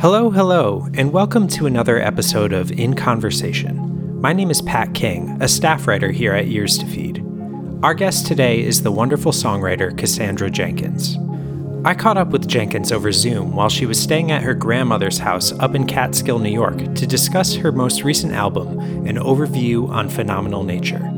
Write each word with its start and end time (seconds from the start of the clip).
Hello, 0.00 0.30
hello, 0.30 0.88
and 0.94 1.12
welcome 1.12 1.46
to 1.46 1.66
another 1.66 2.00
episode 2.00 2.52
of 2.52 2.72
In 2.72 2.94
Conversation. 2.94 4.20
My 4.20 4.32
name 4.32 4.50
is 4.50 4.60
Pat 4.62 4.94
King, 4.94 5.36
a 5.40 5.46
staff 5.46 5.86
writer 5.86 6.10
here 6.10 6.32
at 6.32 6.48
Ears 6.48 6.76
to 6.78 6.86
Feed. 6.86 7.24
Our 7.84 7.94
guest 7.94 8.26
today 8.26 8.62
is 8.62 8.82
the 8.82 8.90
wonderful 8.90 9.30
songwriter 9.30 9.96
Cassandra 9.96 10.50
Jenkins. 10.50 11.16
I 11.84 11.94
caught 11.94 12.16
up 12.16 12.28
with 12.28 12.48
Jenkins 12.48 12.90
over 12.90 13.12
Zoom 13.12 13.54
while 13.54 13.68
she 13.68 13.86
was 13.86 14.00
staying 14.00 14.32
at 14.32 14.42
her 14.42 14.54
grandmother's 14.54 15.18
house 15.18 15.52
up 15.60 15.74
in 15.74 15.86
Catskill, 15.86 16.40
New 16.40 16.52
York, 16.52 16.78
to 16.94 17.06
discuss 17.06 17.54
her 17.54 17.70
most 17.70 18.02
recent 18.02 18.32
album, 18.32 18.78
An 19.06 19.16
Overview 19.16 19.88
on 19.88 20.08
Phenomenal 20.08 20.64
Nature. 20.64 21.12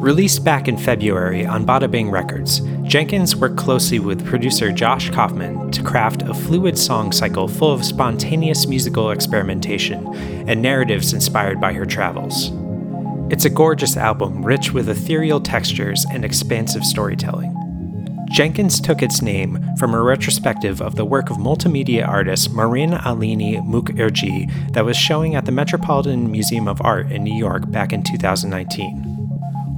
Released 0.00 0.44
back 0.44 0.66
in 0.66 0.78
February 0.78 1.44
on 1.44 1.66
Ba 1.66 1.80
Da 1.80 1.86
Bing 1.86 2.10
Records, 2.10 2.60
Jenkins 2.84 3.36
worked 3.36 3.58
closely 3.58 3.98
with 3.98 4.24
producer 4.24 4.72
Josh 4.72 5.10
Kaufman 5.10 5.70
to 5.72 5.82
craft 5.82 6.22
a 6.22 6.32
fluid 6.32 6.78
song 6.78 7.12
cycle 7.12 7.46
full 7.46 7.70
of 7.70 7.84
spontaneous 7.84 8.66
musical 8.66 9.10
experimentation 9.10 10.06
and 10.48 10.62
narratives 10.62 11.12
inspired 11.12 11.60
by 11.60 11.74
her 11.74 11.84
travels. 11.84 12.50
It's 13.30 13.44
a 13.44 13.50
gorgeous 13.50 13.98
album 13.98 14.42
rich 14.42 14.72
with 14.72 14.88
ethereal 14.88 15.38
textures 15.38 16.06
and 16.10 16.24
expansive 16.24 16.86
storytelling. 16.86 17.54
Jenkins 18.30 18.80
took 18.80 19.02
its 19.02 19.20
name 19.20 19.62
from 19.76 19.92
a 19.92 20.02
retrospective 20.02 20.80
of 20.80 20.94
the 20.94 21.04
work 21.04 21.28
of 21.28 21.36
multimedia 21.36 22.08
artist 22.08 22.54
Mrinalini 22.54 23.58
Mukherjee 23.66 24.72
that 24.72 24.86
was 24.86 24.96
showing 24.96 25.34
at 25.34 25.44
the 25.44 25.52
Metropolitan 25.52 26.32
Museum 26.32 26.68
of 26.68 26.80
Art 26.80 27.12
in 27.12 27.22
New 27.22 27.36
York 27.36 27.70
back 27.70 27.92
in 27.92 28.02
2019. 28.02 29.09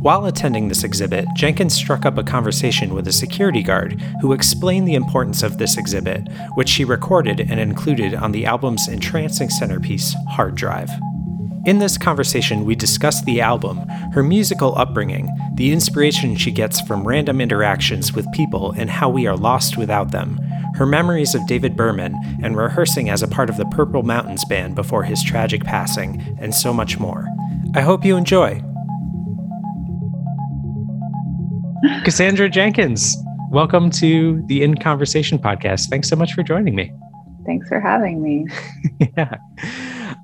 While 0.03 0.27
attending 0.27 0.67
this 0.67 0.83
exhibit, 0.83 1.29
Jenkins 1.37 1.75
struck 1.75 2.05
up 2.05 2.19
a 2.19 2.25
conversation 2.25 2.93
with 2.93 3.07
a 3.07 3.13
security 3.13 3.63
guard 3.63 4.01
who 4.21 4.33
explained 4.33 4.89
the 4.89 4.97
importance 4.97 5.45
of 5.45 5.59
this 5.59 5.79
exhibit, 5.79 6.27
which 6.55 6.69
she 6.69 6.85
recorded 6.85 7.39
and 7.39 7.61
included 7.61 8.13
on 8.13 8.33
the 8.33 8.45
album's 8.45 8.89
entrancing 8.89 9.49
centerpiece, 9.49 10.17
Hard 10.31 10.57
Drive. 10.57 10.91
In 11.67 11.79
this 11.79 11.97
conversation, 11.97 12.65
we 12.65 12.75
discussed 12.75 13.27
the 13.27 13.41
album, 13.41 13.79
her 14.13 14.25
musical 14.25 14.77
upbringing, 14.77 15.29
the 15.55 15.71
inspiration 15.71 16.35
she 16.35 16.51
gets 16.51 16.81
from 16.81 17.07
random 17.07 17.41
interactions 17.41 18.13
with 18.13 18.33
people 18.33 18.73
and 18.73 18.91
how 18.91 19.09
we 19.09 19.29
are 19.29 19.37
lost 19.37 19.77
without 19.77 20.11
them, 20.11 20.37
her 20.75 20.85
memories 20.85 21.37
of 21.37 21.47
David 21.47 21.77
Berman 21.77 22.17
and 22.43 22.57
rehearsing 22.57 23.09
as 23.09 23.23
a 23.23 23.29
part 23.29 23.49
of 23.49 23.57
the 23.57 23.67
Purple 23.67 24.03
Mountains 24.03 24.45
band 24.47 24.75
before 24.75 25.05
his 25.05 25.23
tragic 25.23 25.63
passing, 25.63 26.37
and 26.41 26.53
so 26.53 26.73
much 26.73 26.99
more. 26.99 27.29
I 27.77 27.83
hope 27.83 28.05
you 28.05 28.17
enjoy. 28.17 28.65
Cassandra 32.05 32.49
Jenkins, 32.49 33.17
welcome 33.51 33.91
to 33.91 34.41
the 34.47 34.63
In 34.63 34.77
Conversation 34.77 35.37
podcast. 35.37 35.89
Thanks 35.91 36.09
so 36.09 36.15
much 36.15 36.33
for 36.33 36.45
joining 36.45 36.77
me. 36.77 36.93
Thanks 37.45 37.67
for 37.67 37.81
having 37.81 38.23
me. 38.23 38.47
yeah. 39.17 39.37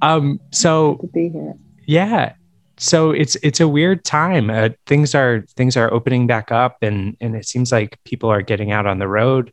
Um, 0.01 0.39
so 0.53 0.97
to 0.97 1.07
be 1.09 1.29
here. 1.31 1.55
Yeah. 1.85 2.35
So 2.77 3.11
it's 3.11 3.37
it's 3.43 3.59
a 3.59 3.67
weird 3.67 4.05
time. 4.05 4.51
Uh, 4.51 4.69
things 4.87 5.17
are 5.17 5.45
things 5.57 5.77
are 5.77 5.93
opening 5.93 6.29
back 6.29 6.53
up, 6.53 6.79
and 6.81 7.17
and 7.21 7.35
it 7.35 7.45
seems 7.45 7.73
like 7.73 7.99
people 8.05 8.31
are 8.31 8.43
getting 8.43 8.71
out 8.71 8.87
on 8.87 9.01
the 9.01 9.09
road, 9.09 9.53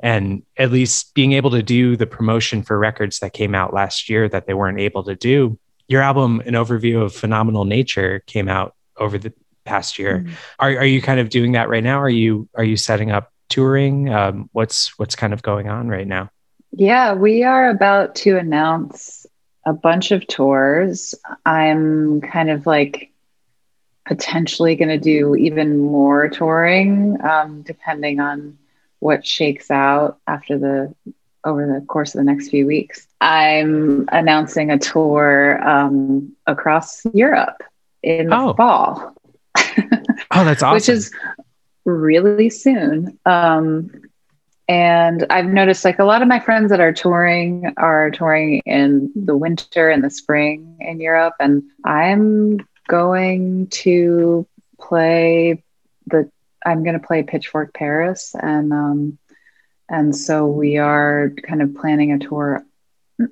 and 0.00 0.42
at 0.58 0.70
least 0.70 1.14
being 1.14 1.32
able 1.32 1.50
to 1.52 1.62
do 1.62 1.96
the 1.96 2.06
promotion 2.06 2.62
for 2.62 2.78
records 2.78 3.20
that 3.20 3.32
came 3.32 3.54
out 3.54 3.72
last 3.72 4.10
year 4.10 4.28
that 4.28 4.46
they 4.46 4.52
weren't 4.52 4.80
able 4.80 5.02
to 5.04 5.14
do. 5.14 5.58
Your 5.88 6.02
album, 6.02 6.40
an 6.44 6.52
overview 6.52 7.02
of 7.02 7.14
phenomenal 7.14 7.64
nature, 7.64 8.22
came 8.26 8.50
out 8.50 8.74
over 8.98 9.16
the 9.16 9.32
past 9.68 9.98
year. 9.98 10.20
Mm-hmm. 10.20 10.32
Are 10.58 10.70
are 10.78 10.86
you 10.86 11.02
kind 11.02 11.20
of 11.20 11.28
doing 11.28 11.52
that 11.52 11.68
right 11.68 11.84
now? 11.84 12.00
Are 12.00 12.08
you 12.08 12.48
are 12.54 12.64
you 12.64 12.76
setting 12.76 13.10
up 13.10 13.32
touring? 13.48 14.12
Um, 14.12 14.48
what's 14.52 14.98
what's 14.98 15.14
kind 15.14 15.32
of 15.32 15.42
going 15.42 15.68
on 15.68 15.88
right 15.88 16.06
now? 16.06 16.30
Yeah, 16.72 17.14
we 17.14 17.44
are 17.44 17.70
about 17.70 18.14
to 18.16 18.36
announce 18.36 19.26
a 19.64 19.72
bunch 19.72 20.10
of 20.10 20.26
tours. 20.26 21.14
I'm 21.44 22.20
kind 22.20 22.50
of 22.50 22.66
like 22.66 23.12
potentially 24.06 24.74
going 24.74 24.88
to 24.88 24.98
do 24.98 25.36
even 25.36 25.78
more 25.78 26.28
touring, 26.30 27.18
um, 27.22 27.62
depending 27.62 28.20
on 28.20 28.56
what 29.00 29.26
shakes 29.26 29.70
out 29.70 30.18
after 30.26 30.58
the 30.58 30.94
over 31.44 31.66
the 31.66 31.84
course 31.86 32.14
of 32.14 32.18
the 32.18 32.24
next 32.24 32.48
few 32.48 32.66
weeks. 32.66 33.06
I'm 33.20 34.08
announcing 34.10 34.70
a 34.70 34.78
tour 34.78 35.60
um, 35.66 36.34
across 36.46 37.04
Europe 37.12 37.62
in 38.02 38.28
the 38.28 38.36
oh. 38.36 38.54
fall. 38.54 39.14
oh, 40.30 40.44
that's 40.44 40.62
awesome. 40.62 40.74
Which 40.74 40.88
is 40.88 41.12
really 41.84 42.50
soon. 42.50 43.18
Um, 43.24 43.90
and 44.68 45.26
I've 45.30 45.46
noticed 45.46 45.84
like 45.84 45.98
a 45.98 46.04
lot 46.04 46.20
of 46.20 46.28
my 46.28 46.40
friends 46.40 46.70
that 46.70 46.80
are 46.80 46.92
touring 46.92 47.72
are 47.78 48.10
touring 48.10 48.60
in 48.66 49.10
the 49.16 49.36
winter 49.36 49.88
and 49.88 50.04
the 50.04 50.10
spring 50.10 50.76
in 50.80 51.00
Europe. 51.00 51.34
And 51.40 51.62
I'm 51.84 52.58
going 52.86 53.68
to 53.68 54.46
play 54.78 55.62
the, 56.06 56.30
I'm 56.66 56.84
going 56.84 57.00
to 57.00 57.06
play 57.06 57.22
Pitchfork 57.22 57.72
Paris. 57.72 58.34
And, 58.38 58.72
um, 58.72 59.18
and 59.88 60.14
so 60.14 60.46
we 60.46 60.76
are 60.76 61.32
kind 61.46 61.62
of 61.62 61.74
planning 61.74 62.12
a 62.12 62.18
tour 62.18 62.62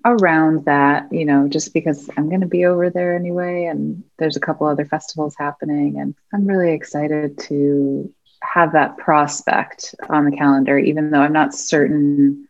around 0.05 0.65
that, 0.65 1.13
you 1.13 1.25
know, 1.25 1.49
just 1.49 1.73
because 1.73 2.11
I'm 2.17 2.29
going 2.29 2.41
to 2.41 2.47
be 2.47 2.65
over 2.65 2.91
there 2.91 3.15
anyway. 3.15 3.65
And 3.65 4.03
there's 4.19 4.37
a 4.37 4.41
couple 4.41 4.67
other 4.67 4.85
festivals 4.85 5.37
happening. 5.37 5.99
And 6.01 6.15
I'm 6.33 6.47
really 6.47 6.73
excited 6.73 7.39
to 7.45 8.13
have 8.43 8.73
that 8.73 8.97
prospect 8.97 9.95
on 10.09 10.25
the 10.25 10.37
calendar, 10.37 10.79
even 10.79 11.11
though 11.11 11.21
I'm 11.21 11.33
not 11.33 11.55
certain. 11.55 12.49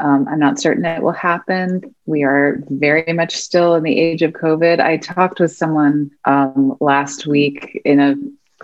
Um, 0.00 0.28
I'm 0.30 0.38
not 0.38 0.60
certain 0.60 0.84
it 0.84 1.02
will 1.02 1.10
happen. 1.10 1.92
We 2.06 2.22
are 2.22 2.62
very 2.68 3.12
much 3.12 3.34
still 3.34 3.74
in 3.74 3.82
the 3.82 3.98
age 3.98 4.22
of 4.22 4.32
COVID. 4.32 4.78
I 4.78 4.96
talked 4.96 5.40
with 5.40 5.50
someone 5.50 6.12
um, 6.24 6.76
last 6.78 7.26
week 7.26 7.82
in 7.84 7.98
a 7.98 8.14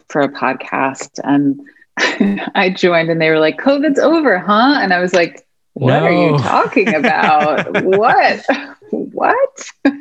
for 0.08 0.20
a 0.20 0.28
podcast, 0.28 1.18
and 1.24 1.60
I 2.54 2.70
joined, 2.70 3.10
and 3.10 3.20
they 3.20 3.30
were 3.30 3.40
like, 3.40 3.58
"COVID's 3.58 3.98
over, 3.98 4.38
huh?" 4.38 4.78
And 4.80 4.92
I 4.92 5.00
was 5.00 5.12
like, 5.12 5.43
what 5.74 6.00
no. 6.00 6.04
are 6.04 6.12
you 6.12 6.38
talking 6.38 6.94
about? 6.94 7.84
what? 7.84 8.46
what? 8.90 9.70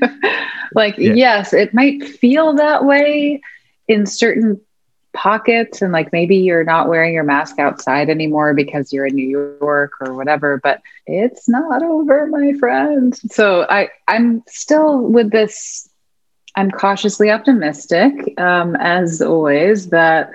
like, 0.73 0.97
yeah. 0.97 1.13
yes, 1.13 1.53
it 1.53 1.73
might 1.73 2.03
feel 2.03 2.53
that 2.53 2.85
way 2.85 3.41
in 3.87 4.05
certain 4.05 4.61
pockets. 5.13 5.81
And 5.81 5.93
like 5.93 6.11
maybe 6.11 6.37
you're 6.37 6.63
not 6.63 6.89
wearing 6.89 7.13
your 7.13 7.23
mask 7.23 7.59
outside 7.59 8.09
anymore 8.09 8.53
because 8.53 8.91
you're 8.91 9.05
in 9.05 9.15
New 9.15 9.27
York 9.59 9.93
or 10.01 10.13
whatever, 10.13 10.59
but 10.61 10.81
it's 11.05 11.47
not 11.47 11.83
over, 11.83 12.27
my 12.27 12.53
friend. 12.53 13.15
So 13.15 13.65
I, 13.69 13.89
I'm 14.07 14.43
still 14.47 14.99
with 14.99 15.31
this, 15.31 15.89
I'm 16.55 16.71
cautiously 16.71 17.31
optimistic, 17.31 18.39
um, 18.39 18.75
as 18.75 19.21
always, 19.21 19.89
that 19.89 20.31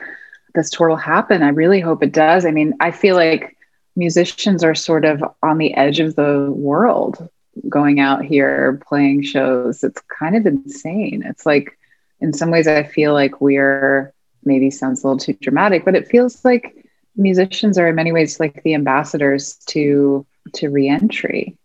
this 0.54 0.71
tour 0.71 0.88
will 0.88 0.97
happen. 0.97 1.43
I 1.43 1.48
really 1.48 1.81
hope 1.81 2.03
it 2.03 2.12
does. 2.12 2.44
I 2.44 2.50
mean, 2.50 2.75
I 2.81 2.91
feel 2.91 3.15
like 3.15 3.56
musicians 3.98 4.62
are 4.62 4.75
sort 4.75 5.04
of 5.04 5.22
on 5.42 5.59
the 5.59 5.75
edge 5.75 5.98
of 6.00 6.14
the 6.14 6.50
world 6.50 7.28
going 7.69 7.98
out 7.98 8.25
here 8.25 8.81
playing 8.86 9.22
shows. 9.22 9.82
It's 9.82 10.00
kind 10.03 10.36
of 10.36 10.47
insane. 10.47 11.25
It's 11.26 11.44
like, 11.44 11.76
in 12.20 12.32
some 12.32 12.50
ways, 12.50 12.69
I 12.69 12.84
feel 12.84 13.12
like 13.12 13.41
we're 13.41 14.14
maybe 14.44 14.70
sounds 14.70 15.03
a 15.03 15.06
little 15.06 15.19
too 15.19 15.34
dramatic, 15.34 15.84
but 15.84 15.97
it 15.97 16.09
feels 16.09 16.44
like 16.44 16.86
musicians 17.16 17.76
are 17.76 17.88
in 17.88 17.97
many 17.97 18.12
ways 18.12 18.38
like 18.38 18.62
the 18.62 18.75
ambassadors 18.75 19.56
to 19.66 20.25
to 20.54 20.69
reentry 20.70 21.56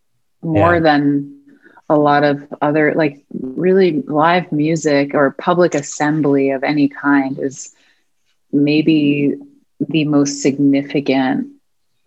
more 0.42 0.76
yeah. 0.76 0.82
than 0.82 1.40
a 1.90 1.98
lot 1.98 2.24
of 2.24 2.46
other 2.62 2.94
like 2.96 3.24
really 3.32 4.02
live 4.08 4.52
music 4.52 5.14
or 5.14 5.32
public 5.32 5.76
assembly 5.76 6.50
of 6.50 6.64
any 6.64 6.88
kind 6.88 7.38
is 7.40 7.74
maybe 8.52 9.36
the 9.90 10.06
most 10.06 10.42
significant 10.42 11.48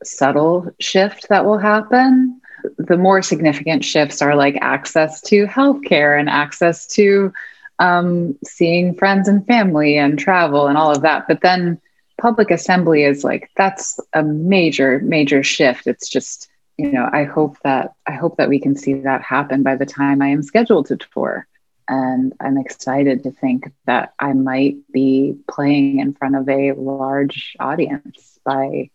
subtle 0.04 0.70
shift 0.80 1.28
that 1.28 1.44
will 1.44 1.58
happen. 1.58 2.40
The 2.78 2.96
more 2.96 3.22
significant 3.22 3.84
shifts 3.84 4.22
are 4.22 4.34
like 4.34 4.58
access 4.60 5.20
to 5.22 5.46
healthcare 5.46 6.18
and 6.18 6.28
access 6.28 6.86
to 6.88 7.32
um, 7.78 8.38
seeing 8.44 8.94
friends 8.94 9.28
and 9.28 9.46
family 9.46 9.96
and 9.98 10.18
travel 10.18 10.66
and 10.66 10.78
all 10.78 10.90
of 10.90 11.02
that. 11.02 11.28
But 11.28 11.42
then 11.42 11.80
public 12.18 12.50
assembly 12.50 13.04
is 13.04 13.24
like 13.24 13.50
that's 13.56 14.00
a 14.14 14.22
major, 14.22 15.00
major 15.00 15.42
shift. 15.42 15.86
It's 15.86 16.08
just 16.08 16.48
you 16.76 16.92
know 16.92 17.08
I 17.10 17.24
hope 17.24 17.58
that 17.64 17.92
I 18.06 18.12
hope 18.12 18.36
that 18.38 18.48
we 18.48 18.58
can 18.58 18.76
see 18.76 18.94
that 18.94 19.22
happen 19.22 19.62
by 19.62 19.76
the 19.76 19.86
time 19.86 20.22
I 20.22 20.28
am 20.28 20.42
scheduled 20.42 20.86
to 20.86 20.96
tour. 20.96 21.46
And 21.88 22.32
I'm 22.40 22.58
excited 22.58 23.22
to 23.22 23.30
think 23.30 23.72
that 23.86 24.12
I 24.18 24.32
might 24.32 24.76
be 24.90 25.36
playing 25.48 26.00
in 26.00 26.14
front 26.14 26.34
of 26.34 26.48
a 26.48 26.72
large 26.72 27.54
audience 27.60 28.40
by 28.44 28.90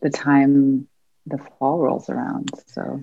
the 0.00 0.10
time 0.10 0.88
the 1.26 1.38
fall 1.58 1.78
rolls 1.78 2.08
around. 2.08 2.50
So 2.66 3.02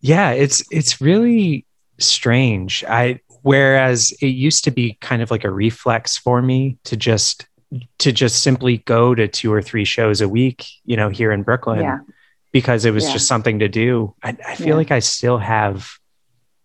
yeah, 0.00 0.30
it's 0.30 0.62
it's 0.70 1.00
really 1.00 1.66
strange. 1.98 2.84
I 2.84 3.20
whereas 3.42 4.12
it 4.20 4.28
used 4.28 4.64
to 4.64 4.70
be 4.70 4.96
kind 5.00 5.22
of 5.22 5.30
like 5.30 5.44
a 5.44 5.50
reflex 5.50 6.16
for 6.16 6.40
me 6.42 6.78
to 6.84 6.96
just 6.96 7.46
to 7.98 8.12
just 8.12 8.42
simply 8.42 8.78
go 8.78 9.14
to 9.14 9.28
two 9.28 9.52
or 9.52 9.60
three 9.60 9.84
shows 9.84 10.20
a 10.20 10.28
week, 10.28 10.66
you 10.84 10.96
know, 10.96 11.08
here 11.08 11.32
in 11.32 11.42
Brooklyn. 11.42 11.80
Yeah. 11.80 11.98
because 12.50 12.86
it 12.86 12.92
was 12.92 13.04
Yeah. 13.04 13.12
just 13.12 13.26
something 13.28 13.58
to 13.58 13.68
do. 13.68 14.14
I, 14.22 14.30
I 14.46 14.54
feel 14.54 14.68
Yeah. 14.68 14.74
like 14.76 14.90
I 14.90 15.00
still 15.00 15.36
have, 15.36 15.86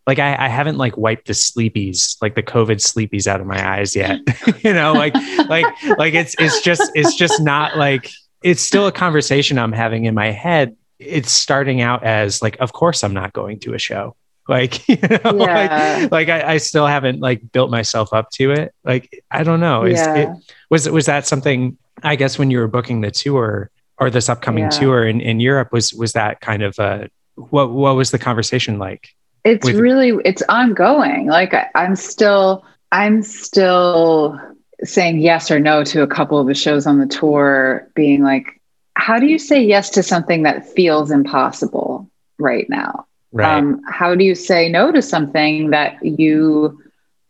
like, 0.07 0.17
I, 0.17 0.45
I 0.45 0.47
haven't 0.47 0.77
like 0.77 0.95
wiped 0.95 1.27
the 1.27 1.33
sleepies, 1.33 2.15
like 2.21 2.35
the 2.35 2.41
COVID 2.41 2.77
sleepies 2.77 3.27
out 3.27 3.41
of 3.41 3.47
my 3.47 3.61
eyes 3.79 3.93
yet. 3.93 4.21
you 4.63 4.71
know, 4.73 4.93
like, 4.93 5.13
like, 5.49 5.65
like 5.97 6.13
it's, 6.13 6.35
it's 6.39 6.61
just, 6.61 6.89
it's 6.95 7.15
just 7.15 7.41
not 7.41 7.77
like, 7.77 8.09
it's 8.43 8.61
still 8.61 8.87
a 8.87 8.91
conversation 8.91 9.57
I'm 9.57 9.71
having 9.71 10.05
in 10.05 10.13
my 10.13 10.31
head. 10.31 10.75
It's 10.99 11.31
starting 11.31 11.81
out 11.81 12.03
as 12.03 12.41
like, 12.41 12.57
of 12.59 12.73
course 12.73 13.03
I'm 13.03 13.13
not 13.13 13.33
going 13.33 13.59
to 13.61 13.73
a 13.73 13.79
show. 13.79 14.15
Like, 14.47 14.87
you 14.89 14.97
know, 14.97 15.45
Yeah. 15.45 16.07
like, 16.11 16.11
like 16.11 16.29
I, 16.29 16.53
I 16.53 16.57
still 16.57 16.85
haven't 16.85 17.19
like 17.21 17.51
built 17.51 17.71
myself 17.71 18.13
up 18.13 18.29
to 18.31 18.51
it. 18.51 18.73
Like, 18.83 19.23
I 19.31 19.43
don't 19.43 19.59
know. 19.59 19.83
Is 19.85 19.99
Yeah. 19.99 20.15
it, 20.15 20.29
was 20.69 20.89
was 20.89 21.05
that 21.07 21.25
something 21.27 21.77
i 22.01 22.15
guess 22.15 22.37
when 22.39 22.49
you 22.51 22.57
were 22.57 22.67
booking 22.67 23.01
the 23.01 23.11
tour 23.11 23.69
or 23.99 24.09
this 24.09 24.27
upcoming 24.27 24.63
Yeah. 24.65 24.69
tour 24.71 25.07
in, 25.07 25.21
in 25.21 25.39
europe 25.39 25.71
was 25.71 25.93
was 25.93 26.13
that 26.13 26.41
kind 26.41 26.63
of 26.63 26.77
uh 26.79 27.07
what 27.35 27.69
what 27.71 27.95
was 27.95 28.09
the 28.09 28.17
conversation 28.17 28.79
like 28.79 29.09
it's 29.45 29.63
with- 29.67 29.75
really 29.75 30.13
it's 30.25 30.41
ongoing 30.49 31.27
like 31.27 31.53
I, 31.53 31.69
i'm 31.75 31.95
still 31.95 32.65
i'm 32.91 33.21
still 33.21 34.39
saying 34.83 35.19
yes 35.19 35.49
or 35.51 35.59
no 35.59 35.83
to 35.83 36.01
a 36.01 36.07
couple 36.07 36.39
of 36.39 36.47
the 36.47 36.53
shows 36.53 36.85
on 36.85 36.99
the 36.99 37.07
tour 37.07 37.87
being 37.95 38.23
like 38.23 38.59
how 38.95 39.19
do 39.19 39.25
you 39.25 39.39
say 39.39 39.61
yes 39.63 39.89
to 39.91 40.03
something 40.03 40.43
that 40.43 40.67
feels 40.69 41.11
impossible 41.11 42.09
right 42.37 42.69
now? 42.69 43.07
Right. 43.31 43.57
Um, 43.57 43.81
how 43.87 44.15
do 44.15 44.23
you 44.23 44.35
say 44.35 44.69
no 44.69 44.91
to 44.91 45.01
something 45.01 45.71
that 45.71 46.03
you 46.05 46.81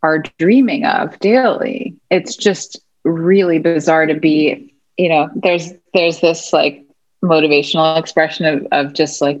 are 0.02 0.22
dreaming 0.38 0.84
of 0.84 1.18
daily? 1.20 1.96
It's 2.10 2.36
just 2.36 2.78
really 3.04 3.58
bizarre 3.58 4.06
to 4.06 4.14
be 4.14 4.74
you 4.96 5.08
know 5.08 5.28
there's 5.34 5.72
there's 5.92 6.20
this 6.20 6.52
like 6.52 6.84
motivational 7.22 7.98
expression 7.98 8.46
of, 8.46 8.66
of 8.72 8.92
just 8.92 9.20
like 9.20 9.40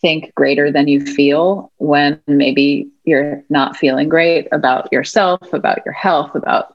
think 0.00 0.34
greater 0.34 0.72
than 0.72 0.88
you 0.88 1.04
feel 1.04 1.70
when 1.76 2.20
maybe 2.26 2.88
you're 3.04 3.44
not 3.50 3.76
feeling 3.76 4.08
great 4.08 4.48
about 4.52 4.90
yourself 4.92 5.52
about 5.52 5.80
your 5.84 5.92
health 5.92 6.34
about 6.34 6.74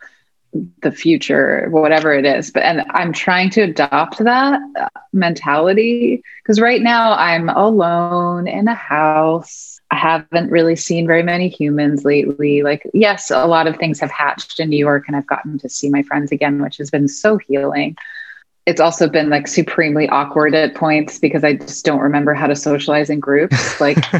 the 0.81 0.91
future 0.91 1.67
whatever 1.69 2.13
it 2.13 2.25
is. 2.25 2.51
But 2.51 2.63
and 2.63 2.83
i'm 2.91 3.11
trying 3.13 3.49
to 3.51 3.61
adopt 3.61 4.17
that 4.19 4.59
uh, 4.79 4.87
mentality 5.13 6.21
because 6.43 6.59
right 6.61 6.81
now 6.81 7.13
i'm 7.13 7.49
alone 7.49 8.47
in 8.47 8.67
a 8.67 8.75
house. 8.75 9.79
I 9.91 9.97
haven't 9.97 10.49
really 10.49 10.75
seen 10.75 11.05
very 11.07 11.23
many 11.23 11.47
humans 11.47 12.03
lately. 12.05 12.63
Like 12.63 12.83
yes 12.93 13.31
a 13.31 13.45
lot 13.45 13.67
of 13.67 13.77
things 13.77 13.99
have 13.99 14.11
hatched 14.11 14.59
in 14.59 14.69
new 14.69 14.77
york 14.77 15.03
and 15.07 15.15
i've 15.15 15.27
gotten 15.27 15.57
to 15.59 15.69
see 15.69 15.89
my 15.89 16.03
friends 16.03 16.31
again 16.31 16.61
which 16.61 16.77
has 16.77 16.89
been 16.89 17.07
so 17.07 17.37
healing. 17.37 17.95
It's 18.65 18.81
also 18.81 19.07
been 19.07 19.29
like 19.29 19.47
supremely 19.47 20.09
awkward 20.09 20.55
at 20.55 20.73
points 20.73 21.19
because 21.19 21.43
i 21.43 21.53
just 21.53 21.85
don't 21.85 21.99
remember 21.99 22.33
how 22.33 22.47
to 22.47 22.55
socialize 22.55 23.09
in 23.09 23.19
groups. 23.19 23.79
Like 23.79 23.97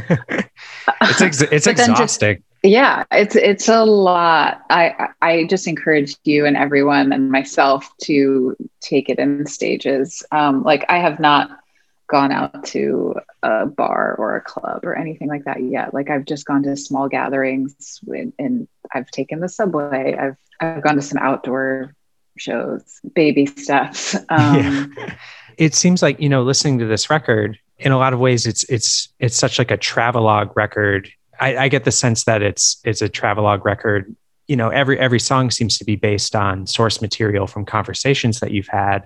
it's 1.01 1.21
ex- 1.21 1.41
it's 1.41 1.65
But 1.65 1.77
then 1.77 1.95
just- 1.95 2.21
exhausting 2.21 2.43
yeah 2.65 3.03
it's 3.11 3.35
it's 3.35 3.69
a 3.69 3.83
lot. 3.83 4.61
I 4.69 5.09
i 5.21 5.45
just 5.45 5.67
encourage 5.67 6.15
you 6.23 6.45
and 6.45 6.57
everyone 6.57 7.13
and 7.13 7.31
myself 7.31 7.89
to 8.03 8.55
take 8.81 9.09
it 9.09 9.19
in 9.19 9.45
stages. 9.45 10.23
Um 10.31 10.63
like 10.63 10.85
i 10.89 10.97
have 10.97 11.19
not 11.19 11.59
gone 12.07 12.31
out 12.31 12.63
to 12.65 13.15
a 13.41 13.65
bar 13.65 14.15
or 14.19 14.35
a 14.35 14.41
club 14.41 14.85
or 14.85 14.95
anything 14.95 15.27
like 15.27 15.43
that 15.45 15.63
yet. 15.63 15.93
Like 15.93 16.09
i've 16.09 16.25
just 16.25 16.45
gone 16.45 16.63
to 16.63 16.75
small 16.75 17.07
gatherings 17.07 17.99
and, 18.07 18.33
and 18.39 18.67
i've 18.93 19.09
taken 19.11 19.39
the 19.39 19.49
subway. 19.49 20.15
I've 20.15 20.37
i've 20.59 20.83
gone 20.83 20.95
to 20.95 21.01
some 21.01 21.19
outdoor 21.21 21.95
shows 22.37 22.99
baby 23.13 23.45
steps 23.45 24.13
um 24.29 24.93
yeah. 24.97 25.15
it 25.57 25.73
seems 25.73 26.01
like 26.01 26.19
you 26.19 26.27
know 26.27 26.43
listening 26.43 26.79
to 26.79 26.85
this 26.85 27.09
record 27.09 27.57
in 27.77 27.93
a 27.93 27.97
lot 27.97 28.13
of 28.13 28.19
ways 28.19 28.45
it's 28.45 28.63
it's 28.69 29.07
it's 29.19 29.37
such 29.37 29.57
like 29.57 29.71
a 29.71 29.77
travelogue 29.77 30.55
record 30.55 31.09
I, 31.39 31.57
I 31.57 31.67
get 31.69 31.83
the 31.83 31.91
sense 31.91 32.23
that 32.25 32.41
it's 32.41 32.79
it's 32.83 33.01
a 33.01 33.09
travelogue 33.09 33.65
record. 33.65 34.15
You 34.47 34.55
know 34.55 34.69
every 34.69 34.99
every 34.99 35.19
song 35.19 35.51
seems 35.51 35.77
to 35.79 35.85
be 35.85 35.95
based 35.95 36.35
on 36.35 36.67
source 36.67 37.01
material 37.01 37.47
from 37.47 37.65
conversations 37.65 38.39
that 38.39 38.51
you've 38.51 38.67
had. 38.67 39.05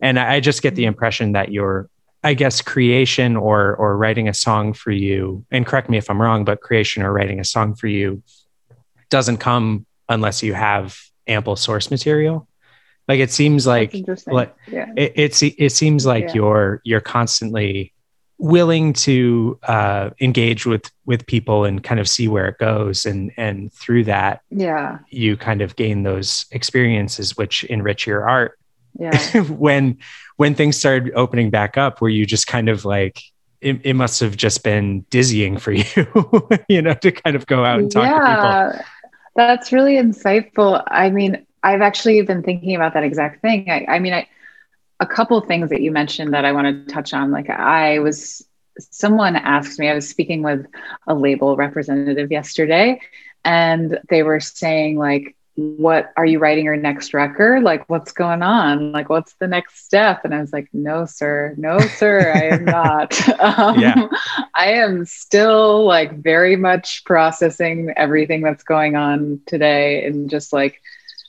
And 0.00 0.18
i 0.18 0.34
I 0.34 0.40
just 0.40 0.62
get 0.62 0.74
the 0.74 0.82
mm-hmm. 0.82 0.88
impression 0.88 1.32
that 1.32 1.50
your 1.52 1.88
i 2.24 2.32
guess 2.34 2.62
creation 2.62 3.36
or 3.36 3.76
or 3.76 3.96
writing 3.96 4.26
a 4.26 4.34
song 4.34 4.72
for 4.72 4.90
you 4.90 5.44
and 5.50 5.66
correct 5.66 5.90
me 5.90 5.98
if 5.98 6.08
i'm 6.08 6.20
wrong 6.20 6.46
but 6.46 6.62
creation 6.62 7.02
or 7.02 7.12
writing 7.12 7.40
a 7.40 7.44
song 7.44 7.74
for 7.74 7.88
you 7.88 8.22
doesn't 9.10 9.36
come 9.36 9.86
unless 10.08 10.42
you 10.42 10.54
have 10.54 10.98
ample 11.26 11.56
source 11.56 11.90
material. 11.90 12.48
Like 13.08 13.20
it 13.20 13.30
seems 13.30 13.66
like 13.66 13.94
like 14.26 14.54
yeah. 14.66 14.92
it 14.96 15.12
it, 15.16 15.54
it 15.58 15.70
seems 15.70 16.04
like 16.04 16.24
Yeah. 16.24 16.34
you're 16.34 16.80
you're 16.84 17.00
constantly 17.00 17.92
willing 18.38 18.92
to 18.92 19.58
uh, 19.62 20.10
engage 20.20 20.66
with 20.66 20.90
with 21.06 21.26
people 21.26 21.64
and 21.64 21.82
kind 21.82 22.00
of 22.00 22.08
see 22.08 22.28
where 22.28 22.46
it 22.48 22.58
goes 22.58 23.06
and 23.06 23.32
and 23.36 23.72
through 23.72 24.04
that 24.04 24.42
yeah. 24.50 24.98
you 25.10 25.36
kind 25.36 25.62
of 25.62 25.76
gain 25.76 26.02
those 26.02 26.44
experiences 26.50 27.36
which 27.36 27.64
enrich 27.64 28.06
your 28.06 28.28
art. 28.28 28.58
Yeah. 28.98 29.42
When 29.50 29.98
when 30.36 30.54
things 30.54 30.76
started 30.76 31.12
opening 31.14 31.50
back 31.50 31.78
up 31.78 32.00
where 32.00 32.10
you 32.10 32.26
just 32.26 32.46
kind 32.46 32.68
of 32.68 32.84
like 32.84 33.22
it, 33.60 33.80
it 33.84 33.94
must 33.94 34.20
have 34.20 34.36
just 34.36 34.62
been 34.62 35.00
dizzying 35.10 35.56
for 35.56 35.72
you 35.72 36.48
you 36.68 36.82
know 36.82 36.94
to 36.94 37.12
kind 37.12 37.36
of 37.36 37.46
go 37.46 37.64
out 37.64 37.80
and 37.80 37.90
talk 37.90 38.04
to 38.04 38.72
people? 38.72 38.86
That's 39.34 39.70
really 39.70 39.96
insightful. 39.96 40.82
I 40.86 41.10
mean, 41.10 41.46
I've 41.62 41.82
actually 41.82 42.22
been 42.22 42.42
thinking 42.42 42.74
about 42.74 42.94
that 42.94 43.04
exact 43.04 43.42
thing. 43.42 43.70
I, 43.70 43.84
I 43.86 43.98
mean, 43.98 44.14
I, 44.14 44.28
a 45.00 45.06
couple 45.06 45.40
things 45.40 45.70
that 45.70 45.82
you 45.82 45.90
mentioned 45.90 46.34
that 46.34 46.44
I 46.44 46.52
want 46.52 46.86
to 46.86 46.92
touch 46.92 47.12
on. 47.12 47.30
Like, 47.30 47.50
I 47.50 47.98
was, 48.00 48.46
someone 48.78 49.36
asked 49.36 49.78
me, 49.78 49.88
I 49.88 49.94
was 49.94 50.08
speaking 50.08 50.42
with 50.42 50.66
a 51.06 51.14
label 51.14 51.56
representative 51.56 52.30
yesterday, 52.30 53.00
and 53.44 53.98
they 54.08 54.22
were 54.22 54.40
saying, 54.40 54.98
like, 54.98 55.34
what 55.54 56.12
are 56.18 56.26
you 56.26 56.38
writing 56.38 56.66
your 56.66 56.76
next 56.76 57.14
record? 57.14 57.62
Like, 57.62 57.88
what's 57.88 58.12
going 58.12 58.42
on? 58.42 58.92
Like, 58.92 59.08
what's 59.08 59.34
the 59.40 59.46
next 59.46 59.84
step? 59.86 60.22
And 60.24 60.34
I 60.34 60.40
was 60.40 60.52
like, 60.52 60.68
no, 60.74 61.06
sir, 61.06 61.54
no, 61.56 61.78
sir, 61.78 62.30
I 62.34 62.54
am 62.54 62.64
not. 62.66 63.28
um, 63.40 63.78
Yeah. 63.80 64.06
I 64.54 64.72
am 64.72 65.06
still 65.06 65.84
like 65.86 66.12
very 66.22 66.56
much 66.56 67.04
processing 67.04 67.92
everything 67.96 68.42
that's 68.42 68.64
going 68.64 68.96
on 68.96 69.40
today 69.46 70.04
and 70.04 70.28
just 70.28 70.52
like 70.52 70.82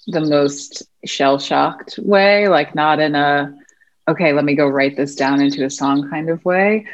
the 0.07 0.21
most 0.21 0.83
shell 1.07 1.39
shocked 1.39 1.97
way, 1.97 2.47
like 2.47 2.75
not 2.75 2.99
in 2.99 3.15
a, 3.15 3.57
okay, 4.07 4.33
let 4.33 4.45
me 4.45 4.55
go 4.55 4.67
write 4.67 4.95
this 4.95 5.15
down 5.15 5.41
into 5.41 5.65
a 5.65 5.69
song 5.69 6.09
kind 6.09 6.29
of 6.29 6.43
way. 6.45 6.85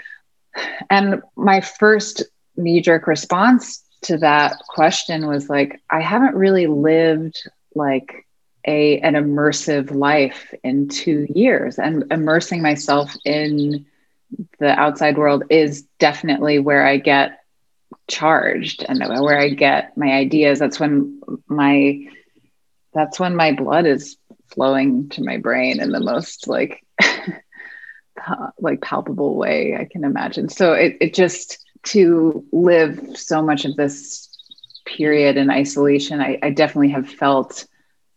And 0.90 1.22
my 1.36 1.62
first 1.62 2.24
knee 2.56 2.82
jerk 2.82 3.08
response 3.08 3.84
to 4.04 4.18
that 4.18 4.58
question 4.70 5.28
was 5.28 5.50
like, 5.50 5.82
I 5.90 6.02
haven't 6.02 6.36
really 6.36 6.68
lived 6.68 7.42
like 7.76 8.26
a 8.66 9.00
an 9.00 9.16
immersive 9.16 9.92
life 9.92 10.54
in 10.64 10.88
two 10.88 11.28
years 11.34 11.80
and 11.80 12.06
immersing 12.12 12.62
myself 12.62 13.14
in 13.26 13.86
the 14.60 14.70
outside 14.80 15.18
world 15.18 15.44
is 15.50 15.84
definitely 16.00 16.60
where 16.60 16.86
I 16.86 16.98
get 16.98 17.40
charged 18.08 18.86
and 18.88 19.00
where 19.00 19.40
I 19.40 19.50
get 19.50 19.98
my 19.98 20.12
ideas. 20.12 20.60
That's 20.60 20.80
when 20.80 21.22
my 21.48 22.08
that's 22.94 23.20
when 23.20 23.36
my 23.36 23.52
blood 23.54 23.86
is 23.86 24.18
flowing 24.48 25.10
to 25.10 25.24
my 25.24 25.38
brain 25.38 25.80
in 25.82 25.92
the 25.92 26.00
most 26.00 26.48
like 26.48 26.86
like 28.60 28.82
palpable 28.82 29.36
way 29.36 29.76
I 29.80 29.86
can 29.86 30.04
imagine. 30.04 30.50
So 30.50 30.74
it, 30.74 30.98
it 31.02 31.14
just 31.14 31.60
to 31.88 32.46
live 32.52 33.18
so 33.18 33.42
much 33.42 33.66
of 33.66 33.76
this 33.76 34.30
period 34.86 35.38
in 35.38 35.50
isolation, 35.50 36.22
I, 36.22 36.40
I 36.42 36.50
definitely 36.52 36.90
have 36.90 37.10
felt 37.10 37.66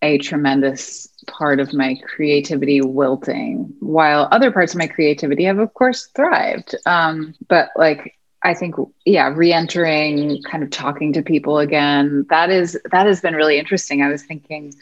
a 0.03 0.19
tremendous 0.19 1.09
part 1.27 1.59
of 1.59 1.73
my 1.73 1.97
creativity 2.05 2.81
wilting, 2.81 3.75
while 3.81 4.29
other 4.31 4.51
parts 4.53 4.75
of 4.75 4.79
my 4.79 4.87
creativity 4.87 5.45
have, 5.45 5.59
of 5.59 5.73
course, 5.75 6.09
thrived. 6.15 6.75
Um, 6.85 7.35
but 7.49 7.71
like, 7.77 8.15
I 8.47 8.55
think, 8.55 8.77
yeah, 9.05 9.33
re-entering, 9.35 10.41
kind 10.45 10.63
of 10.63 10.71
talking 10.71 11.13
to 11.15 11.23
people 11.23 11.59
again. 11.59 12.25
That 12.31 12.49
is 12.49 12.79
that 12.93 13.07
has 13.07 13.21
been 13.21 13.35
really 13.35 13.59
interesting. 13.59 14.03
I 14.03 14.09
was 14.09 14.23
thinking, 14.23 14.73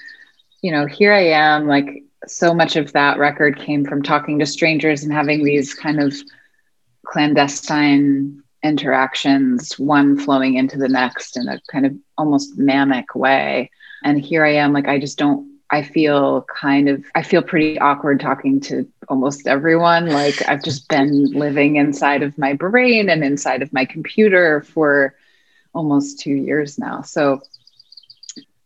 you 0.61 0.71
know, 0.71 0.85
here 0.85 1.15
I 1.15 1.29
am, 1.29 1.67
like 1.67 2.03
so 2.27 2.53
much 2.53 2.77
of 2.77 2.93
that 2.93 3.19
record 3.19 3.59
came 3.59 3.87
from 3.87 4.03
talking 4.03 4.39
to 4.39 4.47
strangers 4.47 5.03
and 5.03 5.13
having 5.13 5.45
these 5.45 5.73
kind 5.73 6.03
of 6.03 6.15
clandestine 7.07 8.43
interactions, 8.63 9.79
one 9.79 10.19
flowing 10.19 10.57
into 10.57 10.77
the 10.77 10.89
next 10.89 11.39
in 11.39 11.49
a 11.49 11.59
kind 11.73 11.87
of 11.87 11.95
almost 12.19 12.59
manic 12.59 13.15
way. 13.15 13.71
And 14.03 14.21
here 14.21 14.45
I 14.45 14.57
am, 14.57 14.75
like, 14.75 14.89
I 14.89 14.99
just 14.99 15.17
don't, 15.17 15.54
I 15.71 15.83
feel 15.83 16.43
kind 16.43 16.89
of, 16.89 17.05
I 17.15 17.23
feel 17.23 17.43
pretty 17.43 17.79
awkward 17.81 18.21
talking 18.21 18.61
to 18.63 18.89
almost 19.09 19.47
everyone. 19.47 20.09
Like, 20.09 20.47
I've 20.49 20.63
just 20.63 20.89
been 20.89 21.33
living 21.33 21.77
inside 21.77 22.23
of 22.23 22.39
my 22.39 22.53
brain 22.53 23.09
and 23.09 23.25
inside 23.25 23.63
of 23.63 23.73
my 23.73 23.85
computer 23.85 24.63
for 24.63 25.15
almost 25.75 26.21
two 26.21 26.35
years 26.35 26.79
now. 26.79 27.03
So, 27.03 27.43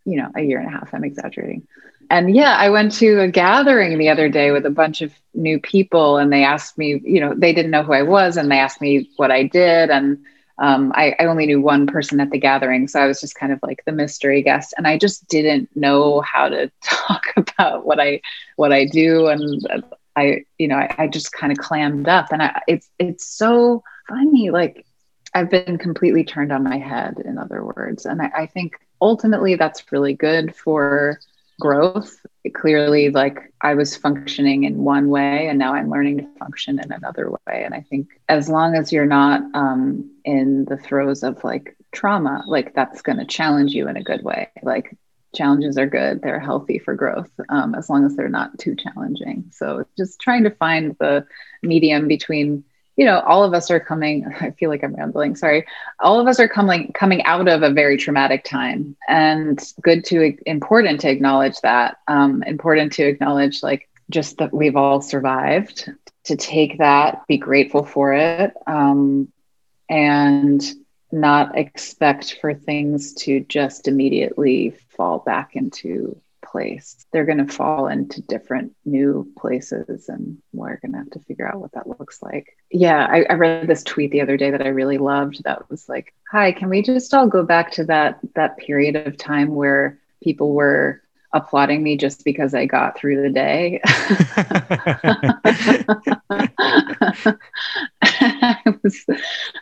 you 0.05 0.19
know, 0.19 0.31
a 0.35 0.43
year 0.43 0.59
and 0.59 0.69
a 0.69 0.73
half, 0.73 0.93
I'm 0.93 1.05
exaggerating. 1.05 1.67
and 2.11 2.35
yeah, 2.35 2.57
I 2.57 2.71
went 2.71 2.93
to 2.95 3.21
a 3.21 3.29
gathering 3.29 3.99
the 3.99 4.09
other 4.09 4.29
day 4.29 4.51
with 4.51 4.65
a 4.67 4.71
bunch 4.71 5.03
of 5.03 5.13
new 5.35 5.61
people, 5.61 6.17
and 6.17 6.33
they 6.33 6.45
asked 6.45 6.79
me, 6.79 7.01
you 7.05 7.21
know, 7.21 7.35
they 7.37 7.53
didn't 7.53 7.71
know 7.71 7.83
who 7.83 7.93
I 7.93 8.03
was, 8.03 8.37
and 8.37 8.51
they 8.51 8.59
asked 8.59 8.81
me 8.81 9.11
what 9.17 9.31
I 9.31 9.43
did, 9.45 9.91
and 9.91 10.19
um, 10.59 10.93
I, 10.95 11.15
I, 11.21 11.27
only 11.27 11.47
knew 11.47 11.61
one 11.61 11.87
person 11.87 12.19
at 12.21 12.31
the 12.31 12.39
gathering, 12.39 12.89
so 12.89 13.01
I 13.01 13.07
was 13.07 13.21
just 13.21 13.37
kind 13.37 13.53
of 13.53 13.61
like 13.63 13.83
the 13.85 13.93
mystery 13.93 14.43
guest, 14.43 14.75
and 14.77 14.87
I 14.87 14.99
just 14.99 15.29
didn't 15.29 15.69
know 15.77 16.21
how 16.21 16.49
to 16.49 16.71
talk 16.83 17.27
about 17.37 17.87
what 17.87 18.01
I 18.01 18.21
what 18.57 18.73
I 18.73 18.85
do, 18.85 19.29
and 19.29 19.67
I, 20.17 20.45
you 20.59 20.67
know, 20.67 20.77
I, 20.77 20.95
I 20.99 21.07
just 21.07 21.33
kind 21.33 21.53
of 21.53 21.59
clammed 21.59 22.09
up, 22.09 22.33
and 22.33 22.43
I, 22.43 22.61
it's 22.67 22.91
it's 22.99 23.27
so 23.27 23.85
funny, 24.09 24.51
like 24.51 24.85
I've 25.35 25.51
been 25.51 25.79
completely 25.79 26.25
turned 26.25 26.53
on 26.53 26.65
my 26.65 26.79
head, 26.79 27.23
in 27.25 27.39
other 27.39 27.65
words, 27.65 28.05
and 28.05 28.21
I, 28.21 28.31
I 28.35 28.47
think 28.47 28.75
ultimately 29.01 29.55
that's 29.55 29.93
really 29.93 30.15
good 30.15 30.55
for 30.57 31.21
growth 31.61 32.25
clearly 32.51 33.11
like 33.11 33.53
i 33.61 33.75
was 33.75 33.97
functioning 33.97 34.65
in 34.65 34.85
one 34.85 35.09
way 35.09 35.49
and 35.49 35.59
now 35.59 35.75
i'm 35.75 35.91
learning 35.91 36.19
to 36.19 36.27
function 36.39 36.79
in 36.79 36.93
another 36.93 37.31
way. 37.31 37.63
And 37.65 37.75
i 37.75 37.81
think 37.81 38.09
as 38.29 38.49
long 38.49 38.75
as 38.75 38.93
you're 38.93 39.07
not 39.07 39.43
um, 39.55 40.11
in 40.25 40.65
the 40.67 40.77
throes 40.77 41.23
of 41.23 41.43
like 41.45 41.77
trauma 41.93 42.45
like 42.47 42.75
that's 42.75 43.03
going 43.03 43.19
to 43.19 43.25
challenge 43.25 43.73
you 43.73 43.89
in 43.89 43.97
a 43.97 44.03
good 44.03 44.23
way. 44.23 44.49
Like 44.63 44.97
challenges 45.35 45.77
are 45.77 45.87
good 45.87 46.23
they're 46.23 46.41
healthy 46.41 46.79
for 46.79 46.95
growth 46.95 47.31
um, 47.51 47.75
as 47.75 47.91
long 47.91 48.05
as 48.05 48.17
they're 48.17 48.29
not 48.29 48.59
too 48.59 48.75
challenging. 48.75 49.45
So 49.53 49.85
just 49.97 50.21
trying 50.21 50.45
to 50.45 50.51
find 50.51 50.97
the 50.99 51.27
medium 51.63 52.09
between 52.09 52.65
you 52.99 53.05
know, 53.05 53.21
all 53.21 53.45
of 53.45 53.55
us 53.55 53.71
are 53.71 53.79
coming, 53.79 54.27
I 54.41 54.51
feel 54.51 54.69
like 54.69 54.83
I'm 54.83 54.95
rambling, 54.95 55.37
sorry. 55.37 55.65
All 56.01 56.21
of 56.21 56.27
us 56.27 56.39
are 56.41 56.49
coming 56.49 56.93
coming 56.93 57.23
out 57.25 57.49
of 57.49 57.63
a 57.63 57.71
very 57.71 57.97
traumatic 57.97 58.45
time 58.45 58.97
and 59.09 59.59
good 59.81 60.05
to 60.07 60.37
important 60.47 61.01
to 61.03 61.11
acknowledge 61.11 61.59
that. 61.61 61.99
Um, 62.09 62.43
important 62.43 62.93
to 62.95 63.05
acknowledge 63.05 63.63
like 63.63 63.89
just 64.11 64.39
that 64.39 64.53
we've 64.53 64.77
all 64.77 65.01
survived, 65.01 65.91
to 66.25 66.37
take 66.37 66.79
that, 66.79 67.27
be 67.29 67.39
grateful 67.39 67.85
for 67.85 68.15
it, 68.15 68.53
um, 68.67 69.29
and 69.89 70.63
not 71.13 71.57
expect 71.57 72.39
for 72.41 72.53
things 72.53 73.15
to 73.15 73.41
just 73.41 73.87
immediately 73.87 74.75
fall 74.89 75.21
back 75.21 75.55
into 75.55 76.21
place. 76.51 77.07
They're 77.13 77.25
going 77.25 77.45
to 77.45 77.53
fall 77.53 77.89
into 77.89 78.23
different 78.23 78.75
new 78.85 79.31
places, 79.39 80.09
and 80.09 80.39
we're 80.53 80.79
going 80.79 80.93
to 80.93 80.99
have 80.99 81.11
to 81.11 81.21
figure 81.21 81.49
out 81.49 81.61
what 81.61 81.73
that 81.73 81.89
looks 81.89 82.23
like. 82.23 82.57
Yeah, 82.71 83.07
I, 83.11 83.25
I, 83.31 83.35
read 83.35 83.67
this 83.67 83.83
tweet 83.83 84.11
the 84.11 84.21
other 84.21 84.37
day 84.37 84.51
that 84.51 84.63
I 84.63 84.69
really 84.69 84.99
loved. 84.99 85.43
That 85.45 85.69
was 85.71 85.89
like, 85.89 86.15
"Hi, 86.31 86.53
can 86.53 86.69
we 86.69 86.83
just 86.83 87.13
all 87.15 87.27
go 87.27 87.43
back 87.43 87.73
to 87.73 87.85
that 87.85 88.19
that 88.35 88.59
period 88.59 88.97
of 88.97 89.17
time 89.17 89.55
where 89.55 89.99
people 90.23 90.53
were." 90.55 91.03
applauding 91.35 91.83
me 91.83 91.95
just 91.95 92.25
because 92.25 92.55
I 92.55 92.65
got 92.65 92.99
through 92.99 93.21
the 93.23 93.29
day. 93.29 93.83
I 98.03 98.57
was 98.83 99.05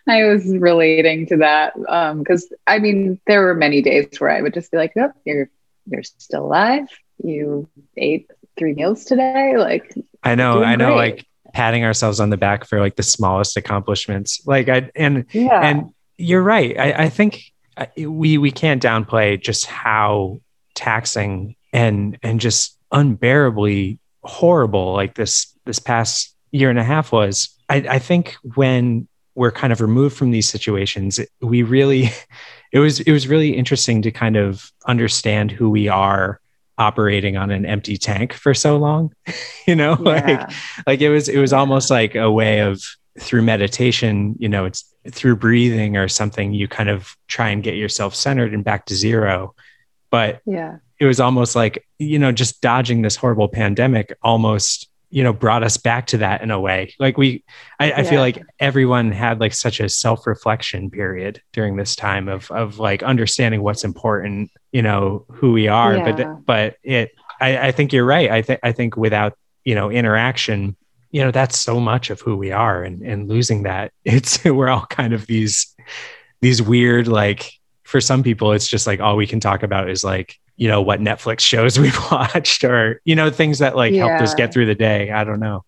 I 0.07 0.25
was 0.25 0.47
relating 0.57 1.27
to 1.27 1.39
that 1.39 1.75
because 1.75 2.45
um, 2.45 2.59
I 2.69 2.79
mean 2.79 3.21
there 3.27 3.43
were 3.43 3.55
many 3.55 3.83
days 3.83 4.21
where 4.21 4.31
I 4.31 4.43
would 4.43 4.55
just 4.55 4.71
be 4.71 4.77
like, 4.77 4.93
"Oh, 4.97 5.13
you're 5.25 5.51
you're 5.87 6.03
still 6.03 6.45
alive. 6.45 6.89
You 7.23 7.69
ate 7.97 8.31
three 8.57 8.75
meals 8.75 9.05
today. 9.05 9.57
Like 9.57 9.95
I 10.23 10.35
know, 10.35 10.63
I 10.63 10.77
know, 10.77 10.95
great. 10.95 11.17
like 11.17 11.27
patting 11.53 11.85
ourselves 11.85 12.21
on 12.21 12.31
the 12.31 12.37
back 12.37 12.67
for 12.67 12.81
like 12.81 12.97
the 12.97 13.03
smallest 13.03 13.57
accomplishments. 13.57 14.43
Like 14.47 14.69
I 14.69 14.91
and 14.95 15.27
yeah. 15.33 15.61
and 15.61 15.95
you're 16.19 16.43
right. 16.43 16.79
I, 16.79 17.05
I 17.05 17.09
think 17.09 17.53
uh, 17.77 17.87
we 17.97 18.39
we 18.39 18.51
can't 18.51 18.83
downplay 18.83 19.41
just 19.41 19.67
how 19.67 20.41
taxing 20.75 21.57
and 21.73 22.19
and 22.23 22.41
just 22.41 22.79
unbearably 22.93 23.99
horrible 24.23 24.93
like 24.93 25.15
this 25.15 25.55
this 25.65 25.79
past 25.79 26.35
year 26.53 26.71
and 26.71 26.79
a 26.79 26.85
half 26.85 27.13
was. 27.13 27.51
I, 27.69 27.77
I 27.77 27.99
think 27.99 28.37
when 28.55 29.09
we're 29.35 29.53
kind 29.53 29.73
of 29.73 29.81
removed 29.81 30.17
from 30.17 30.31
these 30.31 30.49
situations, 30.49 31.21
we 31.41 31.63
really 31.63 32.11
it 32.77 32.81
was 32.81 33.01
it 33.01 33.13
was 33.13 33.27
really 33.27 33.57
interesting 33.57 34.03
to 34.03 34.11
kind 34.11 34.37
of 34.37 34.71
understand 34.87 35.51
who 35.51 35.71
we 35.71 35.89
are 35.89 36.41
operating 36.79 37.37
on 37.37 37.51
an 37.51 37.65
empty 37.65 37.97
tank 37.97 38.35
for 38.35 38.53
so 38.53 38.77
long 38.77 39.11
you 39.67 39.75
know 39.75 39.97
yeah. 40.03 40.05
like 40.05 40.51
like 40.87 41.01
it 41.01 41.09
was 41.09 41.29
it 41.29 41.39
was 41.39 41.53
almost 41.53 41.91
like 41.91 42.15
a 42.15 42.31
way 42.31 42.61
of 42.61 42.83
through 43.19 43.41
meditation 43.41 44.37
you 44.39 44.49
know 44.49 44.67
it's 44.67 44.85
through 45.11 45.37
breathing 45.37 45.97
or 45.97 46.09
something 46.09 46.53
you 46.53 46.69
kind 46.69 46.89
of 46.89 47.17
try 47.29 47.51
and 47.51 47.63
get 47.63 47.77
yourself 47.77 48.15
centered 48.15 48.53
and 48.53 48.65
back 48.65 48.87
to 48.87 48.95
zero. 48.95 49.55
But 50.11 50.41
yeah. 50.47 50.79
it 51.01 51.07
was 51.07 51.21
almost 51.21 51.57
like 51.57 51.87
you 51.99 52.19
know 52.19 52.33
just 52.33 52.61
dodging 52.61 53.03
this 53.03 53.17
horrible 53.17 53.49
pandemic 53.49 54.17
almost 54.23 54.89
you 55.17 55.23
know 55.23 55.33
brought 55.33 55.63
us 55.63 55.79
back 55.79 56.09
to 56.09 56.19
that 56.19 56.43
in 56.43 56.51
a 56.51 56.61
way. 56.61 56.95
Like 56.99 57.17
we 57.17 57.43
i, 57.81 57.91
I 57.91 58.03
feel 58.03 58.21
like 58.21 58.43
everyone 58.61 59.13
had 59.13 59.41
like 59.41 59.55
such 59.55 59.81
a 59.81 59.89
self-reflection 59.89 60.91
period 60.91 61.41
during 61.55 61.77
this 61.77 61.97
time 61.97 62.29
of 62.29 62.51
of 62.51 62.79
like 62.79 63.03
understanding 63.03 63.63
what's 63.63 63.83
important 63.83 64.51
you 64.73 64.83
know 64.83 65.25
who 65.33 65.53
we 65.53 65.69
are. 65.69 65.97
Yeah. 65.97 66.13
but 66.13 66.45
but 66.45 66.77
it 66.83 67.13
I, 67.41 67.69
I 67.69 67.73
think 67.73 67.95
you're 67.95 68.05
right. 68.05 68.31
I 68.31 68.43
think 68.43 68.61
i 68.63 68.73
think 68.73 68.99
without 68.99 69.39
you 69.65 69.75
know 69.75 69.91
interaction 69.91 70.77
you 71.11 71.25
know 71.25 71.31
that's 71.31 71.59
so 71.59 71.81
much 71.81 72.11
of 72.11 72.21
who 72.21 72.37
we 72.37 72.53
are 72.53 72.83
and 72.83 73.01
and 73.01 73.27
losing 73.27 73.63
that. 73.63 73.93
It's 74.05 74.45
we're 74.45 74.69
all 74.69 74.85
kind 74.85 75.15
of 75.15 75.27
these 75.27 75.75
these 76.43 76.61
weird 76.61 77.09
like 77.09 77.51
for 77.85 78.03
some 78.03 78.23
people 78.23 78.53
it's 78.53 78.69
just 78.69 78.87
like 78.87 79.01
all 79.01 79.17
we 79.17 79.27
can 79.27 79.41
talk 79.41 79.63
about 79.63 79.89
is 79.89 80.05
like 80.05 80.39
you 80.57 80.69
know 80.69 80.83
what 80.83 81.01
Netflix 81.01 81.41
shows 81.41 81.79
we've 81.81 81.99
watched 82.11 82.65
or 82.65 83.01
you 83.05 83.15
know 83.15 83.31
things 83.31 83.59
that 83.61 83.77
like 83.77 83.93
yeah. 83.93 84.07
helped 84.07 84.23
us 84.23 84.35
get 84.35 84.53
through 84.53 84.67
the 84.67 84.75
day. 84.75 85.11
I 85.11 85.25
don't 85.25 85.41
know. 85.41 85.65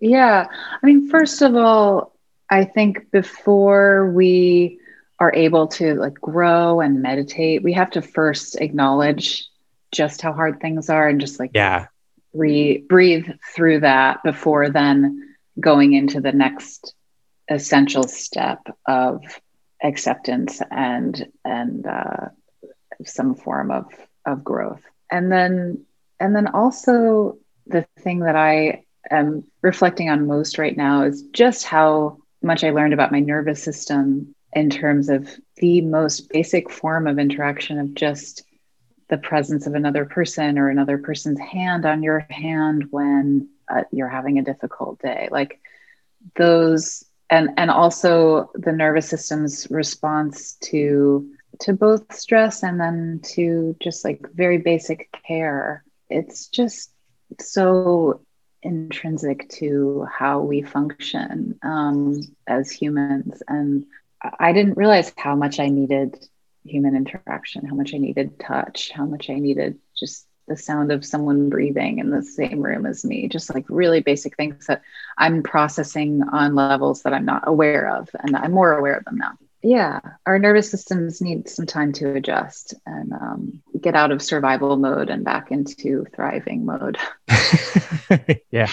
Yeah. 0.00 0.46
I 0.50 0.86
mean, 0.86 1.08
first 1.08 1.42
of 1.42 1.56
all, 1.56 2.14
I 2.50 2.64
think 2.64 3.10
before 3.10 4.10
we 4.12 4.78
are 5.18 5.34
able 5.34 5.66
to 5.66 5.94
like 5.94 6.14
grow 6.14 6.80
and 6.80 7.02
meditate, 7.02 7.62
we 7.62 7.72
have 7.72 7.90
to 7.90 8.02
first 8.02 8.60
acknowledge 8.60 9.46
just 9.90 10.22
how 10.22 10.32
hard 10.32 10.60
things 10.60 10.88
are 10.88 11.08
and 11.08 11.20
just 11.20 11.40
like 11.40 11.50
yeah, 11.54 11.86
re- 12.32 12.78
breathe 12.78 13.26
through 13.54 13.80
that 13.80 14.22
before 14.22 14.70
then 14.70 15.34
going 15.58 15.94
into 15.94 16.20
the 16.20 16.32
next 16.32 16.94
essential 17.50 18.04
step 18.04 18.60
of 18.86 19.22
acceptance 19.82 20.60
and 20.70 21.26
and 21.44 21.86
uh, 21.86 22.28
some 23.06 23.34
form 23.34 23.70
of 23.70 23.86
of 24.26 24.44
growth. 24.44 24.82
And 25.10 25.30
then 25.30 25.84
and 26.20 26.34
then 26.34 26.48
also 26.48 27.38
the 27.66 27.86
thing 27.98 28.20
that 28.20 28.36
i 28.36 28.82
am 29.10 29.44
reflecting 29.62 30.08
on 30.08 30.26
most 30.26 30.58
right 30.58 30.76
now 30.76 31.02
is 31.02 31.22
just 31.32 31.64
how 31.64 32.18
much 32.42 32.64
i 32.64 32.70
learned 32.70 32.94
about 32.94 33.12
my 33.12 33.20
nervous 33.20 33.62
system 33.62 34.34
in 34.52 34.70
terms 34.70 35.08
of 35.08 35.28
the 35.56 35.80
most 35.82 36.30
basic 36.30 36.70
form 36.70 37.06
of 37.06 37.18
interaction 37.18 37.78
of 37.78 37.94
just 37.94 38.42
the 39.08 39.18
presence 39.18 39.66
of 39.66 39.74
another 39.74 40.04
person 40.04 40.58
or 40.58 40.68
another 40.68 40.98
person's 40.98 41.38
hand 41.40 41.86
on 41.86 42.02
your 42.02 42.20
hand 42.30 42.86
when 42.90 43.48
uh, 43.68 43.82
you're 43.90 44.08
having 44.08 44.38
a 44.38 44.42
difficult 44.42 44.98
day. 45.00 45.28
Like 45.30 45.60
those 46.36 47.04
and 47.30 47.50
and 47.56 47.70
also 47.70 48.50
the 48.54 48.72
nervous 48.72 49.08
system's 49.08 49.66
response 49.70 50.54
to 50.54 51.30
to 51.60 51.72
both 51.72 52.14
stress 52.14 52.62
and 52.62 52.80
then 52.80 53.20
to 53.22 53.76
just 53.80 54.04
like 54.04 54.26
very 54.32 54.58
basic 54.58 55.10
care. 55.26 55.84
It's 56.08 56.48
just 56.48 56.90
so 57.40 58.22
intrinsic 58.62 59.48
to 59.48 60.06
how 60.10 60.40
we 60.40 60.62
function 60.62 61.58
um, 61.62 62.20
as 62.46 62.70
humans. 62.70 63.42
And 63.48 63.86
I 64.38 64.52
didn't 64.52 64.76
realize 64.76 65.12
how 65.16 65.36
much 65.36 65.60
I 65.60 65.68
needed 65.68 66.16
human 66.64 66.96
interaction, 66.96 67.66
how 67.66 67.74
much 67.74 67.94
I 67.94 67.98
needed 67.98 68.38
touch, 68.38 68.90
how 68.90 69.06
much 69.06 69.30
I 69.30 69.34
needed 69.34 69.78
just 69.96 70.26
the 70.48 70.56
sound 70.56 70.90
of 70.92 71.04
someone 71.04 71.50
breathing 71.50 71.98
in 71.98 72.10
the 72.10 72.22
same 72.22 72.60
room 72.60 72.86
as 72.86 73.04
me, 73.04 73.28
just 73.28 73.54
like 73.54 73.66
really 73.68 74.00
basic 74.00 74.36
things 74.36 74.66
that 74.66 74.82
I'm 75.16 75.42
processing 75.42 76.22
on 76.32 76.54
levels 76.54 77.02
that 77.02 77.12
I'm 77.12 77.26
not 77.26 77.46
aware 77.46 77.96
of. 77.96 78.08
And 78.18 78.34
I'm 78.34 78.52
more 78.52 78.72
aware 78.72 78.96
of 78.96 79.04
them 79.04 79.18
now 79.18 79.32
yeah 79.62 80.00
our 80.26 80.38
nervous 80.38 80.70
systems 80.70 81.20
need 81.20 81.48
some 81.48 81.66
time 81.66 81.92
to 81.92 82.14
adjust 82.14 82.74
and 82.86 83.12
um, 83.12 83.62
get 83.80 83.94
out 83.94 84.12
of 84.12 84.22
survival 84.22 84.76
mode 84.76 85.10
and 85.10 85.24
back 85.24 85.50
into 85.50 86.04
thriving 86.14 86.64
mode. 86.64 86.98
Yeah. 88.50 88.70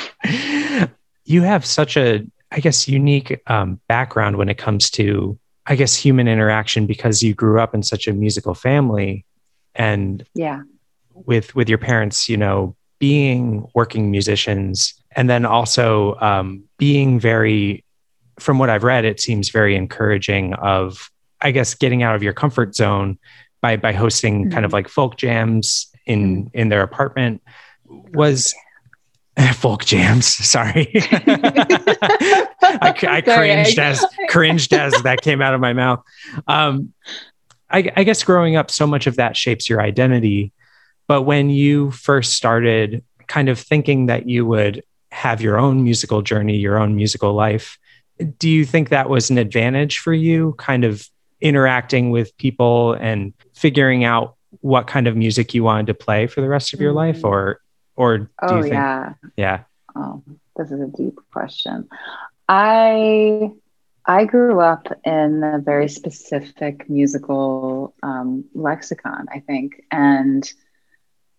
You 1.25 1.41
have 1.41 1.65
such 1.65 1.97
a 1.97 2.25
i 2.51 2.59
guess 2.59 2.87
unique 2.87 3.41
um, 3.47 3.79
background 3.87 4.37
when 4.37 4.49
it 4.49 4.57
comes 4.57 4.89
to 4.91 5.37
i 5.65 5.75
guess 5.75 5.95
human 5.95 6.27
interaction 6.27 6.85
because 6.85 7.23
you 7.23 7.33
grew 7.33 7.59
up 7.59 7.73
in 7.73 7.83
such 7.83 8.07
a 8.07 8.13
musical 8.13 8.53
family 8.53 9.25
and 9.73 10.25
yeah. 10.33 10.61
with 11.13 11.55
with 11.55 11.67
your 11.67 11.77
parents 11.77 12.29
you 12.29 12.37
know 12.37 12.75
being 12.99 13.67
working 13.73 14.09
musicians 14.11 14.93
and 15.15 15.29
then 15.29 15.45
also 15.45 16.15
um, 16.21 16.63
being 16.77 17.19
very 17.19 17.84
from 18.39 18.59
what 18.59 18.69
I've 18.69 18.83
read, 18.83 19.05
it 19.05 19.19
seems 19.19 19.49
very 19.49 19.75
encouraging 19.75 20.53
of, 20.55 21.09
I 21.41 21.51
guess, 21.51 21.73
getting 21.73 22.03
out 22.03 22.15
of 22.15 22.23
your 22.23 22.33
comfort 22.33 22.75
zone 22.75 23.17
by 23.61 23.77
by 23.77 23.93
hosting 23.93 24.43
mm-hmm. 24.43 24.51
kind 24.51 24.65
of 24.65 24.73
like 24.73 24.87
folk 24.87 25.17
jams 25.17 25.87
in 26.05 26.49
in 26.53 26.69
their 26.69 26.81
apartment 26.81 27.41
was 27.85 28.53
folk 29.53 29.85
jams. 29.85 30.27
Sorry, 30.27 30.91
I, 30.93 32.47
I, 33.07 33.21
cringed 33.21 33.79
as 33.79 34.05
cringed 34.29 34.73
as 34.73 34.93
that 35.03 35.21
came 35.21 35.41
out 35.41 35.53
of 35.53 35.61
my 35.61 35.73
mouth. 35.73 36.03
Um, 36.47 36.93
I, 37.69 37.91
I 37.95 38.03
guess 38.03 38.23
growing 38.23 38.55
up, 38.55 38.69
so 38.69 38.85
much 38.85 39.07
of 39.07 39.15
that 39.15 39.35
shapes 39.35 39.69
your 39.69 39.81
identity. 39.81 40.51
But 41.07 41.23
when 41.23 41.49
you 41.49 41.91
first 41.91 42.33
started, 42.33 43.03
kind 43.27 43.49
of 43.49 43.59
thinking 43.59 44.05
that 44.05 44.29
you 44.29 44.45
would 44.45 44.83
have 45.11 45.41
your 45.41 45.57
own 45.57 45.83
musical 45.83 46.21
journey, 46.21 46.57
your 46.57 46.77
own 46.77 46.95
musical 46.95 47.33
life, 47.33 47.77
do 48.37 48.49
you 48.49 48.65
think 48.65 48.89
that 48.89 49.09
was 49.09 49.29
an 49.29 49.37
advantage 49.37 49.99
for 49.99 50.13
you? 50.13 50.53
Kind 50.57 50.83
of 50.83 51.09
interacting 51.41 52.11
with 52.11 52.35
people 52.37 52.93
and 52.93 53.33
figuring 53.53 54.03
out 54.03 54.35
what 54.61 54.87
kind 54.87 55.07
of 55.07 55.15
music 55.15 55.53
you 55.53 55.63
wanted 55.63 55.87
to 55.87 55.93
play 55.93 56.27
for 56.27 56.41
the 56.41 56.47
rest 56.47 56.73
of 56.73 56.79
your 56.79 56.91
mm-hmm. 56.91 57.17
life, 57.17 57.23
or 57.23 57.61
or 57.95 58.17
do 58.19 58.27
oh, 58.41 58.55
you 58.57 58.63
think? 58.63 58.73
Yeah. 58.73 59.13
Yeah. 59.35 59.63
Oh, 59.95 60.23
this 60.55 60.71
is 60.71 60.81
a 60.81 60.87
deep 60.87 61.17
question. 61.31 61.87
I 62.47 63.51
I 64.05 64.25
grew 64.25 64.59
up 64.59 64.87
in 65.03 65.43
a 65.43 65.59
very 65.59 65.89
specific 65.89 66.89
musical 66.89 67.93
um, 68.03 68.45
lexicon, 68.53 69.25
I 69.31 69.39
think, 69.39 69.83
and 69.91 70.51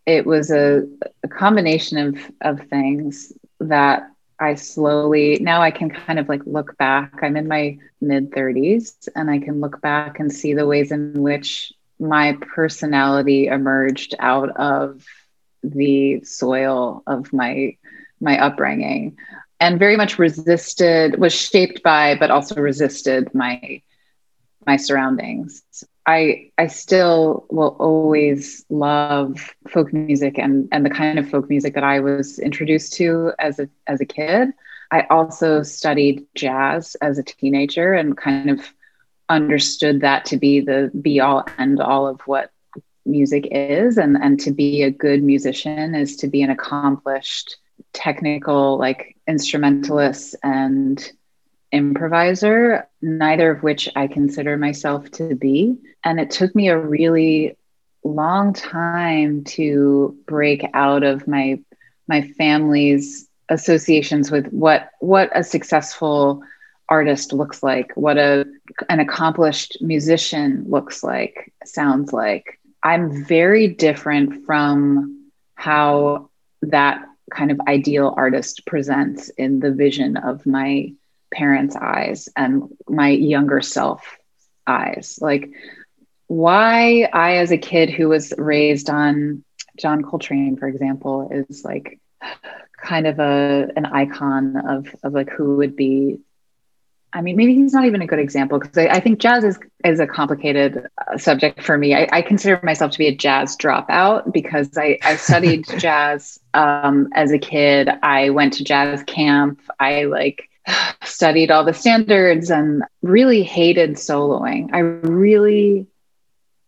it 0.04 0.26
was 0.26 0.50
a, 0.50 0.87
a 1.23 1.28
combination 1.28 1.99
of 1.99 2.30
of 2.42 2.68
things 2.68 3.33
that 3.61 4.11
I 4.38 4.55
slowly 4.55 5.38
now 5.40 5.62
I 5.62 5.71
can 5.71 5.90
kind 5.90 6.19
of 6.19 6.28
like 6.28 6.43
look 6.45 6.76
back. 6.76 7.21
I'm 7.23 7.37
in 7.37 7.49
my 7.49 7.78
mid 8.00 8.31
30s 8.31 9.09
and 9.14 9.31
I 9.31 9.38
can 9.38 9.61
look 9.61 9.81
back 9.81 10.21
and 10.21 10.33
see 10.33 10.55
the 10.55 10.66
ways 10.66 10.93
in 10.93 11.23
which 11.23 11.73
my 11.99 12.37
personality 12.55 13.47
emerged 13.47 14.14
out 14.19 14.50
of 14.57 15.05
the 15.62 16.23
soil 16.23 17.02
of 17.07 17.33
my 17.33 17.76
my 18.21 18.38
upbringing 18.38 19.16
and 19.59 19.78
very 19.78 19.97
much 19.97 20.19
resisted 20.19 21.19
was 21.19 21.35
shaped 21.35 21.83
by 21.83 22.14
but 22.14 22.31
also 22.31 22.55
resisted 22.61 23.35
my 23.35 23.83
my 24.66 24.76
surroundings 24.76 25.62
i 26.06 26.50
i 26.58 26.66
still 26.66 27.46
will 27.50 27.76
always 27.78 28.64
love 28.70 29.54
folk 29.68 29.92
music 29.92 30.38
and 30.38 30.68
and 30.72 30.84
the 30.84 30.90
kind 30.90 31.18
of 31.18 31.28
folk 31.28 31.48
music 31.48 31.75
that 31.75 31.84
i 31.84 32.00
was 32.00 32.38
introduced 32.38 32.92
to 32.94 33.32
as 33.38 33.58
a 33.58 33.68
as 33.86 34.00
a 34.00 34.06
kid. 34.06 34.50
I 34.90 35.02
also 35.10 35.62
studied 35.62 36.26
jazz 36.34 36.96
as 36.96 37.18
a 37.18 37.22
teenager 37.22 37.92
and 37.94 38.16
kind 38.16 38.50
of 38.50 38.60
understood 39.28 40.00
that 40.02 40.25
to 40.26 40.36
be 40.36 40.60
the 40.60 40.90
be 41.00 41.20
all 41.20 41.44
end 41.58 41.80
all 41.80 42.06
of 42.06 42.20
what 42.22 42.52
music 43.04 43.48
is. 43.50 43.98
And 43.98 44.16
and 44.16 44.38
to 44.40 44.50
be 44.50 44.82
a 44.82 44.90
good 44.90 45.22
musician 45.22 45.94
is 45.94 46.16
to 46.16 46.28
be 46.28 46.42
an 46.42 46.50
accomplished 46.50 47.56
technical 47.92 48.78
like 48.78 49.16
instrumentalist 49.26 50.36
and 50.42 51.12
improviser 51.76 52.88
neither 53.02 53.50
of 53.50 53.62
which 53.62 53.88
i 53.97 54.06
consider 54.06 54.56
myself 54.56 55.11
to 55.12 55.35
be. 55.35 55.76
And 56.04 56.18
it 56.18 56.30
took 56.30 56.54
me 56.54 56.68
a 56.68 56.78
really 56.78 57.56
long 58.04 58.52
time 58.52 59.45
to 59.45 60.16
break 60.26 60.64
out 60.75 61.02
of 61.02 61.26
my 61.26 61.61
my 62.09 62.23
family's 62.38 63.28
associations 63.49 64.30
with 64.30 64.47
what 64.49 64.90
what 65.00 65.30
a 65.35 65.42
successful 65.42 66.42
artist 66.88 67.33
looks 67.33 67.62
like 67.64 67.92
what 67.97 68.16
a 68.16 68.45
an 68.88 69.00
accomplished 69.00 69.78
musician 69.80 70.64
looks 70.68 71.02
like 71.02 71.52
sounds 71.64 72.12
like. 72.12 72.61
I'm 72.83 73.25
very 73.25 73.66
different 73.68 74.45
from 74.47 75.30
how 75.54 76.30
that 76.62 77.04
kind 77.30 77.50
of 77.50 77.61
ideal 77.66 78.14
artist 78.16 78.64
presents 78.66 79.28
in 79.30 79.59
the 79.59 79.73
vision 79.73 80.16
of 80.16 80.47
my 80.47 80.92
parents' 81.37 81.76
eyes 81.76 82.28
and 82.37 82.64
my 82.88 83.11
younger 83.11 83.61
self 83.61 84.16
eyes. 84.66 85.19
Like, 85.21 85.50
why 86.26 87.03
I, 87.12 87.37
as 87.37 87.53
a 87.53 87.59
kid 87.59 87.90
who 87.90 88.09
was 88.09 88.33
raised 88.37 88.90
on 88.90 89.44
John 89.79 90.03
Coltrane, 90.03 90.57
for 90.57 90.66
example, 90.66 91.29
is 91.31 91.64
like 91.64 92.01
kind 92.83 93.07
of 93.07 93.18
a 93.18 93.68
an 93.77 93.87
icon 93.87 94.57
of 94.57 94.94
of 95.03 95.12
like 95.12 95.31
who 95.31 95.57
would 95.57 95.77
be 95.77 96.18
I 97.12 97.22
mean, 97.22 97.37
maybe 97.37 97.55
he's 97.55 97.72
not 97.72 97.87
even 97.87 98.03
a 98.03 98.07
good 98.07 98.18
example 98.18 98.59
because 98.59 98.77
I, 98.77 98.88
I, 98.88 99.01
think 99.01 99.20
jazz 99.20 99.42
is 99.42 99.59
is 99.85 100.01
a 100.01 100.07
complicated 100.07 100.87
uh, 100.99 101.16
subject 101.16 101.62
for 101.62 101.79
me. 101.79 101.94
I, 101.94 102.07
I, 102.12 102.20
consider 102.20 102.61
myself 102.62 102.92
to 102.92 102.99
be 102.99 103.07
a 103.07 103.14
jazz 103.14 103.57
dropout 103.57 104.33
because 104.33 104.77
I, 104.77 104.99
I 105.03 105.16
studied 105.16 105.64
jazz 105.79 106.38
um, 106.53 107.09
as 107.14 107.33
a 107.33 107.38
kid. 107.38 107.88
I 108.03 108.31
went 108.31 108.55
to 108.55 108.64
jazz 108.64 109.03
camp. 109.05 109.61
I 109.81 110.05
like 110.05 110.51
studied 111.05 111.50
all 111.50 111.64
the 111.64 111.74
standards 111.74 112.50
and 112.50 112.83
really 113.02 113.42
hated 113.42 113.92
soloing. 113.92 114.68
I 114.72 114.81
really, 114.81 115.87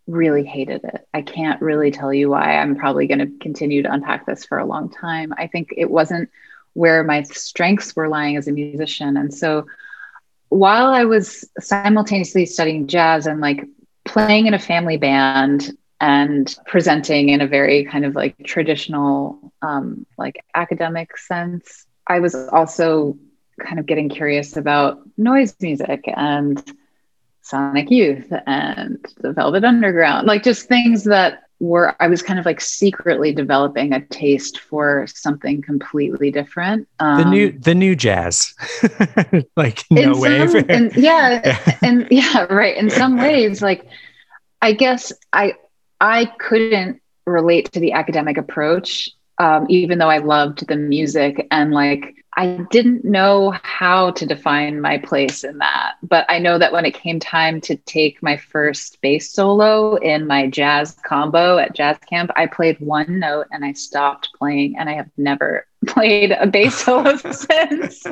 really 0.07 0.45
hated 0.45 0.85
it. 0.85 1.07
I 1.13 1.23
can't 1.23 1.61
really 1.61 1.91
tell 1.91 2.13
you 2.13 2.31
why. 2.31 2.59
I'm 2.59 2.77
probably 2.77 3.07
going 3.07 3.19
to 3.19 3.39
continue 3.41 3.83
to 3.83 3.93
unpack 3.93 4.27
this 4.27 4.45
for 4.45 4.59
a 4.59 4.67
long 4.67 4.91
time. 4.91 5.33
I 5.37 5.47
think 5.49 5.75
it 5.77 5.91
wasn't 5.91 6.31
where 6.75 7.03
my 7.03 7.23
strengths 7.23 7.97
were 7.97 8.09
lying 8.09 8.37
as 8.37 8.47
a 8.47 8.53
musician, 8.53 9.17
and 9.17 9.35
so 9.35 9.67
while 10.49 10.87
I 10.87 11.05
was 11.05 11.49
simultaneously 11.59 12.47
studying 12.47 12.87
jazz 12.87 13.27
and 13.27 13.41
like 13.41 13.67
playing 14.05 14.47
in 14.47 14.55
a 14.55 14.59
family 14.59 14.97
band 14.97 15.77
and 16.01 16.57
presenting 16.67 17.29
in 17.29 17.41
a 17.41 17.47
very 17.47 17.85
kind 17.85 18.05
of 18.05 18.15
like 18.15 18.37
traditional, 18.45 19.53
um, 19.61 20.07
like 20.17 20.45
academic 20.55 21.19
sense, 21.19 21.85
I 22.07 22.21
was 22.21 22.35
also 22.35 23.19
kind 23.59 23.79
of 23.79 23.87
getting 23.87 24.09
curious 24.09 24.57
about 24.57 25.01
noise 25.17 25.55
music 25.61 26.05
and 26.15 26.63
Sonic 27.43 27.91
Youth 27.91 28.33
and 28.47 29.05
the 29.21 29.33
Velvet 29.33 29.65
Underground, 29.65 30.27
like 30.27 30.43
just 30.43 30.69
things 30.69 31.05
that 31.05 31.45
were 31.61 31.97
I 31.99 32.07
was 32.09 32.23
kind 32.23 32.39
of 32.39 32.47
like 32.47 32.61
secretly 32.61 33.33
developing 33.33 33.93
a 33.93 34.05
taste 34.07 34.61
for 34.61 35.07
something 35.07 35.63
completely 35.63 36.31
different. 36.31 36.89
Um, 37.01 37.23
the 37.23 37.31
new 37.31 37.53
the 37.59 37.75
new 37.75 37.97
jazz, 37.97 38.55
like 39.57 39.85
no 39.91 40.13
some, 40.13 40.21
wave. 40.21 40.55
and, 40.69 40.93
yeah, 40.97 41.41
yeah, 41.45 41.79
and 41.83 42.09
yeah, 42.11 42.45
right. 42.45 42.77
In 42.77 42.91
some 42.91 43.17
ways, 43.19 43.63
like 43.63 43.89
I 44.63 44.73
guess 44.73 45.13
I 45.33 45.55
I 46.01 46.27
couldn't 46.39 47.01
relate 47.27 47.73
to 47.73 47.81
the 47.81 47.93
academic 47.93 48.37
approach, 48.37 49.11
um, 49.39 49.67
even 49.69 49.99
though 49.99 50.11
I 50.11 50.19
loved 50.19 50.67
the 50.69 50.77
music 50.77 51.47
and 51.51 51.73
like 51.73 52.15
I 52.39 52.65
didn't 52.71 53.05
know 53.05 53.53
how 53.65 54.13
to 54.13 54.25
define 54.25 54.81
my 54.81 54.99
place 54.99 55.43
in 55.43 55.59
that. 55.59 55.95
But 56.05 56.25
I 56.29 56.39
know 56.39 56.57
that 56.57 56.73
when 56.73 56.85
it 56.85 56.95
came 56.95 57.19
time 57.19 57.61
to 57.63 57.75
take 57.75 58.23
my 58.23 58.37
first 58.37 59.01
bass 59.01 59.29
solo 59.29 59.97
in 59.97 60.29
my 60.29 60.47
jazz 60.47 60.97
combo 61.05 61.59
at 61.59 61.75
jazz 61.75 61.99
camp, 62.09 62.31
I 62.37 62.47
played 62.47 62.79
one 62.79 63.19
note 63.19 63.49
and 63.51 63.65
I 63.65 63.73
stopped 63.73 64.29
playing, 64.39 64.77
and 64.79 64.89
I 64.89 64.95
have 64.95 65.11
never 65.17 65.67
played 65.89 66.31
a 66.31 66.47
bass 66.47 66.77
solo 66.77 67.17
since. 67.33 68.07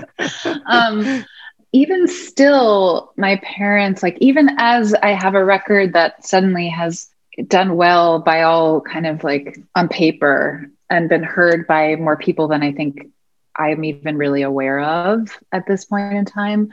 Um, 0.67 1.25
even 1.71 2.09
still, 2.09 3.13
my 3.17 3.37
parents, 3.45 4.03
like, 4.03 4.19
even 4.21 4.51
as 4.59 4.93
I 4.93 5.11
have 5.11 5.37
a 5.37 5.45
record 5.45 5.93
that 5.93 6.27
suddenly 6.27 6.69
has 6.69 7.09
done 7.47 7.77
well 7.77 8.19
by 8.19 8.43
all 8.43 8.81
kind 8.81 9.07
of 9.07 9.23
like 9.23 9.57
on 9.77 9.89
paper 9.89 10.69
and 10.91 11.09
been 11.09 11.23
heard 11.23 11.69
by 11.69 11.95
more 11.95 12.17
people 12.17 12.49
than 12.49 12.65
I 12.65 12.73
think 12.73 13.13
I'm 13.59 13.85
even 13.85 14.17
really 14.17 14.43
aware 14.43 14.81
of 14.81 15.31
at 15.53 15.67
this 15.67 15.85
point 15.85 16.15
in 16.15 16.25
time. 16.25 16.71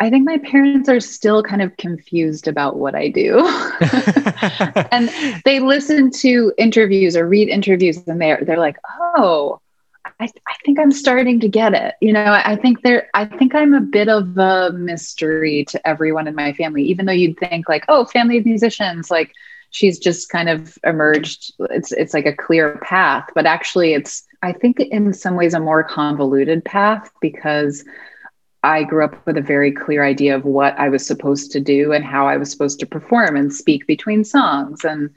I 0.00 0.08
think 0.08 0.24
my 0.24 0.38
parents 0.38 0.88
are 0.88 1.00
still 1.00 1.42
kind 1.42 1.60
of 1.60 1.76
confused 1.76 2.48
about 2.48 2.76
what 2.76 2.94
I 2.94 3.08
do. 3.08 3.38
and 4.90 5.42
they 5.44 5.60
listen 5.60 6.10
to 6.12 6.52
interviews 6.56 7.16
or 7.16 7.28
read 7.28 7.48
interviews 7.48 7.98
and 8.06 8.20
they're 8.20 8.42
they're 8.42 8.58
like, 8.58 8.78
"Oh, 8.88 9.60
I, 10.18 10.24
I 10.24 10.54
think 10.64 10.78
I'm 10.78 10.90
starting 10.90 11.38
to 11.40 11.48
get 11.48 11.74
it." 11.74 11.96
You 12.00 12.14
know, 12.14 12.24
I, 12.24 12.52
I 12.52 12.56
think 12.56 12.80
they're 12.80 13.10
I 13.12 13.26
think 13.26 13.54
I'm 13.54 13.74
a 13.74 13.80
bit 13.80 14.08
of 14.08 14.38
a 14.38 14.72
mystery 14.72 15.66
to 15.66 15.86
everyone 15.86 16.26
in 16.26 16.34
my 16.34 16.54
family, 16.54 16.82
even 16.84 17.04
though 17.04 17.12
you'd 17.12 17.38
think 17.38 17.68
like, 17.68 17.84
"Oh, 17.88 18.06
family 18.06 18.38
of 18.38 18.46
musicians, 18.46 19.10
like 19.10 19.32
she's 19.70 19.98
just 19.98 20.28
kind 20.30 20.48
of 20.48 20.78
emerged 20.84 21.52
it's 21.70 21.92
it's 21.92 22.14
like 22.14 22.26
a 22.26 22.34
clear 22.34 22.78
path, 22.82 23.28
but 23.34 23.46
actually 23.46 23.92
it's 23.92 24.24
I 24.42 24.52
think 24.52 24.80
in 24.80 25.12
some 25.12 25.36
ways 25.36 25.54
a 25.54 25.60
more 25.60 25.84
convoluted 25.84 26.64
path 26.64 27.10
because 27.20 27.84
I 28.62 28.84
grew 28.84 29.04
up 29.04 29.24
with 29.26 29.36
a 29.36 29.42
very 29.42 29.72
clear 29.72 30.04
idea 30.04 30.34
of 30.34 30.44
what 30.44 30.78
I 30.78 30.88
was 30.88 31.06
supposed 31.06 31.50
to 31.52 31.60
do 31.60 31.92
and 31.92 32.04
how 32.04 32.26
I 32.26 32.36
was 32.36 32.50
supposed 32.50 32.80
to 32.80 32.86
perform 32.86 33.36
and 33.36 33.52
speak 33.52 33.86
between 33.86 34.24
songs 34.24 34.84
and 34.84 35.10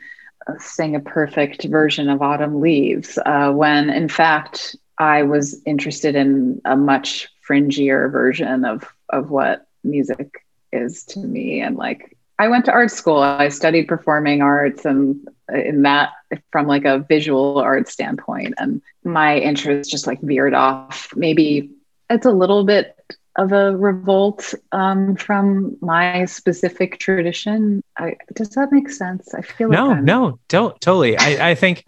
uh, 0.48 0.54
sing 0.60 0.96
a 0.96 1.00
perfect 1.00 1.64
version 1.66 2.10
of 2.10 2.22
Autumn 2.22 2.62
Leaves. 2.62 3.18
Uh, 3.26 3.52
when 3.52 3.90
in 3.90 4.08
fact, 4.08 4.76
I 4.98 5.24
was 5.24 5.62
interested 5.66 6.16
in 6.16 6.62
a 6.66 6.76
much 6.76 7.30
fringier 7.48 8.12
version 8.12 8.64
of, 8.64 8.86
of 9.10 9.30
what 9.30 9.68
music 9.84 10.46
is 10.72 11.04
to 11.06 11.20
me. 11.20 11.62
And 11.62 11.76
like, 11.76 12.18
I 12.40 12.48
went 12.48 12.66
to 12.66 12.72
art 12.72 12.92
school, 12.92 13.18
I 13.18 13.50
studied 13.50 13.88
performing 13.88 14.42
arts, 14.42 14.86
and 14.86 15.28
in 15.54 15.84
that 15.84 16.12
from 16.54 16.68
like 16.68 16.86
a 16.86 17.00
visual 17.00 17.58
art 17.58 17.90
standpoint 17.90 18.54
and 18.60 18.80
my 19.04 19.40
interest 19.40 19.90
just 19.90 20.06
like 20.06 20.22
veered 20.22 20.54
off 20.54 21.12
maybe 21.16 21.72
it's 22.12 22.28
a 22.28 22.32
little 22.32 22.64
bit 22.64 22.96
of 23.36 23.52
a 23.52 23.76
revolt 23.76 24.54
um, 24.72 25.16
from 25.16 25.76
my 25.82 26.26
specific 26.26 27.00
tradition. 27.00 27.84
I, 27.98 28.16
does 28.34 28.50
that 28.50 28.72
make 28.72 28.92
sense? 28.92 29.34
I 29.34 29.42
feel 29.42 29.70
no, 29.70 29.88
like 29.88 30.04
no, 30.04 30.30
no, 30.30 30.40
don't 30.50 30.80
totally. 30.80 31.18
I, 31.18 31.50
I 31.50 31.56
think. 31.56 31.84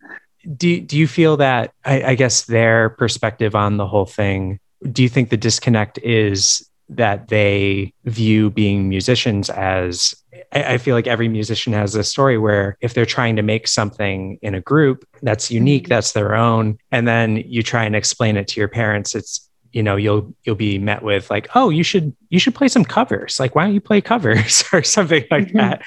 do 0.56 0.80
Do 0.80 0.96
you 0.96 1.06
feel 1.06 1.36
that? 1.36 1.72
I, 1.84 2.02
I 2.02 2.14
guess 2.14 2.44
their 2.44 2.88
perspective 2.88 3.54
on 3.54 3.76
the 3.76 3.86
whole 3.86 4.06
thing. 4.06 4.58
Do 4.90 5.02
you 5.02 5.10
think 5.10 5.28
the 5.28 5.36
disconnect 5.36 5.98
is 5.98 6.66
that 6.88 7.28
they 7.28 7.92
view 8.04 8.50
being 8.50 8.88
musicians 8.88 9.50
as 9.50 10.14
I, 10.52 10.78
feel 10.78 10.94
like 10.94 11.06
every 11.06 11.28
musician 11.28 11.72
has 11.72 11.94
a 11.94 12.04
story 12.04 12.38
where 12.38 12.76
if 12.80 12.94
they're 12.94 13.06
trying 13.06 13.36
to 13.36 13.42
make 13.42 13.68
something 13.68 14.38
in 14.42 14.54
a 14.54 14.60
group 14.60 15.06
that's 15.22 15.50
unique, 15.50 15.84
mm-hmm. 15.84 15.90
that's 15.90 16.12
their 16.12 16.34
own, 16.34 16.78
and 16.90 17.06
then 17.06 17.36
you 17.46 17.62
try 17.62 17.84
and 17.84 17.96
explain 17.96 18.36
it 18.36 18.48
to 18.48 18.60
your 18.60 18.68
parents, 18.68 19.14
it's 19.14 19.46
you 19.76 19.82
know 19.82 19.96
you'll 19.96 20.34
you'll 20.44 20.56
be 20.56 20.78
met 20.78 21.02
with 21.02 21.30
like 21.30 21.48
oh 21.54 21.68
you 21.68 21.82
should 21.82 22.16
you 22.30 22.38
should 22.38 22.54
play 22.54 22.66
some 22.66 22.82
covers 22.82 23.38
like 23.38 23.54
why 23.54 23.64
don't 23.64 23.74
you 23.74 23.80
play 23.80 24.00
covers 24.00 24.64
or 24.72 24.82
something 24.82 25.22
like 25.30 25.48
mm-hmm. 25.48 25.58
that 25.58 25.82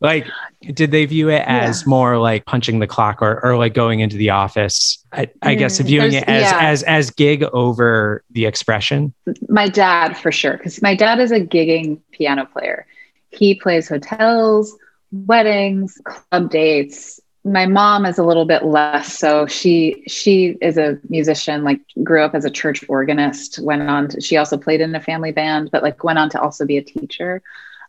like 0.00 0.26
did 0.72 0.90
they 0.90 1.04
view 1.04 1.28
it 1.28 1.42
as 1.46 1.82
yeah. 1.82 1.88
more 1.90 2.16
like 2.16 2.46
punching 2.46 2.78
the 2.78 2.86
clock 2.86 3.20
or, 3.20 3.44
or 3.44 3.58
like 3.58 3.74
going 3.74 4.00
into 4.00 4.16
the 4.16 4.30
office 4.30 5.04
i, 5.12 5.28
I 5.42 5.56
guess 5.56 5.78
mm, 5.78 5.84
viewing 5.84 6.14
it 6.14 6.24
as 6.26 6.42
yeah. 6.42 6.58
as 6.58 6.82
as 6.84 7.10
gig 7.10 7.42
over 7.42 8.24
the 8.30 8.46
expression 8.46 9.12
my 9.50 9.68
dad 9.68 10.16
for 10.16 10.32
sure 10.32 10.56
because 10.56 10.80
my 10.80 10.94
dad 10.94 11.20
is 11.20 11.30
a 11.30 11.40
gigging 11.40 12.00
piano 12.12 12.46
player 12.46 12.86
he 13.34 13.54
plays 13.54 13.88
hotels 13.88 14.76
weddings 15.14 16.00
club 16.04 16.50
dates. 16.50 17.20
My 17.44 17.66
mom 17.66 18.06
is 18.06 18.18
a 18.18 18.24
little 18.24 18.46
bit 18.46 18.64
less 18.64 19.16
so. 19.16 19.46
She 19.46 20.02
she 20.06 20.56
is 20.60 20.78
a 20.78 20.98
musician 21.08 21.62
like 21.62 21.80
grew 22.02 22.22
up 22.22 22.34
as 22.34 22.44
a 22.44 22.50
church 22.50 22.84
organist 22.88 23.58
went 23.58 23.82
on 23.82 24.08
to, 24.08 24.20
she 24.20 24.36
also 24.36 24.56
played 24.56 24.80
in 24.80 24.94
a 24.94 25.00
family 25.00 25.30
band 25.30 25.70
but 25.70 25.82
like 25.82 26.02
went 26.02 26.18
on 26.18 26.30
to 26.30 26.40
also 26.40 26.64
be 26.64 26.78
a 26.78 26.82
teacher. 26.82 27.42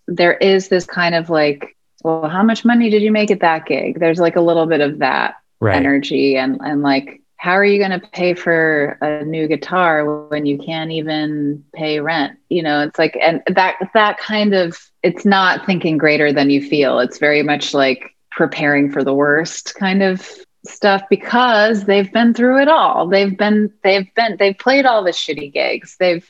There 0.08 0.34
is 0.34 0.68
this 0.68 0.86
kind 0.86 1.16
of 1.16 1.30
like 1.30 1.76
well 2.04 2.28
how 2.28 2.44
much 2.44 2.66
money 2.66 2.90
did 2.90 3.02
you 3.02 3.12
make 3.12 3.32
at 3.32 3.40
that 3.40 3.66
gig? 3.66 4.00
There's 4.00 4.20
like 4.20 4.36
a 4.36 4.42
little 4.42 4.66
bit 4.66 4.82
of 4.82 5.00
that 5.00 5.36
right. 5.60 5.76
energy 5.76 6.38
and 6.38 6.60
and 6.62 6.82
like 6.82 7.22
how 7.38 7.52
are 7.52 7.66
you 7.66 7.78
going 7.78 8.00
to 8.00 8.08
pay 8.08 8.34
for 8.34 8.98
a 9.02 9.24
new 9.24 9.48
guitar 9.48 10.28
when 10.30 10.46
you 10.46 10.58
can't 10.58 10.92
even 10.92 11.64
pay 11.74 12.00
rent 12.00 12.38
you 12.50 12.64
know 12.64 12.82
it's 12.82 12.98
like 12.98 13.18
and 13.22 13.42
that 13.48 13.76
that 13.94 14.18
kind 14.18 14.54
of 14.54 14.92
it's 15.04 15.26
not 15.26 15.66
thinking 15.66 15.98
greater 15.98 16.34
than 16.34 16.50
you 16.50 16.62
feel 16.62 17.00
it's 17.00 17.20
very 17.20 17.44
much 17.44 17.74
like 17.74 18.16
preparing 18.32 18.92
for 18.92 19.04
the 19.04 19.14
worst 19.14 19.76
kind 19.76 20.04
of 20.04 20.30
stuff 20.68 21.04
because 21.10 21.86
they've 21.86 22.12
been 22.12 22.34
through 22.34 22.62
it 22.62 22.68
all. 22.68 23.08
They've 23.08 23.36
been 23.38 23.72
they've 23.84 24.14
been 24.16 24.38
they've 24.38 24.58
played 24.58 24.86
all 24.86 25.04
the 25.04 25.12
shitty 25.12 25.54
gigs. 25.54 25.96
They've 26.00 26.30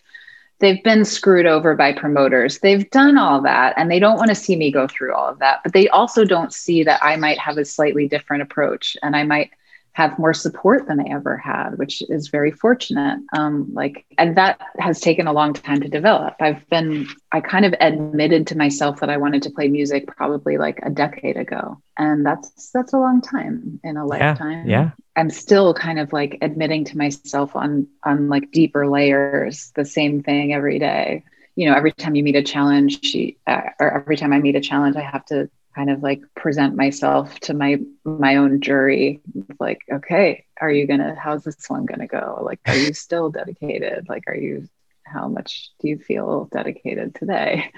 they've 0.60 0.84
been 0.84 1.06
screwed 1.06 1.46
over 1.46 1.76
by 1.76 1.94
promoters. 1.94 2.60
They've 2.60 2.90
done 2.92 3.18
all 3.18 3.42
that 3.42 3.74
and 3.78 3.90
they 3.90 4.00
don't 4.00 4.18
want 4.18 4.30
to 4.30 4.36
see 4.36 4.56
me 4.56 4.72
go 4.72 4.88
through 4.88 5.14
all 5.14 5.28
of 5.28 5.40
that. 5.40 5.62
But 5.64 5.74
they 5.74 5.90
also 5.90 6.26
don't 6.26 6.54
see 6.54 6.84
that 6.84 7.04
I 7.04 7.16
might 7.16 7.40
have 7.40 7.58
a 7.58 7.66
slightly 7.66 8.08
different 8.08 8.44
approach 8.44 8.96
and 9.02 9.16
I 9.16 9.24
might 9.24 9.52
have 9.96 10.20
more 10.20 10.34
support 10.34 10.88
than 10.88 11.00
I 11.00 11.06
ever 11.10 11.38
had, 11.38 11.78
which 11.78 12.04
is 12.10 12.28
very 12.28 12.52
fortunate. 12.52 13.18
Um, 13.32 13.74
like, 13.74 14.06
and 14.18 14.36
that 14.36 14.60
has 14.78 15.00
taken 15.00 15.26
a 15.26 15.32
long 15.32 15.54
time 15.54 15.80
to 15.80 15.88
develop. 15.88 16.36
I've 16.42 16.68
been, 16.68 17.08
I 17.32 17.40
kind 17.40 17.64
of 17.64 17.74
admitted 17.80 18.46
to 18.48 18.58
myself 18.58 19.00
that 19.00 19.10
I 19.10 19.16
wanted 19.16 19.44
to 19.44 19.52
play 19.52 19.70
music 19.70 20.06
probably 20.08 20.58
like 20.58 20.82
a 20.84 20.90
decade 20.90 21.38
ago, 21.38 21.82
and 21.98 22.26
that's 22.26 22.72
that's 22.72 22.92
a 22.92 22.98
long 22.98 23.22
time 23.22 23.80
in 23.86 23.96
a 23.96 24.06
lifetime. 24.06 24.68
Yeah. 24.68 24.82
yeah. 24.82 24.92
I'm 25.16 25.30
still 25.30 25.74
kind 25.74 25.98
of 25.98 26.12
like 26.12 26.40
admitting 26.42 26.84
to 26.86 26.98
myself 26.98 27.56
on 27.56 27.88
on 28.04 28.28
like 28.28 28.52
deeper 28.52 28.88
layers 28.88 29.72
the 29.76 29.86
same 29.86 30.22
thing 30.22 30.54
every 30.54 30.78
day. 30.78 31.24
You 31.56 31.70
know, 31.70 31.74
every 31.74 31.94
time 31.94 32.16
you 32.16 32.24
meet 32.24 32.36
a 32.36 32.44
challenge, 32.44 33.02
she, 33.02 33.38
uh, 33.48 33.62
or 33.80 34.02
every 34.02 34.18
time 34.18 34.34
I 34.34 34.40
meet 34.40 34.58
a 34.58 34.60
challenge, 34.60 34.98
I 34.98 35.04
have 35.04 35.26
to 35.28 35.50
kind 35.76 35.90
of 35.90 36.02
like 36.02 36.22
present 36.36 36.76
myself 36.76 37.38
to 37.42 37.54
my 37.54 37.78
my 38.06 38.38
own 38.38 38.62
jury 38.62 39.22
it's 39.36 39.60
like 39.60 39.82
okay 39.92 40.46
are 40.62 40.72
you 40.72 40.88
gonna 40.88 41.16
how's 41.16 41.44
this 41.44 41.70
one 41.70 41.86
gonna 41.86 42.08
go? 42.08 42.40
Like 42.42 42.60
are 42.66 42.76
you 42.76 42.94
still 42.94 43.30
dedicated? 43.30 44.08
Like 44.08 44.24
are 44.28 44.36
you 44.36 44.68
how 45.04 45.28
much 45.28 45.70
do 45.80 45.88
you 45.88 46.00
feel 46.00 46.50
dedicated 46.52 47.16
today? 47.16 47.72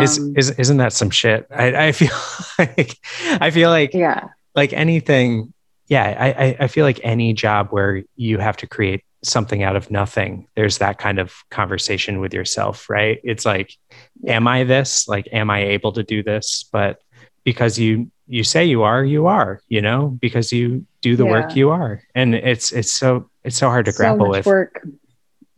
Is, 0.00 0.18
um, 0.18 0.34
is 0.36 0.50
isn't 0.50 0.76
that 0.78 0.92
some 0.92 1.10
shit? 1.10 1.46
I 1.50 1.88
i 1.88 1.92
feel 1.92 2.16
like 2.58 2.96
i 3.40 3.50
feel 3.50 3.70
like 3.70 3.94
yeah. 3.94 4.28
like 4.54 4.72
anything 4.72 5.52
yeah 5.88 6.16
i 6.18 6.56
i 6.60 6.66
feel 6.68 6.84
like 6.84 7.00
any 7.02 7.32
job 7.32 7.68
where 7.70 8.02
you 8.16 8.38
have 8.38 8.56
to 8.58 8.66
create 8.66 9.04
something 9.24 9.62
out 9.62 9.74
of 9.74 9.90
nothing 9.90 10.46
there's 10.54 10.78
that 10.78 10.98
kind 10.98 11.18
of 11.18 11.34
conversation 11.50 12.20
with 12.20 12.32
yourself 12.32 12.88
right? 12.88 13.20
It's 13.24 13.44
like 13.44 13.74
yeah. 14.22 14.36
am 14.36 14.48
i 14.48 14.64
this? 14.64 15.08
Like 15.08 15.28
am 15.32 15.50
i 15.50 15.64
able 15.64 15.92
to 15.92 16.02
do 16.02 16.22
this? 16.22 16.68
But 16.72 17.00
because 17.48 17.78
you 17.78 18.10
you 18.26 18.44
say 18.44 18.62
you 18.66 18.82
are 18.82 19.02
you 19.02 19.26
are 19.26 19.62
you 19.68 19.80
know 19.80 20.08
because 20.20 20.52
you 20.52 20.84
do 21.00 21.16
the 21.16 21.24
yeah. 21.24 21.30
work 21.30 21.56
you 21.56 21.70
are. 21.70 22.02
And 22.14 22.34
it's 22.34 22.72
it's 22.72 22.92
so 22.92 23.30
it's 23.42 23.56
so 23.56 23.68
hard 23.68 23.86
to 23.86 23.92
so 23.92 23.96
grapple 23.96 24.28
with. 24.28 24.44
work. 24.44 24.86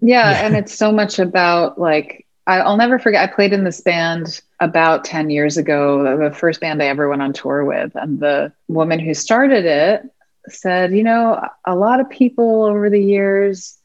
Yeah, 0.00 0.31
yeah. 0.31 0.46
and 0.46 0.57
it's 0.57 0.72
so 0.72 0.92
much 0.92 1.18
about 1.18 1.81
like 1.81 2.26
i'll 2.46 2.76
never 2.76 2.98
forget 2.98 3.29
i 3.29 3.33
played 3.33 3.53
in 3.53 3.64
this 3.64 3.81
band 3.81 4.40
about 4.61 5.05
10 5.05 5.31
years 5.31 5.57
ago 5.57 6.16
the 6.16 6.35
first 6.35 6.61
band 6.61 6.83
i 6.83 6.87
ever 6.87 7.09
went 7.09 7.22
on 7.22 7.33
tour 7.33 7.64
with. 7.64 7.90
And 7.96 8.20
the 8.20 8.53
woman 8.68 9.00
who 9.00 9.14
started 9.14 9.64
it 9.64 10.09
said 10.48 10.94
you 10.94 11.03
know 11.03 11.42
a 11.64 11.74
lot 11.74 11.98
of 11.98 12.09
people 12.09 12.62
over 12.62 12.88
the 12.88 13.03
years 13.03 13.76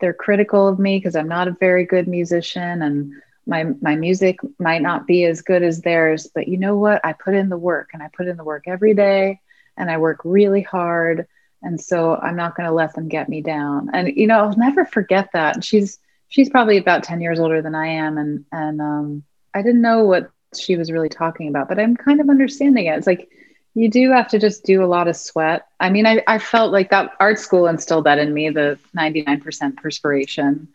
they're 0.00 0.12
critical 0.12 0.68
of 0.68 0.78
me 0.78 0.98
because 0.98 1.16
i'm 1.16 1.28
not 1.28 1.48
a 1.48 1.56
very 1.58 1.86
good 1.86 2.06
musician. 2.06 2.82
And 2.82 3.14
my 3.46 3.64
my 3.80 3.94
music 3.94 4.38
might 4.58 4.82
not 4.82 5.06
be 5.06 5.24
as 5.24 5.42
good 5.42 5.62
as 5.62 5.80
theirs 5.80 6.28
but 6.34 6.48
you 6.48 6.58
know 6.58 6.76
what? 6.76 7.00
I 7.04 7.12
put 7.12 7.34
in 7.34 7.48
the 7.48 7.56
work 7.56 7.90
and 7.92 8.02
i 8.02 8.08
put 8.08 8.26
in 8.26 8.36
the 8.36 8.44
work 8.44 8.64
every 8.66 8.94
day 8.94 9.40
and 9.76 9.90
i 9.90 9.98
work 9.98 10.20
really 10.24 10.62
hard. 10.62 11.26
And 11.62 11.80
so 11.80 12.16
i'm 12.16 12.36
not 12.36 12.56
going 12.56 12.68
to 12.68 12.74
let 12.74 12.94
them 12.94 13.08
get 13.08 13.28
me 13.28 13.40
down. 13.40 13.90
And 13.94 14.08
you 14.16 14.26
know 14.26 14.38
i'll 14.38 14.56
never 14.56 14.84
forget 14.84 15.30
that. 15.32 15.64
She's 15.64 15.98
she's 16.28 16.50
probably 16.50 16.76
about 16.76 17.04
10 17.04 17.20
years 17.20 17.38
older 17.38 17.62
than 17.62 17.74
i 17.74 17.86
am. 17.86 18.18
And 18.18 18.44
and 18.52 18.80
um, 18.80 19.22
i 19.54 19.62
didn't 19.62 19.82
know 19.82 20.04
what 20.04 20.30
she 20.56 20.76
was 20.76 20.90
really 20.90 21.08
talking 21.08 21.48
about 21.48 21.68
but 21.68 21.78
i'm 21.78 21.96
kind 21.96 22.20
of 22.20 22.30
understanding 22.30 22.86
it. 22.86 22.98
It's 22.98 23.06
like 23.06 23.30
you 23.74 23.90
do 23.90 24.10
have 24.10 24.28
to 24.28 24.38
just 24.38 24.64
do 24.64 24.82
a 24.82 24.86
lot 24.86 25.06
of 25.06 25.16
sweat. 25.16 25.66
I 25.78 25.90
mean 25.90 26.06
i, 26.06 26.22
I 26.26 26.38
felt 26.38 26.72
like 26.72 26.90
that 26.90 27.12
art 27.20 27.38
school 27.38 27.68
instilled 27.68 28.04
that 28.04 28.18
in 28.18 28.34
me 28.34 28.50
the 28.50 28.78
99% 28.96 29.76
perspiration 29.76 30.68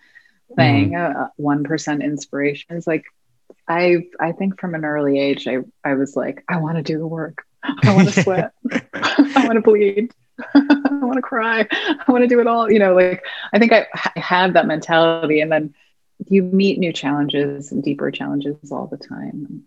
thing, 0.56 0.92
mm-hmm. 0.92 1.22
uh, 1.22 1.28
one 1.38 1.66
uh, 1.66 1.92
inspiration. 2.04 2.76
is 2.76 2.88
like 2.88 3.06
I 3.68 4.08
I 4.20 4.32
think 4.32 4.60
from 4.60 4.76
an 4.76 4.86
early 4.86 5.20
age, 5.20 5.48
I 5.48 5.60
I 5.84 5.94
was 5.94 6.16
like, 6.16 6.44
I 6.48 6.58
want 6.58 6.78
to 6.78 6.84
do 6.84 6.98
the 6.98 7.08
work. 7.08 7.44
I 7.64 7.96
want 7.96 8.12
to 8.12 8.24
sweat. 8.24 8.54
I 8.94 9.44
want 9.46 9.54
to 9.54 9.62
bleed. 9.62 10.14
I 10.54 11.00
want 11.02 11.16
to 11.16 11.22
cry. 11.22 11.68
I 11.72 12.12
want 12.12 12.24
to 12.24 12.28
do 12.28 12.40
it 12.40 12.48
all. 12.48 12.72
You 12.72 12.80
know, 12.80 12.96
like 12.96 13.24
I 13.54 13.60
think 13.60 13.72
I, 13.72 13.88
I 13.94 14.20
have 14.20 14.54
that 14.54 14.68
mentality, 14.68 15.42
and 15.42 15.52
then 15.52 15.74
you 16.28 16.44
meet 16.44 16.80
new 16.80 16.94
challenges 16.94 17.72
and 17.72 17.84
deeper 17.84 18.12
challenges 18.12 18.72
all 18.72 18.88
the 18.88 18.98
time. 18.98 19.64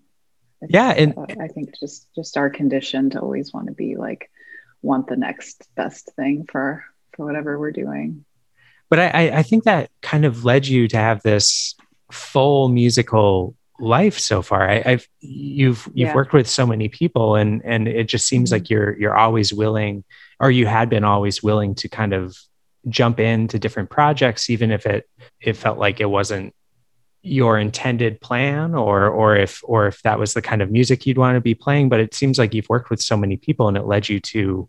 yeah, 0.69 0.91
and 0.91 1.17
uh, 1.17 1.27
I 1.41 1.49
think 1.49 1.79
just 1.79 2.13
just 2.15 2.37
our 2.37 2.51
condition 2.51 3.11
to 3.11 3.21
always 3.21 3.53
want 3.53 3.69
to 3.69 3.73
be 3.73 3.97
like 3.97 4.31
want 4.83 5.07
the 5.07 5.17
next 5.17 5.67
best 5.77 6.11
thing 6.17 6.47
for 6.51 6.85
for 7.13 7.25
whatever 7.25 7.59
we're 7.59 7.73
doing 7.73 8.25
but 8.95 9.13
I, 9.13 9.39
I 9.39 9.43
think 9.43 9.65
that 9.65 9.91
kind 10.03 10.25
of 10.25 10.45
led 10.45 10.69
you 10.69 10.87
to 10.87 10.97
have 10.97 11.21
this 11.23 11.75
full 12.13 12.69
musical 12.69 13.57
life 13.81 14.21
so 14.21 14.41
far. 14.41 14.71
I, 14.71 14.79
have 14.83 15.09
you've 15.19 15.89
you've 15.95 16.11
yeah. 16.11 16.15
worked 16.15 16.33
with 16.33 16.49
so 16.49 16.65
many 16.65 16.89
people, 16.89 17.35
and 17.35 17.61
and 17.65 17.89
it 17.89 18.05
just 18.05 18.29
seems 18.29 18.51
mm-hmm. 18.51 18.55
like 18.55 18.71
you're 18.71 18.97
you're 18.97 19.17
always 19.17 19.53
willing, 19.53 20.05
or 20.39 20.49
you 20.49 20.67
had 20.67 20.91
been 20.91 21.03
always 21.03 21.43
willing 21.43 21.75
to 21.75 21.89
kind 21.89 22.13
of 22.13 22.39
jump 22.89 23.19
into 23.19 23.59
different 23.59 23.91
projects, 23.91 24.49
even 24.49 24.71
if 24.71 24.87
it 24.87 25.11
it 25.41 25.57
felt 25.57 25.77
like 25.77 25.99
it 25.99 26.09
wasn't 26.09 26.55
your 27.21 27.59
intended 27.59 28.21
plan 28.21 28.77
or 28.77 29.09
or 29.09 29.35
if 29.35 29.61
or 29.65 29.89
if 29.89 30.03
that 30.03 30.21
was 30.21 30.35
the 30.35 30.43
kind 30.43 30.63
of 30.63 30.71
music 30.71 31.05
you'd 31.05 31.19
want 31.19 31.35
to 31.35 31.41
be 31.41 31.55
playing 31.55 31.89
but 31.89 31.99
it 31.99 32.13
seems 32.13 32.39
like 32.39 32.53
you've 32.53 32.69
worked 32.69 32.91
with 32.91 33.01
so 33.01 33.17
many 33.17 33.39
people 33.39 33.67
and 33.67 33.79
it 33.79 33.87
led 33.87 34.11
you 34.11 34.21
to 34.21 34.69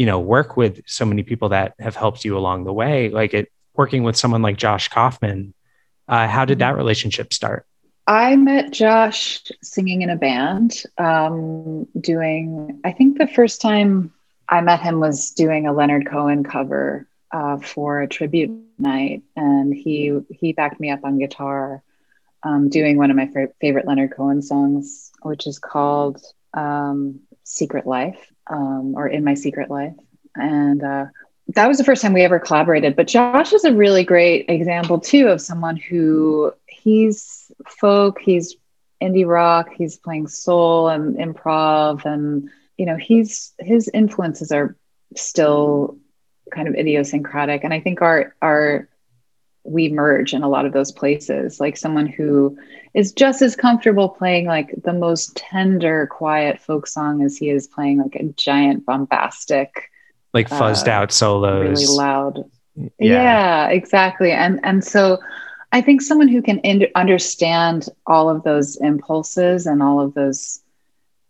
you 0.00 0.06
know 0.06 0.18
work 0.18 0.56
with 0.56 0.80
so 0.86 1.04
many 1.04 1.22
people 1.22 1.50
that 1.50 1.74
have 1.78 1.94
helped 1.94 2.24
you 2.24 2.36
along 2.36 2.64
the 2.64 2.72
way 2.72 3.10
like 3.10 3.34
it 3.34 3.52
working 3.74 4.02
with 4.02 4.16
someone 4.16 4.42
like 4.42 4.56
josh 4.56 4.88
kaufman 4.88 5.52
uh, 6.08 6.26
how 6.26 6.44
did 6.44 6.58
that 6.58 6.74
relationship 6.74 7.32
start? 7.32 7.66
I 8.06 8.34
met 8.34 8.72
josh 8.72 9.42
singing 9.62 10.02
in 10.02 10.10
a 10.10 10.16
band 10.16 10.82
um, 10.98 11.86
doing 12.00 12.80
i 12.84 12.92
think 12.92 13.18
the 13.18 13.26
first 13.26 13.60
time 13.60 14.12
i 14.48 14.60
met 14.60 14.80
him 14.80 15.00
was 15.00 15.32
doing 15.32 15.66
a 15.66 15.72
leonard 15.72 16.06
cohen 16.06 16.44
cover 16.44 17.06
uh, 17.32 17.58
for 17.58 18.00
a 18.00 18.08
tribute 18.08 18.50
night. 18.78 19.22
And 19.36 19.74
he 19.74 20.18
he 20.30 20.52
backed 20.52 20.80
me 20.80 20.90
up 20.90 21.04
on 21.04 21.18
guitar 21.18 21.82
um, 22.42 22.68
doing 22.68 22.96
one 22.96 23.10
of 23.10 23.16
my 23.16 23.28
f- 23.34 23.50
favorite 23.60 23.86
leonard 23.86 24.12
cohen 24.16 24.42
songs 24.42 25.12
which 25.22 25.46
is 25.46 25.58
called 25.58 26.22
um, 26.54 27.20
secret 27.44 27.86
life 27.86 28.32
um, 28.50 28.94
or 28.96 29.08
In 29.08 29.24
My 29.24 29.34
Secret 29.34 29.70
Life. 29.70 29.94
And 30.34 30.82
uh, 30.82 31.06
that 31.54 31.68
was 31.68 31.78
the 31.78 31.84
first 31.84 32.02
time 32.02 32.12
we 32.12 32.22
ever 32.22 32.38
collaborated. 32.38 32.96
But 32.96 33.08
Josh 33.08 33.52
is 33.52 33.64
a 33.64 33.72
really 33.72 34.04
great 34.04 34.46
example 34.48 35.00
too 35.00 35.28
of 35.28 35.40
someone 35.40 35.76
who 35.76 36.52
he's 36.66 37.50
folk, 37.66 38.20
he's 38.20 38.56
indie 39.02 39.26
rock, 39.26 39.70
he's 39.76 39.96
playing 39.96 40.28
soul 40.28 40.88
and 40.88 41.16
improv, 41.16 42.04
and 42.04 42.50
you 42.76 42.86
know, 42.86 42.96
he's 42.96 43.52
his 43.58 43.88
influences 43.92 44.52
are 44.52 44.76
still 45.16 45.98
kind 46.52 46.68
of 46.68 46.74
idiosyncratic. 46.74 47.64
And 47.64 47.74
I 47.74 47.80
think 47.80 48.02
our 48.02 48.34
our 48.42 48.88
we 49.64 49.90
merge 49.90 50.32
in 50.32 50.42
a 50.42 50.48
lot 50.48 50.66
of 50.66 50.72
those 50.72 50.92
places 50.92 51.60
like 51.60 51.76
someone 51.76 52.06
who 52.06 52.56
is 52.94 53.12
just 53.12 53.42
as 53.42 53.54
comfortable 53.54 54.08
playing 54.08 54.46
like 54.46 54.74
the 54.82 54.92
most 54.92 55.36
tender 55.36 56.06
quiet 56.06 56.60
folk 56.60 56.86
song 56.86 57.22
as 57.22 57.36
he 57.36 57.50
is 57.50 57.66
playing 57.66 57.98
like 57.98 58.16
a 58.16 58.24
giant 58.36 58.84
bombastic 58.84 59.90
like 60.32 60.48
fuzzed 60.48 60.88
uh, 60.88 60.92
out 60.92 61.12
solos 61.12 61.80
really 61.80 61.96
loud 61.96 62.44
yeah. 62.76 62.88
yeah. 62.98 63.68
exactly 63.68 64.32
and 64.32 64.60
and 64.64 64.84
so 64.84 65.18
i 65.72 65.80
think 65.80 66.02
someone 66.02 66.28
who 66.28 66.42
can 66.42 66.58
in- 66.60 66.90
understand 66.94 67.88
all 68.06 68.28
of 68.28 68.42
those 68.42 68.76
impulses 68.76 69.66
and 69.66 69.82
all 69.82 70.00
of 70.00 70.14
those 70.14 70.60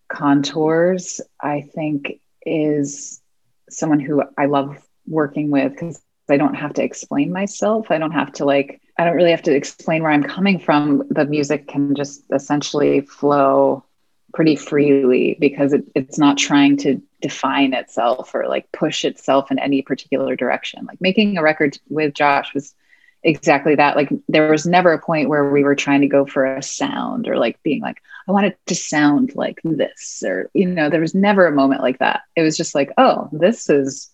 contours 0.09 1.20
i 1.40 1.61
think 1.61 2.20
is 2.46 3.20
someone 3.68 4.01
who 4.01 4.23
i 4.38 4.46
love 4.46 4.77
working 5.07 5.51
with 5.51 5.73
because 5.73 6.01
i 6.29 6.37
don't 6.37 6.55
have 6.55 6.73
to 6.73 6.83
explain 6.83 7.33
myself 7.33 7.90
i 7.90 7.99
don't 7.99 8.12
have 8.12 8.33
to 8.33 8.44
like 8.44 8.80
i 8.98 9.05
don't 9.05 9.16
really 9.16 9.31
have 9.31 9.42
to 9.42 9.55
explain 9.55 10.03
where 10.03 10.12
i'm 10.12 10.22
coming 10.22 10.59
from 10.59 11.03
the 11.11 11.24
music 11.24 11.68
can 11.68 11.94
just 11.94 12.22
essentially 12.33 13.00
flow 13.00 13.85
pretty 14.33 14.57
freely 14.57 15.37
because 15.40 15.72
it, 15.72 15.85
it's 15.94 16.18
not 16.18 16.38
trying 16.38 16.76
to 16.76 17.00
define 17.20 17.74
itself 17.74 18.35
or 18.35 18.48
like 18.48 18.70
push 18.72 19.05
itself 19.05 19.50
in 19.50 19.59
any 19.59 19.83
particular 19.83 20.37
direction. 20.37 20.85
Like 20.87 21.00
making 21.00 21.37
a 21.37 21.42
record 21.42 21.79
with 21.88 22.14
Josh 22.14 22.55
was 22.55 22.74
exactly 23.22 23.74
that. 23.74 23.96
Like 23.96 24.11
there 24.29 24.50
was 24.50 24.66
never 24.66 24.92
a 24.92 25.03
point 25.03 25.29
where 25.29 25.50
we 25.50 25.64
were 25.64 25.74
trying 25.74 26.00
to 26.00 26.07
go 26.07 26.24
for 26.24 26.44
a 26.44 26.62
sound 26.62 27.29
or 27.29 27.37
like 27.37 27.62
being 27.62 27.83
like, 27.83 28.03
I 28.29 28.33
want 28.33 28.46
it 28.46 28.59
to 28.66 28.74
sound 28.74 29.35
like 29.35 29.61
this, 29.64 30.22
or, 30.24 30.50
you 30.55 30.66
know, 30.66 30.88
there 30.88 31.00
was 31.00 31.14
never 31.14 31.46
a 31.46 31.53
moment 31.53 31.83
like 31.83 31.98
that. 31.98 32.22
It 32.37 32.42
was 32.42 32.57
just 32.57 32.74
like, 32.74 32.92
oh, 32.96 33.29
this 33.33 33.68
is 33.68 34.11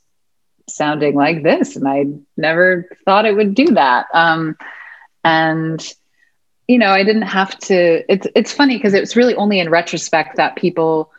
sounding 0.68 1.14
like 1.14 1.42
this. 1.42 1.76
And 1.76 1.86
I 1.86 2.06
never 2.36 2.88
thought 3.04 3.26
it 3.26 3.36
would 3.36 3.54
do 3.54 3.66
that. 3.74 4.06
Um, 4.12 4.56
and, 5.24 5.80
you 6.68 6.78
know, 6.78 6.90
I 6.90 7.04
didn't 7.04 7.22
have 7.22 7.58
to, 7.60 8.10
it's, 8.12 8.26
it's 8.34 8.52
funny 8.52 8.76
because 8.76 8.94
it's 8.94 9.16
really 9.16 9.34
only 9.34 9.60
in 9.60 9.70
retrospect 9.70 10.36
that 10.36 10.56
people 10.56 11.10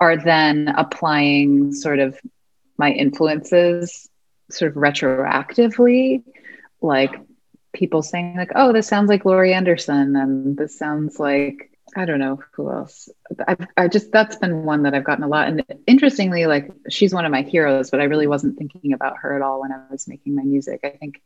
are 0.00 0.16
then 0.16 0.68
applying 0.76 1.72
sort 1.72 1.98
of 1.98 2.18
my 2.76 2.90
influences 2.90 4.08
sort 4.50 4.70
of 4.70 4.76
retroactively, 4.76 6.22
like 6.80 7.14
people 7.72 8.02
saying 8.02 8.36
like, 8.36 8.52
"Oh, 8.54 8.72
this 8.72 8.86
sounds 8.86 9.08
like 9.08 9.24
Laurie 9.24 9.52
Anderson," 9.52 10.16
and 10.16 10.56
this 10.56 10.78
sounds 10.78 11.18
like 11.18 11.70
I 11.96 12.04
don't 12.04 12.18
know 12.18 12.40
who 12.52 12.70
else. 12.70 13.08
I, 13.46 13.56
I 13.76 13.88
just 13.88 14.12
that's 14.12 14.36
been 14.36 14.64
one 14.64 14.82
that 14.82 14.94
I've 14.94 15.04
gotten 15.04 15.24
a 15.24 15.28
lot. 15.28 15.48
And 15.48 15.64
interestingly, 15.86 16.46
like 16.46 16.70
she's 16.90 17.14
one 17.14 17.24
of 17.24 17.32
my 17.32 17.42
heroes, 17.42 17.90
but 17.90 18.00
I 18.00 18.04
really 18.04 18.26
wasn't 18.26 18.58
thinking 18.58 18.92
about 18.92 19.16
her 19.22 19.34
at 19.34 19.42
all 19.42 19.60
when 19.60 19.72
I 19.72 19.80
was 19.90 20.08
making 20.08 20.34
my 20.34 20.42
music. 20.42 20.80
I 20.84 20.90
think 20.90 21.20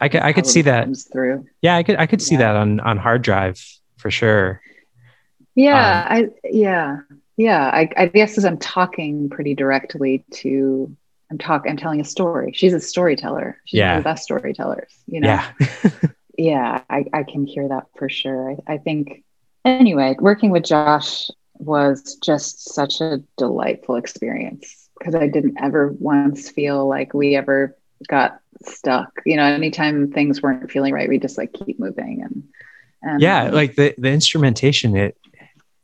I 0.00 0.08
could 0.08 0.22
I 0.22 0.32
could 0.32 0.46
see 0.46 0.62
that 0.62 0.88
through. 1.12 1.46
Yeah, 1.60 1.76
I 1.76 1.82
could 1.82 1.96
I 1.96 2.06
could 2.06 2.20
yeah. 2.20 2.26
see 2.26 2.36
that 2.36 2.56
on 2.56 2.80
on 2.80 2.96
hard 2.96 3.22
drive 3.22 3.62
for 3.96 4.10
sure. 4.10 4.60
Yeah, 5.54 6.06
um, 6.10 6.16
I 6.16 6.28
yeah 6.44 6.98
yeah 7.36 7.70
I, 7.72 7.88
I 7.96 8.06
guess 8.06 8.38
as 8.38 8.44
i'm 8.44 8.58
talking 8.58 9.28
pretty 9.28 9.54
directly 9.54 10.24
to 10.34 10.94
i'm 11.30 11.38
talking 11.38 11.70
i'm 11.70 11.76
telling 11.76 12.00
a 12.00 12.04
story 12.04 12.52
she's 12.54 12.72
a 12.72 12.80
storyteller 12.80 13.60
she's 13.64 13.78
yeah. 13.78 13.90
one 13.90 13.98
of 13.98 14.04
the 14.04 14.10
best 14.10 14.24
storytellers 14.24 14.92
you 15.06 15.20
know 15.20 15.28
yeah 15.28 15.50
yeah 16.38 16.82
I, 16.88 17.04
I 17.12 17.22
can 17.22 17.46
hear 17.46 17.68
that 17.68 17.86
for 17.96 18.08
sure 18.08 18.52
I, 18.52 18.74
I 18.74 18.78
think 18.78 19.24
anyway 19.66 20.14
working 20.20 20.50
with 20.50 20.64
josh 20.64 21.28
was 21.54 22.16
just 22.22 22.72
such 22.72 23.00
a 23.00 23.22
delightful 23.36 23.96
experience 23.96 24.88
because 24.98 25.14
i 25.14 25.26
didn't 25.26 25.56
ever 25.60 25.94
once 25.98 26.48
feel 26.48 26.86
like 26.88 27.12
we 27.12 27.36
ever 27.36 27.76
got 28.08 28.40
stuck 28.64 29.10
you 29.26 29.36
know 29.36 29.44
anytime 29.44 30.10
things 30.10 30.42
weren't 30.42 30.70
feeling 30.70 30.92
right 30.92 31.08
we 31.08 31.18
just 31.18 31.36
like 31.36 31.52
keep 31.52 31.78
moving 31.78 32.22
and 32.22 32.44
and 33.02 33.20
yeah 33.20 33.50
like 33.50 33.74
the 33.74 33.94
the 33.98 34.10
instrumentation 34.10 34.96
it 34.96 35.16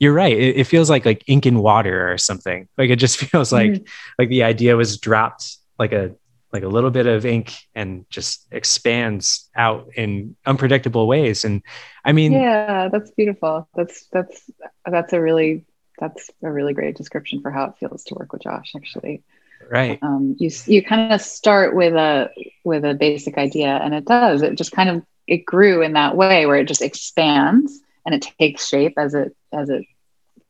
you're 0.03 0.13
right. 0.13 0.37
It, 0.37 0.57
it, 0.57 0.65
feels 0.65 0.91
like 0.91 1.07
like 1.07 1.23
ink 1.29 1.47
and 1.47 1.63
water 1.63 2.13
or 2.13 2.19
something. 2.19 2.69
Like 2.77 2.91
it 2.91 2.97
just 2.97 3.19
feels 3.31 3.53
like 3.53 3.71
mm-hmm. 3.71 3.85
like 4.19 4.31
the 4.31 4.43
idea 4.43 4.75
was 4.75 4.99
dropped 4.99 5.59
like 5.79 5.93
a 5.93 6.13
like 6.53 6.63
a 6.63 6.69
little 6.69 6.91
bit 6.91 7.07
of 7.07 7.25
ink 7.25 7.55
and 7.75 8.05
just 8.11 8.47
expands 8.51 9.49
out 9.57 9.89
in 9.97 10.37
unpredictable 10.45 11.07
ways. 11.07 11.45
And 11.45 11.63
I 12.05 12.13
mean, 12.13 12.33
yeah, 12.33 12.89
that's 12.89 13.11
beautiful. 13.13 13.69
That's 13.75 14.07
that's 14.13 14.51
that's 14.85 15.13
a 15.13 15.21
really 15.21 15.65
that's 15.99 16.31
a 16.43 16.53
really 16.53 16.75
great 16.75 16.97
description 16.97 17.41
for 17.41 17.51
how 17.51 17.65
it 17.65 17.79
feels 17.79 18.05
to 18.05 18.15
work 18.15 18.33
with 18.33 18.43
Josh. 18.43 18.73
Actually, 18.77 19.23
right. 19.71 19.99
Um, 20.03 20.37
you 20.39 20.51
you 20.67 20.83
kind 20.83 21.13
of 21.13 21.23
start 21.23 21.75
with 21.75 21.95
a 21.95 22.31
with 22.65 22.85
a 22.85 22.95
basic 22.95 23.39
idea, 23.39 23.69
and 23.69 23.95
it 23.95 24.05
does. 24.05 24.43
It 24.43 24.57
just 24.57 24.73
kind 24.73 24.91
of 24.91 25.03
it 25.27 25.47
grew 25.47 25.83
in 25.83 25.95
that 25.95 26.17
way 26.17 26.47
where 26.47 26.57
it 26.57 26.69
just 26.69 26.83
expands 26.83 27.81
and 28.05 28.15
it 28.15 28.23
takes 28.39 28.67
shape 28.67 28.95
as 28.99 29.15
it 29.15 29.35
as 29.53 29.71
it 29.71 29.85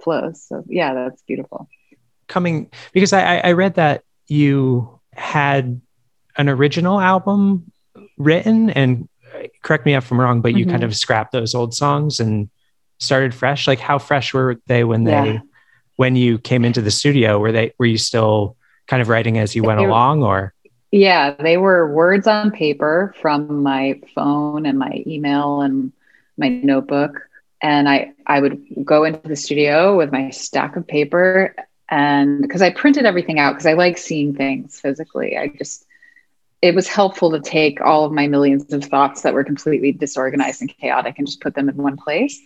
flows. 0.03 0.43
So 0.43 0.65
yeah, 0.67 0.95
that's 0.95 1.23
beautiful. 1.23 1.69
Coming 2.27 2.71
because 2.93 3.12
I, 3.12 3.38
I 3.38 3.53
read 3.53 3.75
that 3.75 4.05
you 4.27 5.01
had 5.12 5.81
an 6.37 6.49
original 6.49 7.01
album 7.01 7.71
written 8.18 8.71
and 8.71 9.09
correct 9.62 9.87
me 9.87 9.95
if 9.95 10.11
I'm 10.11 10.21
wrong, 10.21 10.40
but 10.40 10.55
you 10.55 10.64
mm-hmm. 10.64 10.73
kind 10.73 10.85
of 10.85 10.95
scrapped 10.97 11.33
those 11.33 11.55
old 11.55 11.75
songs 11.75 12.21
and 12.21 12.49
started 12.99 13.35
fresh. 13.35 13.66
Like 13.66 13.81
how 13.81 13.99
fresh 13.99 14.35
were 14.35 14.61
they 14.66 14.85
when 14.85 15.05
they 15.05 15.12
yeah. 15.35 15.40
when 15.97 16.16
you 16.16 16.38
came 16.38 16.64
into 16.64 16.81
the 16.81 16.90
studio? 16.90 17.38
Were 17.38 17.53
they 17.53 17.75
were 17.79 17.87
you 17.87 17.99
still 17.99 18.57
kind 18.87 19.03
of 19.03 19.09
writing 19.09 19.38
as 19.38 19.55
you 19.55 19.62
went 19.62 19.79
they 19.79 19.85
along 19.85 20.23
or 20.23 20.55
yeah, 20.90 21.31
they 21.31 21.57
were 21.57 21.90
words 21.90 22.27
on 22.27 22.51
paper 22.51 23.14
from 23.23 23.62
my 23.62 23.99
phone 24.14 24.66
and 24.66 24.79
my 24.79 25.03
email 25.07 25.62
and 25.62 25.90
my 26.37 26.49
notebook 26.49 27.29
and 27.62 27.88
I 27.88 28.12
I 28.27 28.40
would 28.40 28.62
go 28.85 29.05
into 29.05 29.27
the 29.29 29.37
studio 29.37 29.97
with 29.97 30.12
my 30.12 30.31
stack 30.31 30.77
of 30.77 30.87
paper 30.87 31.55
and 31.88 32.42
because 32.42 32.62
I 32.62 32.71
printed 32.71 33.07
everything 33.07 33.38
out 33.38 33.53
because 33.53 33.66
I 33.66 33.75
like 33.75 33.97
seeing 33.97 34.35
things 34.35 34.81
physically. 34.81 35.38
I 35.38 35.49
just 35.49 35.87
it 36.62 36.77
was 36.77 36.87
helpful 36.87 37.33
to 37.33 37.40
take 37.40 37.81
all 37.81 38.05
of 38.05 38.12
my 38.12 38.29
millions 38.29 38.72
of 38.72 38.85
thoughts 38.85 39.22
that 39.22 39.35
were 39.35 39.42
completely 39.42 39.90
disorganized 39.90 40.61
and 40.61 40.75
chaotic 40.79 41.18
and 41.18 41.27
just 41.27 41.40
put 41.40 41.55
them 41.55 41.68
in 41.68 41.77
one 41.77 41.96
place. 41.96 42.40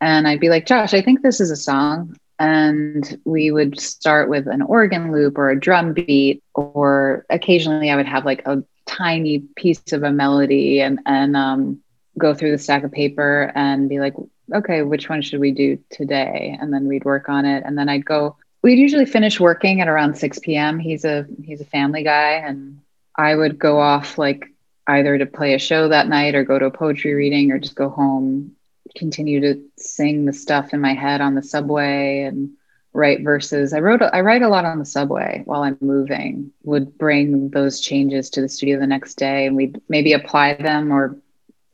And 0.00 0.26
I'd 0.26 0.40
be 0.40 0.48
like, 0.48 0.66
Josh, 0.66 0.92
I 0.92 1.00
think 1.00 1.22
this 1.22 1.40
is 1.40 1.52
a 1.52 1.56
song. 1.56 2.16
And 2.40 3.20
we 3.24 3.52
would 3.52 3.78
start 3.78 4.28
with 4.28 4.48
an 4.48 4.60
organ 4.60 5.12
loop 5.12 5.38
or 5.38 5.50
a 5.50 5.58
drum 5.58 5.92
beat, 5.92 6.42
or 6.52 7.24
occasionally 7.30 7.90
I 7.90 7.96
would 7.96 8.06
have 8.06 8.24
like 8.24 8.42
a 8.44 8.64
tiny 8.86 9.38
piece 9.38 9.92
of 9.92 10.02
a 10.02 10.10
melody 10.10 10.80
and 10.80 10.98
and 11.06 11.36
um, 11.36 11.80
go 12.18 12.34
through 12.34 12.50
the 12.50 12.58
stack 12.58 12.82
of 12.82 12.90
paper 12.90 13.52
and 13.54 13.88
be 13.88 14.00
like, 14.00 14.14
okay, 14.52 14.82
which 14.82 15.08
one 15.08 15.22
should 15.22 15.38
we 15.38 15.52
do 15.52 15.78
today? 15.90 16.58
And 16.60 16.72
then 16.72 16.88
we'd 16.88 17.04
work 17.04 17.28
on 17.28 17.44
it. 17.44 17.62
And 17.64 17.78
then 17.78 17.88
I'd 17.88 18.04
go, 18.04 18.36
we'd 18.62 18.78
usually 18.80 19.06
finish 19.06 19.38
working 19.38 19.80
at 19.80 19.88
around 19.88 20.16
6 20.16 20.40
p.m. 20.40 20.80
He's 20.80 21.04
a 21.04 21.26
he's 21.44 21.60
a 21.60 21.66
family 21.66 22.02
guy. 22.02 22.32
And 22.32 22.80
I 23.16 23.34
would 23.34 23.58
go 23.58 23.80
off 23.80 24.18
like 24.18 24.46
either 24.86 25.16
to 25.18 25.26
play 25.26 25.54
a 25.54 25.58
show 25.58 25.88
that 25.88 26.08
night 26.08 26.34
or 26.34 26.44
go 26.44 26.58
to 26.58 26.66
a 26.66 26.70
poetry 26.70 27.14
reading 27.14 27.52
or 27.52 27.58
just 27.58 27.74
go 27.76 27.88
home, 27.88 28.56
continue 28.96 29.40
to 29.40 29.62
sing 29.76 30.24
the 30.24 30.32
stuff 30.32 30.74
in 30.74 30.80
my 30.80 30.94
head 30.94 31.20
on 31.20 31.34
the 31.34 31.42
subway 31.42 32.22
and 32.22 32.50
write 32.92 33.22
verses. 33.22 33.72
I 33.72 33.80
wrote 33.80 34.02
I 34.02 34.20
write 34.20 34.42
a 34.42 34.48
lot 34.48 34.64
on 34.64 34.78
the 34.78 34.84
subway 34.84 35.42
while 35.44 35.62
I'm 35.62 35.78
moving. 35.80 36.52
Would 36.64 36.98
bring 36.98 37.50
those 37.50 37.80
changes 37.80 38.30
to 38.30 38.40
the 38.40 38.48
studio 38.48 38.78
the 38.78 38.86
next 38.86 39.14
day 39.14 39.46
and 39.46 39.56
we'd 39.56 39.80
maybe 39.88 40.12
apply 40.12 40.54
them 40.54 40.92
or 40.92 41.16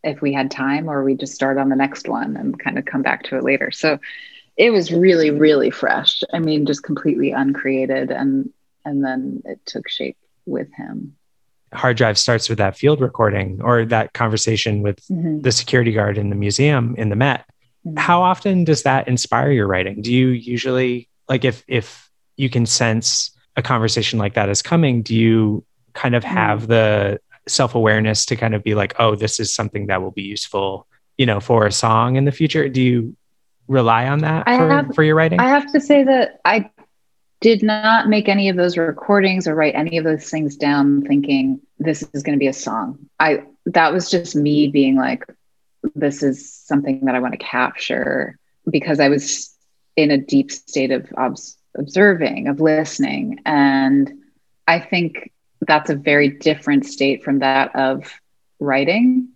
if 0.02 0.20
we 0.20 0.32
had 0.32 0.50
time 0.50 0.88
or 0.88 1.04
we 1.04 1.14
just 1.14 1.34
start 1.34 1.58
on 1.58 1.68
the 1.68 1.76
next 1.76 2.08
one 2.08 2.36
and 2.36 2.58
kind 2.58 2.78
of 2.78 2.84
come 2.84 3.02
back 3.02 3.22
to 3.24 3.36
it 3.36 3.44
later 3.44 3.70
so 3.70 3.98
it 4.56 4.70
was 4.70 4.92
really 4.92 5.30
really 5.30 5.70
fresh 5.70 6.22
i 6.32 6.38
mean 6.38 6.66
just 6.66 6.82
completely 6.82 7.32
uncreated 7.32 8.10
and 8.10 8.50
and 8.84 9.04
then 9.04 9.42
it 9.44 9.60
took 9.66 9.88
shape 9.88 10.16
with 10.46 10.72
him 10.72 11.16
hard 11.72 11.96
drive 11.96 12.18
starts 12.18 12.48
with 12.48 12.58
that 12.58 12.76
field 12.76 13.00
recording 13.00 13.60
or 13.62 13.84
that 13.84 14.12
conversation 14.12 14.82
with 14.82 14.98
mm-hmm. 15.06 15.40
the 15.40 15.52
security 15.52 15.92
guard 15.92 16.18
in 16.18 16.30
the 16.30 16.36
museum 16.36 16.94
in 16.96 17.08
the 17.08 17.16
met 17.16 17.44
mm-hmm. 17.86 17.96
how 17.96 18.22
often 18.22 18.64
does 18.64 18.82
that 18.82 19.06
inspire 19.06 19.50
your 19.50 19.66
writing 19.66 20.02
do 20.02 20.12
you 20.12 20.28
usually 20.28 21.08
like 21.28 21.44
if 21.44 21.64
if 21.68 22.10
you 22.36 22.50
can 22.50 22.66
sense 22.66 23.30
a 23.56 23.62
conversation 23.62 24.18
like 24.18 24.34
that 24.34 24.48
is 24.48 24.62
coming 24.62 25.02
do 25.02 25.14
you 25.14 25.64
kind 25.92 26.14
of 26.14 26.24
have 26.24 26.60
mm-hmm. 26.60 26.72
the 26.72 27.20
self 27.50 27.74
awareness 27.74 28.24
to 28.26 28.36
kind 28.36 28.54
of 28.54 28.62
be 28.62 28.74
like, 28.74 28.94
oh, 28.98 29.14
this 29.14 29.40
is 29.40 29.54
something 29.54 29.86
that 29.88 30.02
will 30.02 30.10
be 30.10 30.22
useful, 30.22 30.86
you 31.18 31.26
know, 31.26 31.40
for 31.40 31.66
a 31.66 31.72
song 31.72 32.16
in 32.16 32.24
the 32.24 32.32
future? 32.32 32.68
Do 32.68 32.80
you 32.80 33.16
rely 33.68 34.08
on 34.08 34.20
that 34.20 34.44
for, 34.44 34.68
have, 34.68 34.94
for 34.94 35.02
your 35.02 35.14
writing? 35.14 35.40
I 35.40 35.48
have 35.48 35.70
to 35.72 35.80
say 35.80 36.04
that 36.04 36.40
I 36.44 36.70
did 37.40 37.62
not 37.62 38.08
make 38.08 38.28
any 38.28 38.48
of 38.48 38.56
those 38.56 38.76
recordings 38.76 39.48
or 39.48 39.54
write 39.54 39.74
any 39.74 39.96
of 39.96 40.04
those 40.04 40.28
things 40.28 40.56
down 40.56 41.02
thinking 41.02 41.60
this 41.78 42.06
is 42.12 42.22
going 42.22 42.36
to 42.36 42.40
be 42.40 42.46
a 42.46 42.52
song. 42.52 42.98
I 43.18 43.44
that 43.66 43.92
was 43.92 44.10
just 44.10 44.36
me 44.36 44.68
being 44.68 44.96
like 44.96 45.24
this 45.94 46.22
is 46.22 46.52
something 46.52 47.06
that 47.06 47.14
I 47.14 47.20
want 47.20 47.32
to 47.32 47.38
capture 47.38 48.38
because 48.68 49.00
I 49.00 49.08
was 49.08 49.54
in 49.96 50.10
a 50.10 50.18
deep 50.18 50.50
state 50.50 50.90
of 50.90 51.08
obs- 51.16 51.56
observing, 51.76 52.48
of 52.48 52.60
listening 52.60 53.40
and 53.46 54.12
I 54.68 54.78
think 54.78 55.32
that's 55.66 55.90
a 55.90 55.94
very 55.94 56.28
different 56.28 56.86
state 56.86 57.24
from 57.24 57.40
that 57.40 57.74
of 57.74 58.20
writing 58.60 59.30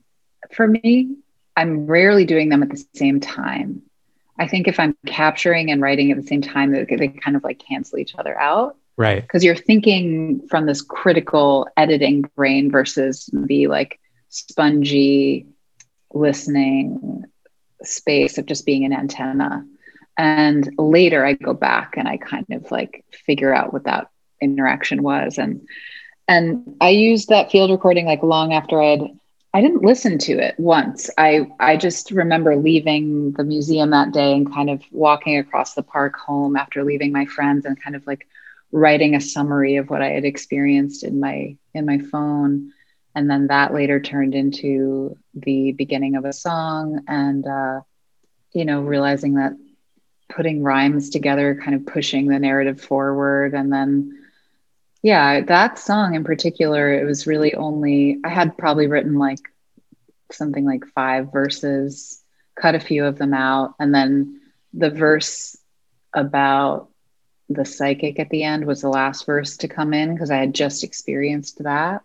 for 0.53 0.67
me. 0.67 1.17
I'm 1.57 1.87
rarely 1.87 2.25
doing 2.25 2.49
them 2.49 2.62
at 2.62 2.71
the 2.71 2.85
same 2.95 3.21
time. 3.21 3.83
I 4.38 4.49
think 4.49 4.66
if 4.66 4.81
I'm 4.81 4.97
capturing 5.07 5.70
and 5.70 5.81
writing 5.81 6.11
at 6.11 6.16
the 6.16 6.27
same 6.27 6.42
time, 6.42 6.73
they, 6.73 6.85
they 6.85 7.09
kind 7.09 7.37
of 7.37 7.44
like 7.44 7.59
cancel 7.59 7.99
each 7.99 8.14
other 8.16 8.38
out. 8.38 8.77
Right. 8.97 9.23
Because 9.23 9.44
you're 9.44 9.57
thinking 9.57 10.47
from 10.49 10.66
this 10.66 10.83
critical 10.83 11.68
editing 11.77 12.23
brain 12.37 12.70
versus 12.70 13.29
the 13.33 13.66
like 13.66 14.01
spongy 14.29 15.47
listening 16.12 17.25
space 17.83 18.38
of 18.38 18.47
just 18.47 18.66
being 18.66 18.85
an 18.85 18.92
antenna. 18.92 19.66
And 20.16 20.68
later 20.79 21.25
I 21.27 21.33
go 21.35 21.55
back 21.55 21.94
and 21.97 22.09
I 22.09 22.16
kind 22.16 22.47
of 22.53 22.70
like 22.70 23.05
figure 23.27 23.55
out 23.55 23.73
what 23.73 23.85
that 23.85 24.09
interaction 24.40 25.03
was. 25.03 25.38
And 25.38 25.66
and 26.27 26.77
I 26.81 26.90
used 26.90 27.29
that 27.29 27.51
field 27.51 27.70
recording 27.70 28.07
like 28.07 28.23
long 28.23 28.53
after 28.53 28.81
I'd 28.81 29.03
I 29.55 29.62
didn't 29.62 29.85
listen 29.85 30.19
to 30.19 30.33
it 30.33 30.57
once. 30.59 31.09
I 31.17 31.47
I 31.61 31.77
just 31.77 32.11
remember 32.11 32.57
leaving 32.57 33.33
the 33.33 33.45
museum 33.45 33.90
that 33.90 34.12
day 34.12 34.35
and 34.35 34.53
kind 34.53 34.69
of 34.69 34.83
walking 34.90 35.38
across 35.38 35.75
the 35.75 35.83
park 35.83 36.17
home 36.17 36.57
after 36.57 36.83
leaving 36.83 37.12
my 37.12 37.27
friends 37.27 37.64
and 37.64 37.81
kind 37.81 37.95
of 37.95 38.05
like 38.07 38.27
writing 38.73 39.14
a 39.14 39.21
summary 39.21 39.77
of 39.77 39.88
what 39.90 40.03
I 40.03 40.11
had 40.11 40.25
experienced 40.25 41.05
in 41.05 41.21
my 41.21 41.57
in 41.73 41.87
my 41.87 41.99
phone 41.99 42.73
and 43.14 43.31
then 43.31 43.47
that 43.47 43.73
later 43.73 44.01
turned 44.01 44.35
into 44.35 45.17
the 45.35 45.73
beginning 45.73 46.17
of 46.17 46.25
a 46.25 46.33
song 46.33 47.05
and 47.07 47.47
uh, 47.47 47.81
you 48.53 48.64
know 48.64 48.81
realizing 48.81 49.35
that 49.35 49.53
putting 50.29 50.64
rhymes 50.64 51.11
together 51.11 51.61
kind 51.62 51.77
of 51.77 51.87
pushing 51.87 52.27
the 52.27 52.40
narrative 52.40 52.81
forward 52.81 53.55
and 53.55 53.73
then 53.73 54.23
yeah, 55.05 55.43
that 55.43 55.79
song 55.79 56.14
in 56.14 56.25
particular, 56.25 56.90
it 56.95 57.05
was 57.05 57.27
really 57.27 57.55
only, 57.55 58.21
I 58.25 58.31
had 58.31 58.57
probably 58.57 58.87
written 58.87 59.19
like 59.19 59.38
something 60.33 60.64
like 60.64 60.87
five 60.95 61.31
verses, 61.31 62.23
cut 62.59 62.75
a 62.75 62.81
few 62.81 63.05
of 63.05 63.19
them 63.19 63.35
out. 63.35 63.75
And 63.79 63.95
then 63.95 64.40
the 64.73 64.88
verse 64.88 65.59
about 66.14 66.88
the 67.51 67.67
psychic 67.67 68.19
at 68.19 68.31
the 68.31 68.45
end 68.45 68.64
was 68.64 68.81
the 68.81 68.88
last 68.88 69.27
verse 69.27 69.59
to 69.59 69.69
come 69.69 69.93
in 69.93 70.14
because 70.14 70.31
I 70.31 70.38
had 70.38 70.55
just 70.55 70.83
experienced 70.83 71.62
that. 71.64 72.01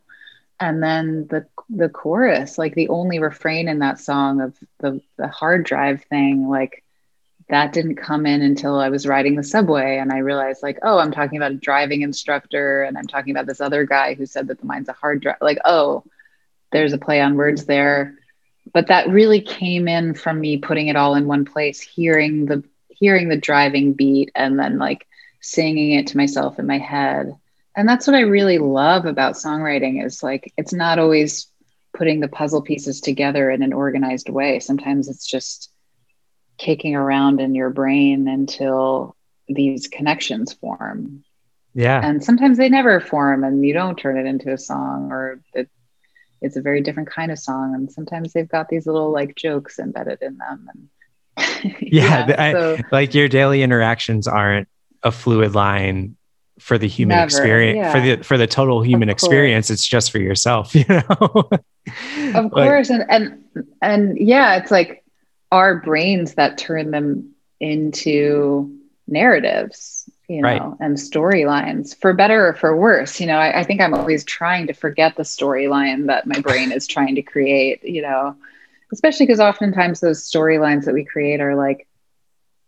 And 0.59 0.83
then 0.83 1.25
the 1.29 1.45
the 1.69 1.87
chorus, 1.87 2.57
like 2.57 2.75
the 2.75 2.89
only 2.89 3.19
refrain 3.19 3.69
in 3.69 3.79
that 3.79 4.01
song 4.01 4.41
of 4.41 4.57
the 4.79 5.01
the 5.15 5.29
hard 5.29 5.63
drive 5.63 6.03
thing, 6.03 6.49
like 6.49 6.83
that 7.49 7.73
didn't 7.73 7.95
come 7.95 8.25
in 8.25 8.41
until 8.41 8.79
I 8.79 8.89
was 8.89 9.07
riding 9.07 9.35
the 9.35 9.43
subway 9.43 9.97
and 9.97 10.11
I 10.11 10.19
realized 10.19 10.61
like, 10.61 10.79
oh, 10.83 10.99
I'm 10.99 11.11
talking 11.11 11.37
about 11.37 11.51
a 11.51 11.55
driving 11.55 12.03
instructor 12.03 12.83
and 12.83 12.97
I'm 12.97 13.07
talking 13.07 13.31
about 13.31 13.47
this 13.47 13.59
other 13.59 13.85
guy 13.85 14.13
who 14.13 14.27
said 14.27 14.47
that 14.47 14.59
the 14.59 14.67
mind's 14.67 14.89
a 14.89 14.93
hard 14.93 15.21
drive. 15.21 15.37
Like, 15.41 15.57
oh, 15.65 16.03
there's 16.71 16.93
a 16.93 16.99
play 16.99 17.21
on 17.21 17.35
words 17.35 17.65
there. 17.65 18.15
But 18.71 18.87
that 18.87 19.09
really 19.09 19.41
came 19.41 19.87
in 19.87 20.13
from 20.13 20.39
me 20.39 20.57
putting 20.57 20.89
it 20.89 20.95
all 20.95 21.15
in 21.15 21.25
one 21.25 21.43
place, 21.43 21.81
hearing 21.81 22.45
the 22.45 22.63
hearing 22.89 23.29
the 23.29 23.37
driving 23.37 23.93
beat 23.93 24.29
and 24.35 24.59
then 24.59 24.77
like 24.77 25.07
singing 25.41 25.93
it 25.93 26.07
to 26.07 26.17
myself 26.17 26.59
in 26.59 26.67
my 26.67 26.77
head. 26.77 27.35
And 27.75 27.87
that's 27.87 28.05
what 28.05 28.15
I 28.15 28.21
really 28.21 28.59
love 28.59 29.05
about 29.05 29.35
songwriting 29.35 30.05
is 30.05 30.21
like 30.21 30.53
it's 30.55 30.73
not 30.73 30.99
always 30.99 31.47
putting 31.93 32.19
the 32.19 32.27
puzzle 32.27 32.61
pieces 32.61 33.01
together 33.01 33.49
in 33.49 33.63
an 33.63 33.73
organized 33.73 34.29
way. 34.29 34.59
Sometimes 34.59 35.07
it's 35.07 35.25
just 35.25 35.71
kicking 36.59 36.95
around 36.95 37.39
in 37.41 37.55
your 37.55 37.71
brain 37.71 38.27
until 38.27 39.15
these 39.47 39.87
connections 39.87 40.53
form. 40.53 41.23
Yeah. 41.73 42.01
And 42.03 42.23
sometimes 42.23 42.57
they 42.57 42.69
never 42.69 42.99
form 42.99 43.43
and 43.43 43.65
you 43.65 43.73
don't 43.73 43.97
turn 43.97 44.17
it 44.17 44.25
into 44.25 44.51
a 44.51 44.57
song 44.57 45.11
or 45.11 45.41
it, 45.53 45.69
it's 46.41 46.57
a 46.57 46.61
very 46.61 46.81
different 46.81 47.09
kind 47.09 47.31
of 47.31 47.39
song. 47.39 47.73
And 47.73 47.91
sometimes 47.91 48.33
they've 48.33 48.47
got 48.47 48.69
these 48.69 48.85
little 48.85 49.11
like 49.11 49.35
jokes 49.35 49.79
embedded 49.79 50.21
in 50.21 50.37
them. 50.37 50.67
And 50.73 51.75
yeah, 51.81 52.27
yeah 52.27 52.51
so, 52.51 52.77
like 52.91 53.13
your 53.13 53.29
daily 53.29 53.63
interactions 53.63 54.27
aren't 54.27 54.67
a 55.01 55.11
fluid 55.11 55.55
line 55.55 56.17
for 56.59 56.77
the 56.77 56.87
human 56.87 57.15
never, 57.15 57.25
experience 57.25 57.77
yeah. 57.77 57.91
for 57.91 58.01
the 58.01 58.23
for 58.23 58.37
the 58.37 58.45
total 58.45 58.81
human 58.83 59.07
experience 59.07 59.69
it's 59.69 59.87
just 59.87 60.11
for 60.11 60.19
yourself 60.19 60.75
you 60.75 60.83
know 60.89 61.49
of 62.35 62.51
course 62.51 62.89
and 62.89 63.05
and 63.09 63.41
and 63.81 64.17
yeah 64.17 64.57
it's 64.57 64.69
like 64.69 65.05
our 65.51 65.79
brains 65.79 66.35
that 66.35 66.57
turn 66.57 66.91
them 66.91 67.31
into 67.59 68.77
narratives 69.07 70.09
you 70.27 70.41
know 70.41 70.47
right. 70.47 70.61
and 70.79 70.95
storylines 70.95 71.99
for 71.99 72.13
better 72.13 72.47
or 72.49 72.53
for 72.53 72.77
worse 72.77 73.19
you 73.19 73.25
know 73.25 73.37
I, 73.37 73.61
I 73.61 73.63
think 73.63 73.81
i'm 73.81 73.93
always 73.93 74.23
trying 74.23 74.67
to 74.67 74.73
forget 74.73 75.15
the 75.15 75.23
storyline 75.23 76.07
that 76.07 76.27
my 76.27 76.39
brain 76.39 76.71
is 76.71 76.87
trying 76.87 77.15
to 77.15 77.23
create 77.23 77.83
you 77.83 78.03
know 78.03 78.35
especially 78.93 79.25
because 79.25 79.39
oftentimes 79.39 79.99
those 79.99 80.23
storylines 80.23 80.85
that 80.85 80.93
we 80.93 81.03
create 81.03 81.41
are 81.41 81.55
like 81.55 81.87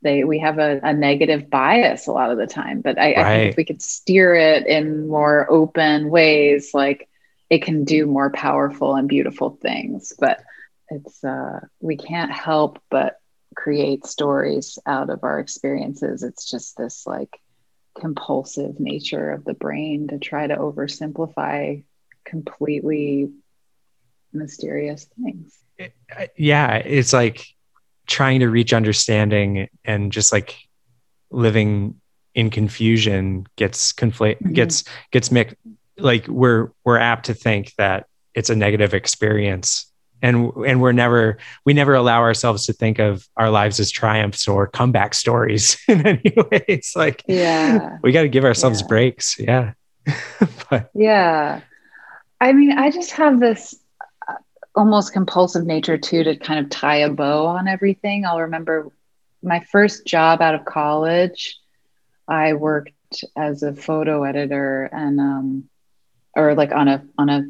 they 0.02 0.24
we 0.24 0.40
have 0.40 0.58
a, 0.58 0.80
a 0.84 0.94
negative 0.94 1.50
bias 1.50 2.08
a 2.08 2.12
lot 2.12 2.32
of 2.32 2.38
the 2.38 2.48
time 2.48 2.82
but 2.82 2.98
I, 2.98 3.14
right. 3.14 3.18
I 3.18 3.38
think 3.38 3.52
if 3.52 3.58
we 3.58 3.66
could 3.66 3.82
steer 3.82 4.34
it 4.34 4.66
in 4.66 5.08
more 5.08 5.50
open 5.50 6.10
ways 6.10 6.74
like 6.74 7.08
it 7.52 7.62
can 7.64 7.84
do 7.84 8.08
more 8.08 8.32
powerful 8.32 8.96
and 8.96 9.08
beautiful 9.08 9.52
things 9.62 10.14
but 10.20 10.44
it's 10.92 11.24
uh, 11.24 11.62
we 11.80 11.98
can't 11.98 12.32
help 12.32 12.80
but 12.90 13.18
create 13.56 14.06
stories 14.06 14.78
out 14.86 15.10
of 15.10 15.24
our 15.24 15.40
experiences. 15.40 16.24
It's 16.24 16.50
just 16.50 16.78
this 16.78 17.08
like 17.08 17.40
compulsive 18.00 18.80
nature 18.80 19.32
of 19.32 19.44
the 19.44 19.54
brain 19.54 20.10
to 20.10 20.20
try 20.20 20.48
to 20.48 20.56
oversimplify 20.56 21.84
completely 22.26 23.32
mysterious 24.34 25.08
things. 25.22 25.58
Yeah 26.38 26.76
it's 26.76 27.12
like 27.12 27.46
trying 28.08 28.42
to 28.42 28.50
reach 28.50 28.74
understanding 28.74 29.68
and 29.84 30.12
just 30.12 30.32
like 30.32 30.56
living 31.32 32.00
in 32.36 32.50
confusion 32.50 33.48
gets 33.56 33.92
conflate 33.92 34.38
mm-hmm. 34.38 34.54
gets 34.54 34.84
gets 35.12 35.32
mixed. 35.32 35.56
Like 35.98 36.28
we're 36.28 36.72
we're 36.86 36.98
apt 36.98 37.26
to 37.26 37.34
think 37.34 37.74
that 37.78 38.08
it's 38.34 38.50
a 38.50 38.56
negative 38.56 38.94
experience 38.94 39.91
and 40.22 40.52
and 40.66 40.82
we're 40.82 40.92
never 40.92 41.38
we 41.66 41.74
never 41.74 41.94
allow 41.96 42.22
ourselves 42.22 42.66
to 42.66 42.74
think 42.74 43.00
of 43.00 43.28
our 43.38 43.50
lives 43.50 43.80
as 43.80 43.92
triumphs 43.92 44.48
or 44.48 44.68
comeback 44.68 45.14
stories 45.14 45.78
in 45.88 46.06
any 46.06 46.34
way. 46.36 46.64
It's 46.68 46.96
like 46.96 47.24
yeah. 47.28 47.98
we 48.04 48.12
got 48.12 48.24
to 48.24 48.30
give 48.30 48.46
ourselves 48.46 48.82
yeah. 48.82 48.88
breaks. 48.88 49.40
Yeah. 49.40 49.74
But 50.70 50.90
yeah. 50.96 51.62
I 52.40 52.54
mean 52.54 52.72
i 52.72 52.90
just 52.90 53.12
have 53.12 53.40
this 53.40 53.76
uh, 54.28 54.36
almost 54.74 55.14
compulsive 55.14 55.66
nature 55.66 55.98
too 55.98 56.24
to 56.24 56.38
kind 56.38 56.60
of 56.64 56.70
tie 56.70 56.98
a 56.98 57.10
bow 57.10 57.46
on 57.46 57.68
everything. 57.68 58.26
I'll 58.26 58.40
remember 58.40 58.92
my 59.44 59.60
first 59.72 60.06
job 60.06 60.42
out 60.42 60.56
of 60.56 60.66
college 60.66 61.60
i 62.28 62.54
worked 62.54 63.24
as 63.36 63.64
a 63.64 63.74
photo 63.74 64.24
editor 64.24 64.84
and 64.92 65.20
um 65.20 65.70
or 66.36 66.56
like 66.56 66.72
on 66.72 66.88
a 66.88 67.04
on 67.18 67.30
a 67.30 67.44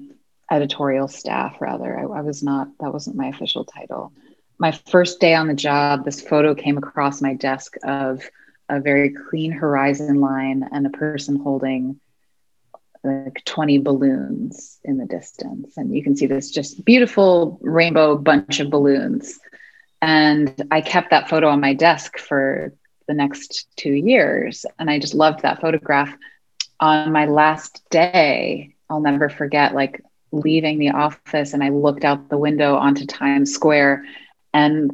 editorial 0.51 1.07
staff 1.07 1.61
rather. 1.61 1.97
I, 1.97 2.01
I, 2.01 2.21
was 2.21 2.43
not 2.43 2.67
that 2.79 2.93
wasn't 2.93 3.15
my 3.15 3.27
official 3.27 3.63
title. 3.63 4.11
My 4.59 4.71
first 4.71 5.19
day 5.19 5.33
on 5.33 5.47
the 5.47 5.53
job 5.53 6.03
this 6.03 6.21
photo 6.21 6.53
came 6.53 6.77
across 6.77 7.21
my 7.21 7.33
desk 7.33 7.75
of 7.83 8.29
a 8.69 8.79
very 8.79 9.11
clean 9.11 9.51
horizon 9.51 10.19
line 10.19 10.67
and 10.71 10.85
a 10.85 10.91
person 10.91 11.37
holding 11.37 11.99
like 13.03 13.43
20 13.45 13.79
balloons 13.79 14.79
in 14.83 14.97
the 14.97 15.05
distance. 15.05 15.77
And 15.77 15.95
you 15.95 16.03
can 16.03 16.15
see 16.15 16.27
this 16.27 16.51
just 16.51 16.85
beautiful 16.85 17.57
rainbow 17.61 18.17
bunch 18.17 18.59
of 18.59 18.69
balloons. 18.69 19.39
And 20.01 20.61
i 20.69 20.81
kept 20.81 21.11
that 21.11 21.29
photo 21.29 21.47
on 21.47 21.61
my 21.61 21.73
desk 21.73 22.17
for 22.17 22.73
the 23.07 23.13
next 23.13 23.67
two 23.77 23.93
years. 23.93 24.65
And 24.77 24.89
i 24.89 24.99
just 24.99 25.13
loved 25.13 25.41
that 25.41 25.61
photograph. 25.61 26.13
On 26.81 27.11
my 27.11 27.25
last 27.25 27.81
day 27.89 28.75
i'll 28.89 28.99
never 28.99 29.29
forget 29.29 29.73
like 29.73 30.03
leaving 30.31 30.79
the 30.79 30.91
office 30.91 31.53
and 31.53 31.63
I 31.63 31.69
looked 31.69 32.05
out 32.05 32.29
the 32.29 32.37
window 32.37 32.75
onto 32.75 33.05
Times 33.05 33.53
Square 33.53 34.05
and 34.53 34.91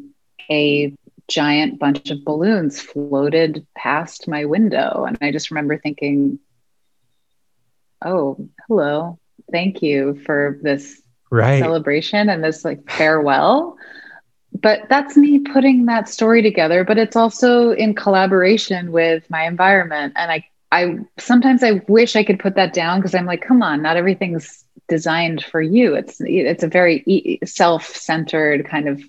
a 0.50 0.94
giant 1.28 1.80
bunch 1.80 2.10
of 2.10 2.24
balloons 2.24 2.80
floated 2.80 3.66
past 3.76 4.28
my 4.28 4.46
window. 4.46 5.06
And 5.06 5.18
I 5.22 5.32
just 5.32 5.52
remember 5.52 5.78
thinking, 5.78 6.40
oh, 8.04 8.50
hello. 8.68 9.20
Thank 9.52 9.82
you 9.82 10.20
for 10.26 10.60
this 10.62 11.02
right. 11.32 11.60
celebration 11.60 12.30
and 12.30 12.44
this 12.44 12.66
like 12.66 12.90
farewell. 12.90 13.78
But 14.54 14.90
that's 14.90 15.16
me 15.16 15.40
putting 15.40 15.86
that 15.86 16.10
story 16.10 16.42
together, 16.42 16.84
but 16.84 16.98
it's 16.98 17.16
also 17.16 17.72
in 17.72 17.94
collaboration 17.94 18.92
with 18.92 19.30
my 19.30 19.46
environment. 19.46 20.14
And 20.16 20.32
I 20.32 20.46
I 20.72 20.97
sometimes 21.18 21.63
I 21.63 21.84
wish 21.88 22.15
I 22.15 22.24
could 22.24 22.39
put 22.39 22.55
that 22.55 22.74
down 22.74 22.99
because 22.99 23.15
I'm 23.15 23.26
like, 23.26 23.41
come 23.41 23.61
on, 23.61 23.82
not 23.82 23.97
everything's 23.97 24.65
designed 24.88 25.43
for 25.43 25.61
you. 25.61 25.95
It's 25.95 26.18
it's 26.20 26.63
a 26.63 26.68
very 26.68 27.39
self-centered 27.45 28.68
kind 28.68 28.88
of 28.88 29.01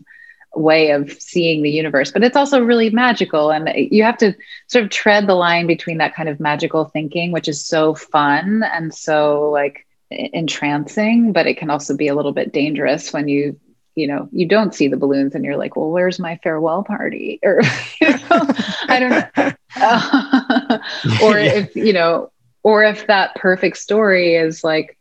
way 0.55 0.91
of 0.91 1.13
seeing 1.13 1.63
the 1.63 1.71
universe, 1.71 2.11
but 2.11 2.25
it's 2.25 2.37
also 2.37 2.63
really 2.63 2.91
magical. 2.91 3.51
And 3.51 3.71
you 3.75 4.03
have 4.03 4.19
to 4.19 4.35
sort 4.67 4.85
of 4.85 4.91
tread 4.91 5.27
the 5.27 5.35
line 5.35 5.67
between 5.67 5.99
that 5.99 6.15
kind 6.15 6.29
of 6.29 6.41
magical 6.41 6.87
thinking, 6.87 7.33
which 7.33 7.49
is 7.49 7.65
so 7.65 7.95
fun 7.95 8.63
and 8.63 8.95
so 8.95 9.51
like 9.51 9.87
entrancing, 10.11 11.33
but 11.33 11.47
it 11.47 11.59
can 11.59 11.71
also 11.71 11.97
be 11.97 12.09
a 12.09 12.15
little 12.15 12.33
bit 12.33 12.53
dangerous 12.53 13.13
when 13.13 13.29
you 13.29 13.59
you 13.99 14.07
know 14.07 14.29
you 14.31 14.47
don't 14.47 14.75
see 14.75 14.87
the 14.89 14.97
balloons 14.97 15.35
and 15.35 15.45
you're 15.45 15.57
like 15.57 15.75
well 15.75 15.91
where's 15.91 16.19
my 16.19 16.39
farewell 16.43 16.85
party? 16.85 17.41
Or 17.45 17.61
you 18.01 18.09
know, 18.11 18.47
i 18.89 18.99
don't 19.01 19.11
know. 19.11 19.53
Uh, 19.77 20.79
or 21.23 21.39
if 21.39 21.75
you 21.75 21.93
know 21.93 22.31
or 22.63 22.85
if 22.85 23.07
that 23.09 23.35
perfect 23.35 23.77
story 23.77 24.35
is 24.37 24.63
like 24.63 24.97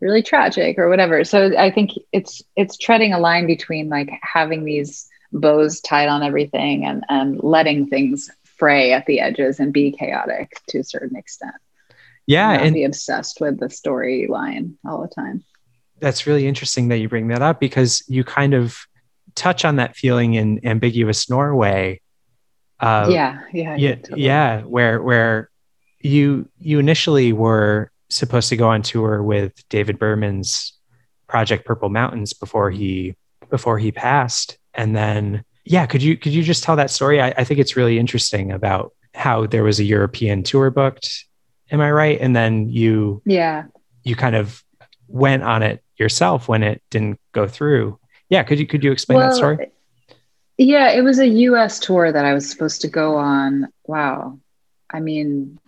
really 0.00 0.22
tragic 0.22 0.78
or 0.78 0.88
whatever. 0.88 1.24
So 1.24 1.56
i 1.58 1.70
think 1.70 1.92
it's 2.12 2.42
it's 2.54 2.76
treading 2.76 3.12
a 3.12 3.18
line 3.18 3.46
between 3.46 3.88
like 3.88 4.10
having 4.22 4.64
these 4.64 5.08
bows 5.32 5.80
tied 5.80 6.08
on 6.08 6.22
everything 6.22 6.84
and 6.84 7.04
and 7.08 7.42
letting 7.42 7.88
things 7.88 8.30
fray 8.58 8.92
at 8.92 9.06
the 9.06 9.20
edges 9.20 9.58
and 9.58 9.72
be 9.72 9.90
chaotic 9.90 10.60
to 10.68 10.78
a 10.78 10.84
certain 10.84 11.16
extent. 11.16 11.54
Yeah 12.26 12.52
and, 12.52 12.62
and 12.62 12.74
be 12.74 12.84
obsessed 12.84 13.40
with 13.40 13.58
the 13.58 13.66
storyline 13.66 14.74
all 14.86 15.00
the 15.02 15.08
time 15.08 15.44
that's 16.00 16.26
really 16.26 16.46
interesting 16.46 16.88
that 16.88 16.98
you 16.98 17.08
bring 17.08 17.28
that 17.28 17.42
up 17.42 17.60
because 17.60 18.02
you 18.08 18.24
kind 18.24 18.54
of 18.54 18.78
touch 19.34 19.64
on 19.64 19.76
that 19.76 19.96
feeling 19.96 20.34
in 20.34 20.64
ambiguous 20.66 21.28
Norway. 21.28 22.00
Uh, 22.80 23.08
yeah, 23.10 23.40
yeah, 23.52 23.76
yeah, 23.76 23.94
totally. 23.94 24.22
yeah. 24.22 24.62
Where 24.62 25.02
where 25.02 25.50
you 26.00 26.48
you 26.58 26.78
initially 26.78 27.32
were 27.32 27.90
supposed 28.10 28.48
to 28.50 28.56
go 28.56 28.68
on 28.68 28.82
tour 28.82 29.22
with 29.22 29.52
David 29.68 29.98
Berman's 29.98 30.72
project 31.26 31.64
Purple 31.64 31.88
Mountains 31.88 32.32
before 32.32 32.70
he 32.70 33.16
before 33.50 33.78
he 33.78 33.92
passed, 33.92 34.58
and 34.74 34.94
then 34.94 35.44
yeah, 35.64 35.86
could 35.86 36.02
you 36.02 36.16
could 36.16 36.32
you 36.32 36.42
just 36.42 36.62
tell 36.62 36.76
that 36.76 36.90
story? 36.90 37.20
I, 37.22 37.28
I 37.38 37.44
think 37.44 37.60
it's 37.60 37.76
really 37.76 37.98
interesting 37.98 38.52
about 38.52 38.92
how 39.14 39.46
there 39.46 39.64
was 39.64 39.78
a 39.78 39.84
European 39.84 40.42
tour 40.42 40.70
booked. 40.70 41.24
Am 41.70 41.80
I 41.80 41.90
right? 41.90 42.18
And 42.20 42.36
then 42.36 42.68
you 42.68 43.22
yeah 43.24 43.64
you 44.02 44.14
kind 44.16 44.36
of 44.36 44.62
went 45.08 45.42
on 45.42 45.62
it 45.62 45.82
yourself 45.96 46.48
when 46.48 46.62
it 46.62 46.82
didn't 46.90 47.20
go 47.32 47.46
through. 47.46 47.98
Yeah, 48.28 48.42
could 48.42 48.58
you 48.58 48.66
could 48.66 48.82
you 48.82 48.92
explain 48.92 49.18
well, 49.18 49.28
that 49.28 49.36
story? 49.36 49.70
Yeah, 50.56 50.90
it 50.90 51.02
was 51.02 51.18
a 51.18 51.26
US 51.26 51.80
tour 51.80 52.10
that 52.10 52.24
I 52.24 52.32
was 52.32 52.48
supposed 52.48 52.80
to 52.82 52.88
go 52.88 53.16
on. 53.16 53.68
Wow. 53.86 54.38
I 54.90 55.00
mean, 55.00 55.58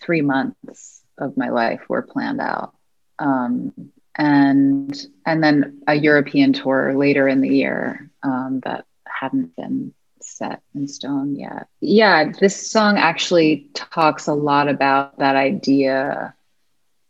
3 0.00 0.20
months 0.22 1.02
of 1.18 1.36
my 1.36 1.48
life 1.48 1.80
were 1.88 2.02
planned 2.02 2.40
out. 2.40 2.74
Um, 3.18 3.72
and 4.16 5.06
and 5.24 5.42
then 5.42 5.82
a 5.86 5.94
European 5.94 6.52
tour 6.52 6.94
later 6.94 7.28
in 7.28 7.40
the 7.40 7.48
year 7.48 8.10
um, 8.22 8.60
that 8.64 8.86
hadn't 9.06 9.54
been 9.56 9.92
set 10.20 10.62
in 10.74 10.88
stone 10.88 11.36
yet. 11.36 11.68
Yeah, 11.80 12.32
this 12.40 12.70
song 12.70 12.96
actually 12.98 13.70
talks 13.74 14.26
a 14.26 14.34
lot 14.34 14.68
about 14.68 15.18
that 15.18 15.36
idea 15.36 16.34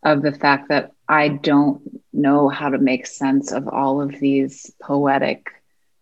of 0.02 0.22
the 0.22 0.32
fact 0.32 0.68
that 0.68 0.92
I 1.08 1.28
don't 1.28 2.02
know 2.12 2.48
how 2.48 2.70
to 2.70 2.78
make 2.78 3.06
sense 3.06 3.52
of 3.52 3.68
all 3.68 4.00
of 4.00 4.18
these 4.18 4.72
poetic 4.82 5.46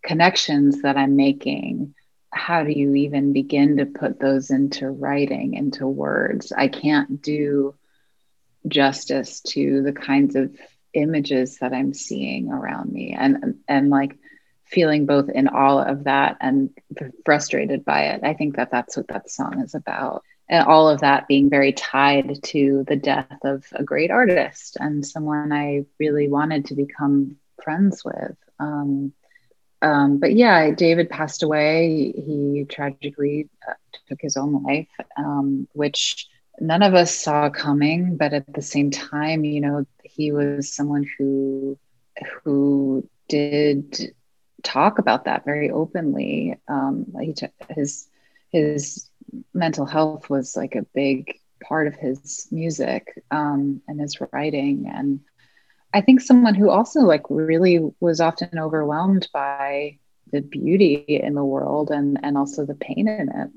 connections 0.02 0.82
that 0.82 0.96
I'm 0.96 1.16
making. 1.16 1.94
How 2.32 2.64
do 2.64 2.72
you 2.72 2.94
even 2.94 3.32
begin 3.32 3.76
to 3.78 3.86
put 3.86 4.18
those 4.18 4.50
into 4.50 4.88
writing, 4.88 5.54
into 5.54 5.86
words? 5.86 6.52
I 6.52 6.68
can't 6.68 7.20
do 7.22 7.74
justice 8.66 9.40
to 9.40 9.82
the 9.82 9.92
kinds 9.92 10.36
of 10.36 10.56
images 10.94 11.58
that 11.58 11.72
I'm 11.72 11.92
seeing 11.92 12.50
around 12.50 12.90
me 12.90 13.14
and 13.18 13.56
and 13.68 13.90
like 13.90 14.16
feeling 14.64 15.06
both 15.06 15.28
in 15.28 15.48
awe 15.48 15.82
of 15.82 16.04
that 16.04 16.38
and 16.40 16.70
frustrated 17.24 17.84
by 17.84 18.06
it. 18.06 18.24
I 18.24 18.34
think 18.34 18.56
that 18.56 18.70
that's 18.70 18.96
what 18.96 19.08
that 19.08 19.30
song 19.30 19.60
is 19.60 19.74
about 19.74 20.22
and 20.48 20.66
all 20.66 20.88
of 20.88 21.00
that 21.00 21.26
being 21.28 21.48
very 21.48 21.72
tied 21.72 22.42
to 22.42 22.84
the 22.86 22.96
death 22.96 23.38
of 23.44 23.64
a 23.72 23.82
great 23.82 24.10
artist 24.10 24.76
and 24.78 25.04
someone 25.04 25.52
I 25.52 25.84
really 25.98 26.28
wanted 26.28 26.66
to 26.66 26.74
become 26.74 27.36
friends 27.62 28.04
with. 28.04 28.36
Um, 28.58 29.12
um, 29.82 30.18
but 30.18 30.34
yeah, 30.34 30.70
David 30.70 31.10
passed 31.10 31.42
away. 31.42 32.12
He 32.12 32.66
tragically 32.68 33.48
uh, 33.68 33.74
took 34.08 34.20
his 34.20 34.36
own 34.36 34.62
life, 34.62 34.88
um, 35.16 35.68
which 35.72 36.26
none 36.58 36.82
of 36.82 36.94
us 36.94 37.14
saw 37.14 37.50
coming. 37.50 38.16
But 38.16 38.32
at 38.32 38.52
the 38.52 38.62
same 38.62 38.90
time, 38.90 39.44
you 39.44 39.60
know, 39.60 39.86
he 40.02 40.32
was 40.32 40.72
someone 40.72 41.06
who 41.18 41.78
who 42.42 43.08
did 43.28 44.14
talk 44.62 44.98
about 44.98 45.24
that 45.24 45.44
very 45.44 45.70
openly. 45.70 46.58
Um, 46.68 47.06
he 47.20 47.34
t- 47.34 47.48
his 47.70 48.08
his 48.50 49.10
mental 49.52 49.86
health 49.86 50.30
was 50.30 50.56
like 50.56 50.74
a 50.74 50.86
big 50.94 51.38
part 51.62 51.86
of 51.86 51.94
his 51.94 52.48
music 52.50 53.22
um, 53.30 53.80
and 53.88 54.00
his 54.00 54.20
writing. 54.20 54.90
And 54.92 55.20
i 55.92 56.00
think 56.00 56.20
someone 56.20 56.54
who 56.54 56.70
also 56.70 57.00
like 57.00 57.22
really 57.30 57.80
was 58.00 58.20
often 58.20 58.58
overwhelmed 58.58 59.28
by 59.32 59.98
the 60.32 60.40
beauty 60.40 60.94
in 61.06 61.34
the 61.34 61.44
world 61.44 61.90
and 61.90 62.18
and 62.22 62.36
also 62.36 62.64
the 62.66 62.74
pain 62.74 63.08
in 63.08 63.28
it. 63.28 63.50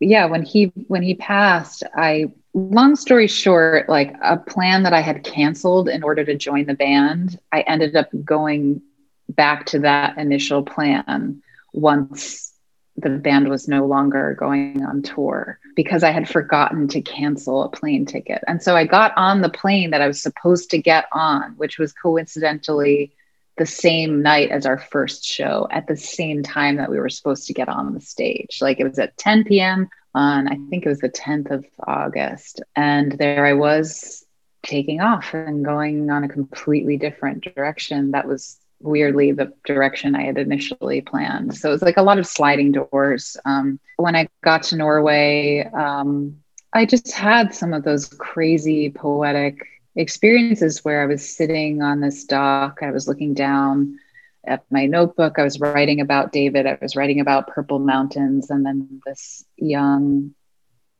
Yeah 0.00 0.26
when 0.26 0.42
he 0.42 0.72
when 0.88 1.02
he 1.02 1.14
passed 1.14 1.82
i 1.94 2.26
long 2.54 2.96
story 2.96 3.28
short 3.28 3.88
like 3.88 4.14
a 4.22 4.36
plan 4.36 4.82
that 4.82 4.92
i 4.92 5.00
had 5.00 5.24
canceled 5.24 5.88
in 5.88 6.02
order 6.02 6.24
to 6.24 6.34
join 6.34 6.66
the 6.66 6.74
band 6.74 7.38
i 7.52 7.60
ended 7.60 7.94
up 7.96 8.08
going 8.24 8.82
back 9.28 9.66
to 9.66 9.80
that 9.80 10.18
initial 10.18 10.62
plan 10.62 11.42
once 11.72 12.52
the 12.98 13.10
band 13.10 13.48
was 13.48 13.68
no 13.68 13.86
longer 13.86 14.34
going 14.38 14.84
on 14.84 15.02
tour 15.02 15.58
because 15.74 16.02
I 16.02 16.10
had 16.10 16.28
forgotten 16.28 16.88
to 16.88 17.02
cancel 17.02 17.62
a 17.62 17.68
plane 17.68 18.06
ticket. 18.06 18.42
And 18.46 18.62
so 18.62 18.74
I 18.74 18.84
got 18.84 19.12
on 19.16 19.42
the 19.42 19.50
plane 19.50 19.90
that 19.90 20.00
I 20.00 20.06
was 20.06 20.22
supposed 20.22 20.70
to 20.70 20.78
get 20.78 21.06
on, 21.12 21.52
which 21.56 21.78
was 21.78 21.92
coincidentally 21.92 23.12
the 23.58 23.66
same 23.66 24.22
night 24.22 24.50
as 24.50 24.66
our 24.66 24.78
first 24.78 25.24
show 25.24 25.66
at 25.70 25.86
the 25.86 25.96
same 25.96 26.42
time 26.42 26.76
that 26.76 26.90
we 26.90 26.98
were 26.98 27.08
supposed 27.08 27.46
to 27.46 27.54
get 27.54 27.68
on 27.68 27.94
the 27.94 28.00
stage. 28.00 28.58
Like 28.60 28.80
it 28.80 28.88
was 28.88 28.98
at 28.98 29.16
10 29.18 29.44
p.m. 29.44 29.88
on, 30.14 30.48
I 30.48 30.58
think 30.70 30.84
it 30.84 30.88
was 30.88 31.00
the 31.00 31.08
10th 31.08 31.50
of 31.50 31.64
August. 31.86 32.62
And 32.74 33.12
there 33.12 33.46
I 33.46 33.54
was 33.54 34.24
taking 34.62 35.00
off 35.00 35.32
and 35.32 35.64
going 35.64 36.10
on 36.10 36.24
a 36.24 36.28
completely 36.28 36.96
different 36.96 37.44
direction 37.54 38.10
that 38.10 38.26
was 38.26 38.58
weirdly 38.80 39.32
the 39.32 39.52
direction 39.64 40.14
I 40.14 40.24
had 40.24 40.38
initially 40.38 41.00
planned. 41.00 41.56
So 41.56 41.68
it 41.68 41.72
was 41.72 41.82
like 41.82 41.96
a 41.96 42.02
lot 42.02 42.18
of 42.18 42.26
sliding 42.26 42.72
doors. 42.72 43.36
Um, 43.44 43.80
when 43.96 44.16
I 44.16 44.28
got 44.44 44.64
to 44.64 44.76
Norway, 44.76 45.68
um, 45.72 46.38
I 46.72 46.84
just 46.84 47.12
had 47.12 47.54
some 47.54 47.72
of 47.72 47.84
those 47.84 48.06
crazy 48.06 48.90
poetic 48.90 49.66
experiences 49.94 50.84
where 50.84 51.02
I 51.02 51.06
was 51.06 51.36
sitting 51.36 51.82
on 51.82 52.00
this 52.00 52.24
dock, 52.24 52.80
I 52.82 52.90
was 52.90 53.08
looking 53.08 53.34
down 53.34 53.98
at 54.46 54.64
my 54.70 54.86
notebook, 54.86 55.38
I 55.38 55.42
was 55.42 55.58
writing 55.58 56.00
about 56.00 56.32
David, 56.32 56.66
I 56.66 56.78
was 56.80 56.94
writing 56.94 57.20
about 57.20 57.48
Purple 57.48 57.78
Mountains, 57.78 58.50
and 58.50 58.64
then 58.64 59.00
this 59.04 59.44
young 59.56 60.34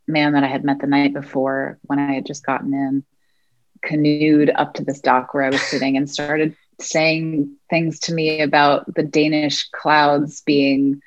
man 0.08 0.32
that 0.32 0.44
I 0.44 0.48
had 0.48 0.64
met 0.64 0.80
the 0.80 0.86
night 0.86 1.12
before 1.12 1.78
when 1.82 1.98
I 1.98 2.14
had 2.14 2.26
just 2.26 2.44
gotten 2.44 2.72
in 2.72 3.04
canoed 3.82 4.50
up 4.54 4.74
to 4.74 4.84
this 4.84 5.00
dock 5.00 5.34
where 5.34 5.44
I 5.44 5.50
was 5.50 5.62
sitting 5.62 5.96
and 5.96 6.08
started 6.08 6.56
saying 6.80 7.56
things 7.70 8.00
to 8.00 8.14
me 8.14 8.40
about 8.40 8.94
the 8.94 9.02
Danish 9.02 9.68
clouds 9.70 10.42
being 10.42 11.00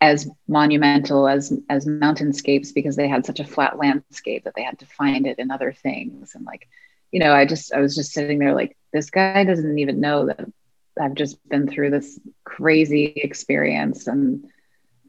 as 0.00 0.28
monumental 0.48 1.28
as 1.28 1.52
as 1.70 1.86
mountainscapes 1.86 2.74
because 2.74 2.96
they 2.96 3.08
had 3.08 3.24
such 3.24 3.40
a 3.40 3.44
flat 3.44 3.78
landscape 3.78 4.44
that 4.44 4.54
they 4.54 4.62
had 4.62 4.78
to 4.78 4.86
find 4.86 5.26
it 5.26 5.38
in 5.38 5.50
other 5.50 5.72
things. 5.72 6.34
And 6.34 6.44
like 6.44 6.68
you 7.14 7.20
know 7.20 7.32
i 7.32 7.46
just 7.46 7.72
i 7.72 7.78
was 7.80 7.94
just 7.94 8.12
sitting 8.12 8.40
there 8.40 8.54
like 8.54 8.76
this 8.92 9.08
guy 9.08 9.44
doesn't 9.44 9.78
even 9.78 10.00
know 10.00 10.26
that 10.26 10.44
i've 11.00 11.14
just 11.14 11.36
been 11.48 11.68
through 11.68 11.90
this 11.90 12.18
crazy 12.42 13.04
experience. 13.04 14.06
And 14.06 14.50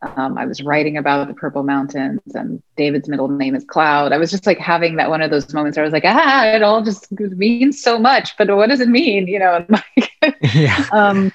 um, 0.02 0.38
I 0.38 0.46
was 0.46 0.62
writing 0.62 0.98
about 0.98 1.28
the 1.28 1.34
Purple 1.34 1.64
Mountains, 1.64 2.22
and 2.34 2.62
David's 2.76 3.08
middle 3.08 3.28
name 3.28 3.56
is 3.56 3.64
Cloud. 3.64 4.12
I 4.12 4.18
was 4.18 4.32
just 4.32 4.46
like 4.46 4.58
having 4.58 4.98
that 4.98 5.10
one 5.10 5.22
of 5.22 5.32
those 5.32 5.54
moments 5.54 5.78
where 5.78 5.84
I 5.84 5.88
was 5.88 5.94
like, 5.94 6.06
ah, 6.06 6.46
it 6.48 6.62
all 6.62 6.84
just 6.84 7.12
means 7.12 7.82
so 7.82 7.98
much, 7.98 8.38
but 8.38 8.56
what 8.56 8.70
does 8.70 8.82
it 8.82 8.90
mean? 8.90 9.28
You 9.28 9.40
know, 9.40 9.66
like, 9.70 10.36
yeah. 10.54 10.86
um, 10.92 11.32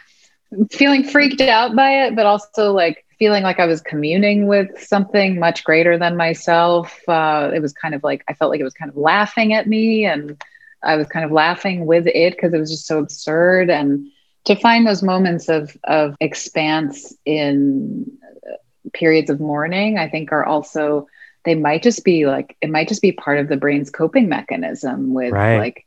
feeling 0.70 1.04
freaked 1.04 1.40
out 1.40 1.74
by 1.74 2.06
it, 2.06 2.16
but 2.16 2.26
also 2.26 2.72
like 2.72 3.04
feeling 3.18 3.42
like 3.42 3.58
I 3.58 3.66
was 3.66 3.80
communing 3.80 4.46
with 4.46 4.80
something 4.82 5.38
much 5.38 5.64
greater 5.64 5.98
than 5.98 6.16
myself. 6.16 6.96
Uh, 7.08 7.50
it 7.54 7.60
was 7.60 7.72
kind 7.72 7.94
of 7.94 8.02
like 8.04 8.24
I 8.28 8.34
felt 8.34 8.50
like 8.50 8.60
it 8.60 8.64
was 8.64 8.74
kind 8.74 8.90
of 8.90 8.96
laughing 8.96 9.52
at 9.52 9.66
me, 9.66 10.04
and 10.04 10.42
I 10.82 10.96
was 10.96 11.06
kind 11.08 11.24
of 11.24 11.32
laughing 11.32 11.86
with 11.86 12.06
it 12.06 12.34
because 12.34 12.52
it 12.52 12.58
was 12.58 12.70
just 12.70 12.86
so 12.86 12.98
absurd 12.98 13.70
and 13.70 14.06
to 14.44 14.56
find 14.56 14.86
those 14.86 15.02
moments 15.02 15.48
of 15.48 15.76
of 15.84 16.16
expanse 16.20 17.14
in 17.24 18.10
periods 18.92 19.30
of 19.30 19.40
mourning 19.40 19.98
i 19.98 20.08
think 20.08 20.32
are 20.32 20.44
also 20.44 21.06
they 21.44 21.54
might 21.54 21.82
just 21.82 22.04
be 22.04 22.26
like 22.26 22.56
it 22.60 22.70
might 22.70 22.88
just 22.88 23.02
be 23.02 23.12
part 23.12 23.38
of 23.38 23.48
the 23.48 23.56
brain's 23.56 23.90
coping 23.90 24.28
mechanism 24.28 25.14
with 25.14 25.32
right. 25.32 25.58
like 25.58 25.86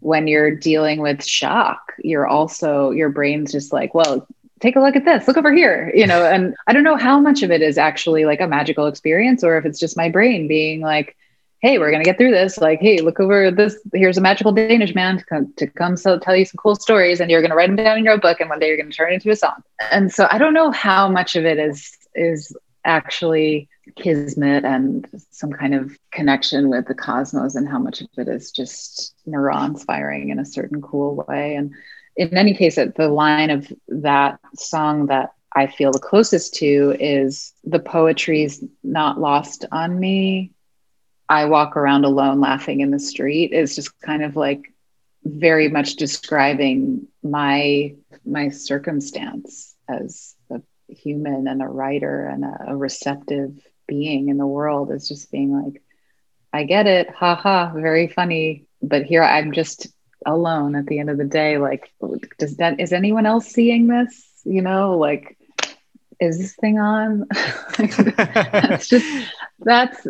when 0.00 0.26
you're 0.26 0.54
dealing 0.54 1.00
with 1.00 1.24
shock 1.24 1.92
you're 2.02 2.26
also 2.26 2.90
your 2.90 3.08
brain's 3.08 3.52
just 3.52 3.72
like 3.72 3.94
well 3.94 4.26
take 4.60 4.76
a 4.76 4.80
look 4.80 4.96
at 4.96 5.04
this 5.04 5.26
look 5.26 5.36
over 5.36 5.52
here 5.52 5.90
you 5.94 6.06
know 6.06 6.24
and 6.24 6.54
i 6.66 6.72
don't 6.72 6.84
know 6.84 6.96
how 6.96 7.18
much 7.18 7.42
of 7.42 7.50
it 7.50 7.62
is 7.62 7.78
actually 7.78 8.24
like 8.24 8.40
a 8.40 8.46
magical 8.46 8.86
experience 8.86 9.42
or 9.42 9.56
if 9.58 9.64
it's 9.64 9.78
just 9.78 9.96
my 9.96 10.08
brain 10.08 10.46
being 10.46 10.80
like 10.80 11.16
hey 11.60 11.78
we're 11.78 11.90
going 11.90 12.02
to 12.02 12.08
get 12.08 12.18
through 12.18 12.30
this 12.30 12.58
like 12.58 12.80
hey 12.80 12.98
look 12.98 13.18
over 13.18 13.50
this 13.50 13.78
here's 13.92 14.18
a 14.18 14.20
magical 14.20 14.52
danish 14.52 14.94
man 14.94 15.18
to 15.18 15.24
come, 15.24 15.52
to 15.56 15.66
come 15.66 15.96
so 15.96 16.18
tell 16.18 16.36
you 16.36 16.44
some 16.44 16.58
cool 16.58 16.74
stories 16.74 17.20
and 17.20 17.30
you're 17.30 17.40
going 17.40 17.50
to 17.50 17.56
write 17.56 17.68
them 17.68 17.76
down 17.76 17.98
in 17.98 18.04
your 18.04 18.18
book 18.18 18.40
and 18.40 18.50
one 18.50 18.58
day 18.58 18.68
you're 18.68 18.76
going 18.76 18.90
to 18.90 18.96
turn 18.96 19.10
it 19.10 19.14
into 19.14 19.30
a 19.30 19.36
song 19.36 19.62
and 19.90 20.12
so 20.12 20.28
i 20.30 20.38
don't 20.38 20.54
know 20.54 20.70
how 20.70 21.08
much 21.08 21.36
of 21.36 21.44
it 21.44 21.58
is 21.58 21.96
is 22.14 22.56
actually 22.84 23.68
kismet 23.96 24.64
and 24.64 25.06
some 25.30 25.52
kind 25.52 25.74
of 25.74 25.96
connection 26.10 26.68
with 26.68 26.86
the 26.86 26.94
cosmos 26.94 27.54
and 27.54 27.68
how 27.68 27.78
much 27.78 28.00
of 28.00 28.08
it 28.16 28.28
is 28.28 28.50
just 28.50 29.14
neurons 29.26 29.84
firing 29.84 30.30
in 30.30 30.38
a 30.38 30.44
certain 30.44 30.80
cool 30.82 31.24
way. 31.28 31.54
And 31.54 31.72
in 32.16 32.36
any 32.36 32.54
case 32.54 32.76
the 32.76 33.08
line 33.08 33.50
of 33.50 33.72
that 33.88 34.38
song 34.56 35.06
that 35.06 35.32
i 35.54 35.66
feel 35.66 35.92
the 35.92 35.98
closest 35.98 36.54
to 36.54 36.96
is 36.98 37.52
the 37.64 37.78
poetry's 37.78 38.62
not 38.82 39.20
lost 39.20 39.64
on 39.72 39.98
me. 39.98 40.52
I 41.28 41.46
walk 41.46 41.76
around 41.76 42.04
alone 42.04 42.40
laughing 42.40 42.80
in 42.80 42.90
the 42.90 42.98
street 42.98 43.52
is 43.52 43.74
just 43.74 43.98
kind 44.00 44.22
of 44.22 44.36
like 44.36 44.72
very 45.24 45.68
much 45.68 45.96
describing 45.96 47.08
my 47.22 47.94
my 48.24 48.50
circumstance 48.50 49.74
as 49.88 50.33
human 50.94 51.46
and 51.46 51.62
a 51.62 51.66
writer 51.66 52.26
and 52.26 52.44
a, 52.44 52.64
a 52.68 52.76
receptive 52.76 53.58
being 53.86 54.28
in 54.28 54.38
the 54.38 54.46
world 54.46 54.90
is 54.90 55.08
just 55.08 55.30
being 55.30 55.52
like, 55.52 55.82
I 56.52 56.64
get 56.64 56.86
it, 56.86 57.10
haha, 57.10 57.72
very 57.72 58.08
funny. 58.08 58.66
But 58.82 59.04
here 59.04 59.22
I'm 59.22 59.52
just 59.52 59.88
alone 60.24 60.74
at 60.76 60.86
the 60.86 60.98
end 60.98 61.10
of 61.10 61.18
the 61.18 61.24
day. 61.24 61.58
Like, 61.58 61.92
does 62.38 62.56
that 62.58 62.80
is 62.80 62.92
anyone 62.92 63.26
else 63.26 63.46
seeing 63.46 63.86
this? 63.86 64.40
You 64.44 64.62
know, 64.62 64.98
like, 64.98 65.36
is 66.20 66.38
this 66.38 66.54
thing 66.54 66.78
on? 66.78 67.26
that's 67.78 68.88
just 68.88 69.32
that's 69.58 70.06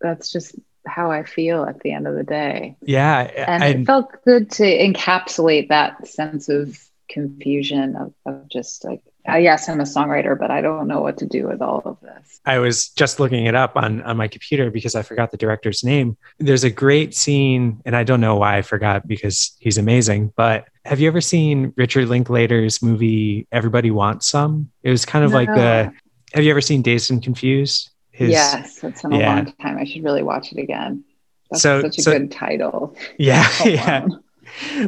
that's 0.00 0.32
just 0.32 0.54
how 0.86 1.10
I 1.10 1.24
feel 1.24 1.64
at 1.64 1.80
the 1.80 1.92
end 1.92 2.06
of 2.06 2.14
the 2.14 2.24
day. 2.24 2.76
Yeah. 2.82 3.20
And 3.20 3.62
I, 3.62 3.66
it 3.68 3.86
felt 3.86 4.24
good 4.24 4.50
to 4.52 4.64
encapsulate 4.64 5.68
that 5.68 6.06
sense 6.08 6.48
of 6.48 6.78
confusion 7.08 7.96
of, 7.96 8.14
of 8.24 8.48
just 8.48 8.84
like 8.84 9.02
uh, 9.28 9.36
yes, 9.36 9.68
I'm 9.68 9.80
a 9.80 9.84
songwriter, 9.84 10.36
but 10.36 10.50
I 10.50 10.60
don't 10.60 10.88
know 10.88 11.00
what 11.00 11.18
to 11.18 11.26
do 11.26 11.46
with 11.46 11.62
all 11.62 11.80
of 11.84 11.96
this. 12.00 12.40
I 12.44 12.58
was 12.58 12.88
just 12.88 13.20
looking 13.20 13.46
it 13.46 13.54
up 13.54 13.76
on, 13.76 14.02
on 14.02 14.16
my 14.16 14.26
computer 14.26 14.70
because 14.70 14.96
I 14.96 15.02
forgot 15.02 15.30
the 15.30 15.36
director's 15.36 15.84
name. 15.84 16.16
There's 16.38 16.64
a 16.64 16.70
great 16.70 17.14
scene, 17.14 17.80
and 17.84 17.94
I 17.94 18.02
don't 18.02 18.20
know 18.20 18.36
why 18.36 18.58
I 18.58 18.62
forgot 18.62 19.06
because 19.06 19.56
he's 19.60 19.78
amazing. 19.78 20.32
But 20.34 20.68
have 20.84 20.98
you 20.98 21.06
ever 21.06 21.20
seen 21.20 21.72
Richard 21.76 22.08
Linklater's 22.08 22.82
movie 22.82 23.46
Everybody 23.52 23.92
Wants 23.92 24.28
Some? 24.28 24.70
It 24.82 24.90
was 24.90 25.04
kind 25.04 25.24
of 25.24 25.30
no. 25.30 25.36
like 25.36 25.48
the. 25.48 25.92
Have 26.34 26.44
you 26.44 26.50
ever 26.50 26.60
seen 26.60 26.82
Dazed 26.82 27.10
and 27.10 27.22
Confused? 27.22 27.90
His, 28.10 28.30
yes, 28.30 28.82
it's 28.82 29.02
been 29.02 29.12
a 29.12 29.18
yeah. 29.18 29.34
long 29.34 29.52
time. 29.60 29.78
I 29.78 29.84
should 29.84 30.02
really 30.02 30.22
watch 30.22 30.52
it 30.52 30.58
again. 30.58 31.04
That's 31.50 31.62
so, 31.62 31.82
such 31.82 31.98
a 31.98 32.02
so, 32.02 32.12
good 32.12 32.32
title. 32.32 32.96
Yeah, 33.18 33.48
yeah 33.64 34.06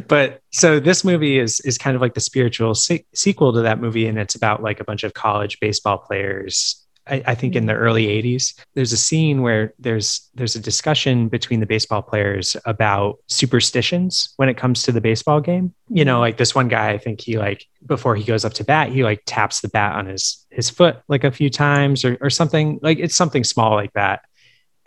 but 0.07 0.41
so 0.51 0.79
this 0.79 1.03
movie 1.03 1.39
is 1.39 1.59
is 1.61 1.77
kind 1.77 1.95
of 1.95 2.01
like 2.01 2.13
the 2.13 2.21
spiritual 2.21 2.75
se- 2.75 3.05
sequel 3.13 3.53
to 3.53 3.61
that 3.61 3.79
movie 3.79 4.07
and 4.07 4.17
it's 4.17 4.35
about 4.35 4.61
like 4.63 4.79
a 4.79 4.83
bunch 4.83 5.03
of 5.03 5.13
college 5.13 5.59
baseball 5.59 5.97
players 5.97 6.81
I, 7.07 7.21
I, 7.27 7.35
think 7.35 7.55
in 7.55 7.67
the 7.67 7.73
early 7.73 8.07
80s 8.07 8.59
there's 8.73 8.91
a 8.91 8.97
scene 8.97 9.41
where 9.41 9.73
there's 9.77 10.29
there's 10.33 10.55
a 10.55 10.59
discussion 10.59 11.27
between 11.27 11.59
the 11.59 11.65
baseball 11.65 12.01
players 12.01 12.57
about 12.65 13.19
superstitions 13.27 14.33
when 14.37 14.49
it 14.49 14.57
comes 14.57 14.81
to 14.83 14.91
the 14.91 15.01
baseball 15.01 15.39
game. 15.39 15.73
You 15.89 16.03
know 16.03 16.19
like 16.19 16.37
this 16.37 16.55
one 16.55 16.67
guy 16.67 16.89
i 16.89 16.97
think 16.97 17.21
he 17.21 17.37
like 17.37 17.65
before 17.85 18.15
he 18.15 18.23
goes 18.23 18.43
up 18.43 18.53
to 18.53 18.63
bat 18.63 18.89
he 18.89 19.03
like 19.03 19.21
taps 19.25 19.61
the 19.61 19.69
bat 19.69 19.95
on 19.95 20.07
his 20.07 20.45
his 20.49 20.69
foot 20.69 20.97
like 21.07 21.23
a 21.23 21.31
few 21.31 21.49
times 21.49 22.03
or, 22.03 22.17
or 22.21 22.29
something 22.29 22.79
like 22.81 22.97
it's 22.97 23.15
something 23.15 23.43
small 23.43 23.75
like 23.75 23.93
that. 23.93 24.21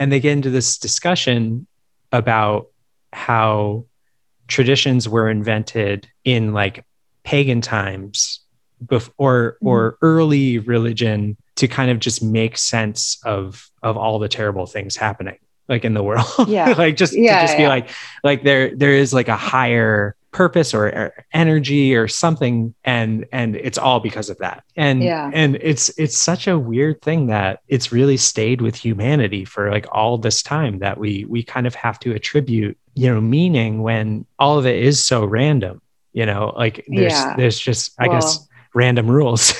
And 0.00 0.10
they 0.10 0.20
get 0.20 0.32
into 0.32 0.50
this 0.50 0.78
discussion 0.78 1.66
about 2.12 2.68
how 3.12 3.86
traditions 4.48 5.08
were 5.08 5.30
invented 5.30 6.08
in 6.24 6.52
like 6.52 6.84
pagan 7.22 7.60
times 7.60 8.40
before 8.84 9.14
or, 9.18 9.52
mm-hmm. 9.52 9.68
or 9.68 9.98
early 10.02 10.58
religion 10.58 11.36
to 11.56 11.68
kind 11.68 11.90
of 11.90 11.98
just 11.98 12.22
make 12.22 12.56
sense 12.56 13.18
of 13.24 13.70
of 13.82 13.96
all 13.96 14.18
the 14.18 14.28
terrible 14.28 14.66
things 14.66 14.96
happening 14.96 15.38
like 15.68 15.84
in 15.84 15.94
the 15.94 16.02
world 16.02 16.26
yeah 16.48 16.74
like 16.78 16.96
just 16.96 17.12
yeah, 17.12 17.40
to 17.40 17.46
just 17.46 17.58
yeah. 17.58 17.64
be 17.64 17.68
like 17.68 17.90
like 18.24 18.42
there 18.42 18.74
there 18.74 18.92
is 18.92 19.12
like 19.12 19.28
a 19.28 19.36
higher 19.36 20.16
purpose 20.30 20.74
or, 20.74 20.86
or, 20.86 21.24
energy 21.32 21.96
or 21.96 22.06
something 22.06 22.74
and 22.84 23.26
and 23.32 23.56
it's 23.56 23.78
all 23.78 23.98
because 23.98 24.30
of 24.30 24.38
that 24.38 24.62
and 24.76 25.02
yeah. 25.02 25.30
and 25.34 25.56
it's 25.56 25.88
it's 25.98 26.16
such 26.16 26.46
a 26.46 26.58
weird 26.58 27.00
thing 27.02 27.26
that 27.26 27.60
it's 27.66 27.92
really 27.92 28.16
stayed 28.16 28.60
with 28.60 28.74
humanity 28.74 29.44
for 29.44 29.70
like 29.70 29.86
all 29.90 30.18
this 30.18 30.42
time 30.42 30.78
that 30.78 30.98
we 30.98 31.24
we 31.28 31.42
kind 31.42 31.66
of 31.66 31.74
have 31.74 31.98
to 31.98 32.12
attribute 32.14 32.78
you 32.98 33.12
know 33.12 33.20
meaning 33.20 33.82
when 33.82 34.26
all 34.38 34.58
of 34.58 34.66
it 34.66 34.82
is 34.82 35.04
so 35.04 35.24
random 35.24 35.80
you 36.12 36.26
know 36.26 36.52
like 36.56 36.84
there's 36.88 37.12
yeah. 37.12 37.34
there's 37.36 37.58
just 37.58 37.92
i 37.98 38.08
well, 38.08 38.20
guess 38.20 38.48
random 38.74 39.10
rules 39.10 39.54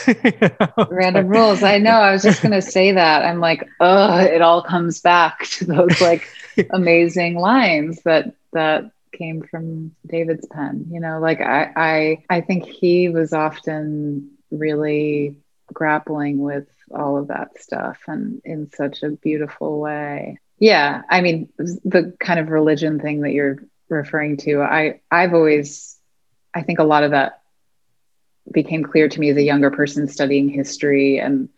random 0.90 1.28
rules. 1.28 1.62
I 1.62 1.78
know. 1.78 1.92
I 1.92 2.12
was 2.12 2.22
just 2.22 2.42
going 2.42 2.52
to 2.52 2.62
say 2.62 2.92
that. 2.92 3.24
I'm 3.24 3.40
like 3.40 3.66
oh 3.80 4.18
it 4.18 4.42
all 4.42 4.62
comes 4.62 5.00
back 5.00 5.44
to 5.52 5.64
those 5.64 6.00
like 6.00 6.28
amazing 6.70 7.36
lines 7.36 8.02
that 8.02 8.34
that 8.52 8.90
came 9.12 9.42
from 9.42 9.94
david's 10.06 10.46
pen 10.46 10.86
you 10.90 11.00
know? 11.00 11.18
Like 11.18 11.40
i 11.40 11.72
i 11.74 12.24
i 12.28 12.40
think 12.40 12.66
he 12.66 13.08
was 13.08 13.32
often 13.32 14.30
really 14.50 15.36
grappling 15.72 16.38
with 16.38 16.68
all 16.94 17.16
of 17.18 17.28
that 17.28 17.58
stuff 17.58 17.98
and 18.06 18.40
in 18.44 18.70
such 18.72 19.02
a 19.02 19.10
beautiful 19.10 19.80
way 19.80 20.38
yeah, 20.58 21.02
I 21.08 21.20
mean 21.20 21.48
the 21.58 22.14
kind 22.18 22.40
of 22.40 22.48
religion 22.48 22.98
thing 23.00 23.22
that 23.22 23.32
you're 23.32 23.62
referring 23.88 24.36
to, 24.38 24.62
I 24.62 25.00
I've 25.10 25.34
always 25.34 25.96
I 26.54 26.62
think 26.62 26.78
a 26.78 26.84
lot 26.84 27.04
of 27.04 27.12
that 27.12 27.42
became 28.50 28.82
clear 28.82 29.08
to 29.08 29.20
me 29.20 29.30
as 29.30 29.36
a 29.36 29.42
younger 29.42 29.70
person 29.70 30.08
studying 30.08 30.48
history 30.48 31.18
and 31.18 31.48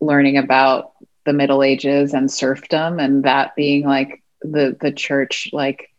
learning 0.00 0.38
about 0.38 0.92
the 1.24 1.32
Middle 1.32 1.62
Ages 1.62 2.14
and 2.14 2.30
serfdom 2.30 2.98
and 2.98 3.24
that 3.24 3.54
being 3.54 3.84
like 3.84 4.22
the 4.42 4.76
the 4.80 4.92
church 4.92 5.50
like 5.52 5.90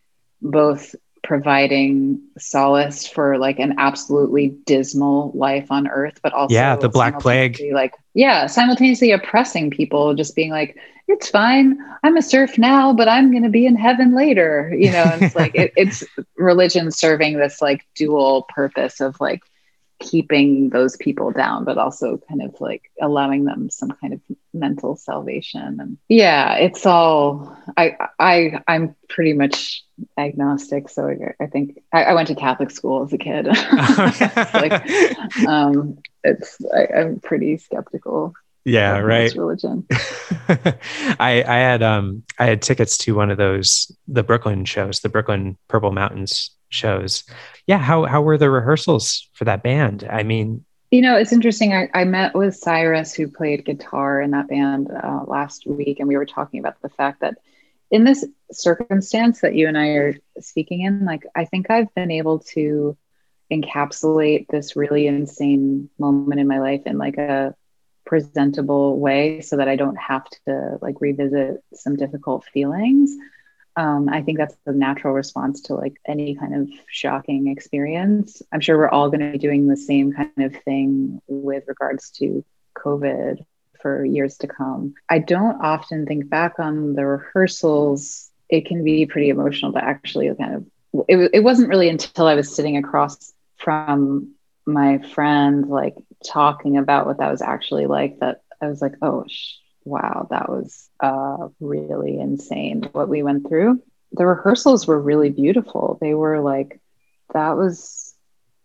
both 0.42 0.96
providing 1.24 2.20
solace 2.38 3.08
for 3.08 3.38
like 3.38 3.60
an 3.60 3.76
absolutely 3.78 4.50
dismal 4.66 5.32
life 5.36 5.72
on 5.72 5.88
earth 5.88 6.20
but 6.24 6.34
also 6.34 6.54
yeah 6.54 6.76
the 6.76 6.90
black 6.90 7.20
plague. 7.20 7.62
like 7.74 7.94
yeah 8.14 8.48
simultaneously 8.48 9.12
oppressing 9.12 9.70
people 9.70 10.14
just 10.16 10.36
being 10.36 10.52
like 10.52 10.78
it's 11.08 11.30
fine. 11.30 11.78
I'm 12.04 12.16
a 12.16 12.22
serf 12.22 12.58
now 12.58 12.94
but 12.94 13.08
i'm 13.10 13.32
going 13.32 13.44
to 13.44 13.50
be 13.50 13.66
in 13.66 13.76
heaven 13.76 14.16
later. 14.16 14.74
You 14.76 14.92
know 14.92 15.18
it's 15.20 15.36
like 15.36 15.54
it, 15.56 15.74
it's 15.78 16.04
religion 16.38 16.90
serving 16.92 17.38
this 17.38 17.62
like 17.62 17.86
dual 17.96 18.44
purpose 18.50 19.00
of 19.00 19.20
like 19.20 19.42
keeping 20.02 20.70
those 20.70 20.98
people 20.98 21.32
down 21.32 21.64
but 21.64 21.78
also 21.78 22.20
kind 22.28 22.42
of 22.42 22.60
like 22.60 22.92
allowing 23.02 23.46
them 23.46 23.70
some 23.70 23.92
kind 23.92 24.14
of 24.14 24.22
mental 24.54 24.96
salvation. 24.96 25.80
And 25.80 25.98
yeah 26.10 26.56
it's 26.56 26.86
all 26.86 27.56
i 27.78 27.96
i 28.20 28.60
i'm 28.68 28.96
pretty 29.08 29.34
much 29.34 29.84
agnostic. 30.18 30.90
So 30.90 31.08
i, 31.08 31.44
I 31.44 31.48
think 31.48 31.82
I, 31.94 32.04
I, 32.04 32.14
went 32.14 32.28
to 32.30 32.36
catholic 32.36 32.72
school 32.72 33.04
as 33.04 33.14
a 33.14 33.18
kid. 33.18 33.48
Like 34.54 35.48
um 35.48 36.00
it's 36.24 36.58
I, 36.74 36.88
i'm 37.00 37.20
pretty 37.20 37.58
skeptical 37.58 38.34
yeah 38.66 39.00
right. 39.00 39.34
religion. 39.36 39.88
I 40.50 41.44
i 41.48 41.58
had 41.58 41.82
um 41.82 42.24
i 42.38 42.46
had 42.46 42.62
tickets 42.62 42.98
to 43.00 43.16
one 43.16 43.32
of 43.32 43.38
those 43.38 43.92
the 44.08 44.24
brooklyn 44.24 44.66
shows 44.66 45.00
the 45.00 45.10
brooklyn 45.10 45.58
purple 45.68 45.92
mountains 45.92 46.52
shows. 46.72 47.24
Yeah 47.68 47.78
how 47.78 48.06
how 48.06 48.22
were 48.22 48.38
the 48.38 48.50
rehearsals 48.50 49.30
for 49.34 49.46
that 49.46 49.64
band? 49.64 50.08
I 50.10 50.24
mean 50.24 50.66
you 50.90 51.02
know 51.02 51.16
it's 51.16 51.32
interesting. 51.32 51.74
I, 51.74 51.90
I 51.94 52.04
met 52.04 52.34
with 52.36 52.56
cyrus 52.56 53.14
who 53.14 53.28
played 53.28 53.66
guitar 53.66 54.20
in 54.22 54.32
that 54.32 54.48
band 54.48 54.90
uh, 54.92 55.24
last 55.28 55.66
week 55.68 56.00
and 56.00 56.08
we 56.08 56.18
were 56.18 56.26
talking 56.26 56.60
about 56.60 56.82
the 56.82 56.90
fact 56.90 57.22
that 57.22 57.36
in 57.92 58.06
this 58.06 58.26
circumstance 58.52 59.42
that 59.42 59.54
you 59.54 59.68
and 59.68 59.78
i 59.78 59.90
are 59.90 60.16
speaking 60.40 60.82
in 60.82 61.06
like 61.06 61.24
i 61.36 61.46
think 61.46 61.70
i've 61.70 61.94
been 61.94 62.10
able 62.10 62.40
to 62.40 62.98
encapsulate 63.52 64.48
this 64.48 64.76
really 64.76 65.08
insane 65.08 65.90
moment 66.00 66.40
in 66.40 66.48
my 66.48 66.60
life 66.60 66.82
in 66.86 66.98
like 66.98 67.18
a 67.18 67.54
presentable 68.06 69.00
way 69.00 69.42
so 69.42 69.58
that 69.58 69.68
i 69.68 69.76
don't 69.76 69.98
have 69.98 70.26
to 70.46 70.78
like 70.82 70.96
revisit 71.00 71.62
some 71.74 71.96
difficult 71.96 72.46
feelings 72.46 73.16
um, 73.76 74.10
I 74.10 74.22
think 74.22 74.38
that's 74.38 74.56
the 74.66 74.74
natural 74.74 75.14
response 75.14 75.62
to 75.64 75.76
like 75.76 75.96
any 76.06 76.36
kind 76.36 76.56
of 76.56 76.70
shocking 76.88 77.48
experience. 77.48 78.42
I'm 78.52 78.60
sure 78.60 78.78
we're 78.78 78.90
all 78.90 79.10
going 79.10 79.22
to 79.22 79.32
be 79.32 79.38
doing 79.38 79.68
the 79.68 79.78
same 79.78 80.12
kind 80.12 80.32
of 80.38 80.56
thing 80.64 81.22
with 81.28 81.64
regards 81.68 82.10
to 82.12 82.44
COVID 82.78 83.46
for 83.82 84.06
years 84.06 84.38
to 84.38 84.48
come. 84.48 84.94
I 85.10 85.20
don't 85.20 85.62
often 85.62 86.06
think 86.06 86.30
back 86.30 86.60
on 86.60 86.94
the 86.94 87.06
rehearsals. 87.06 88.30
It 88.50 88.66
can 88.66 88.84
be 88.84 89.06
pretty 89.06 89.30
emotional 89.30 89.72
to 89.74 89.84
actually 89.84 90.34
kind 90.36 90.56
of, 90.56 90.66
it, 91.08 91.32
it 91.34 91.40
wasn't 91.44 91.70
really 91.70 91.90
until 91.90 92.28
I 92.28 92.36
was 92.36 92.54
sitting 92.54 92.78
across 92.78 93.34
from 93.58 94.36
my 94.66 95.00
friend, 95.00 95.68
like 95.68 95.96
talking 96.26 96.78
about 96.78 97.06
what 97.06 97.18
that 97.20 97.32
was 97.32 97.42
actually 97.42 97.88
like, 97.88 98.20
that 98.20 98.42
I 98.62 98.68
was 98.68 98.82
like, 98.82 98.96
oh, 99.02 99.24
sh- 99.28 99.56
wow, 99.84 100.28
that 100.30 100.50
was 100.50 100.90
uh, 101.00 101.50
really 101.60 102.20
insane 102.20 102.90
what 102.92 103.10
we 103.10 103.24
went 103.24 103.48
through. 103.48 103.82
The 104.14 104.26
rehearsals 104.26 104.88
were 104.88 105.00
really 105.00 105.30
beautiful. 105.30 105.98
They 106.02 106.14
were 106.14 106.40
like, 106.40 106.80
that 107.34 107.56
was 107.58 108.14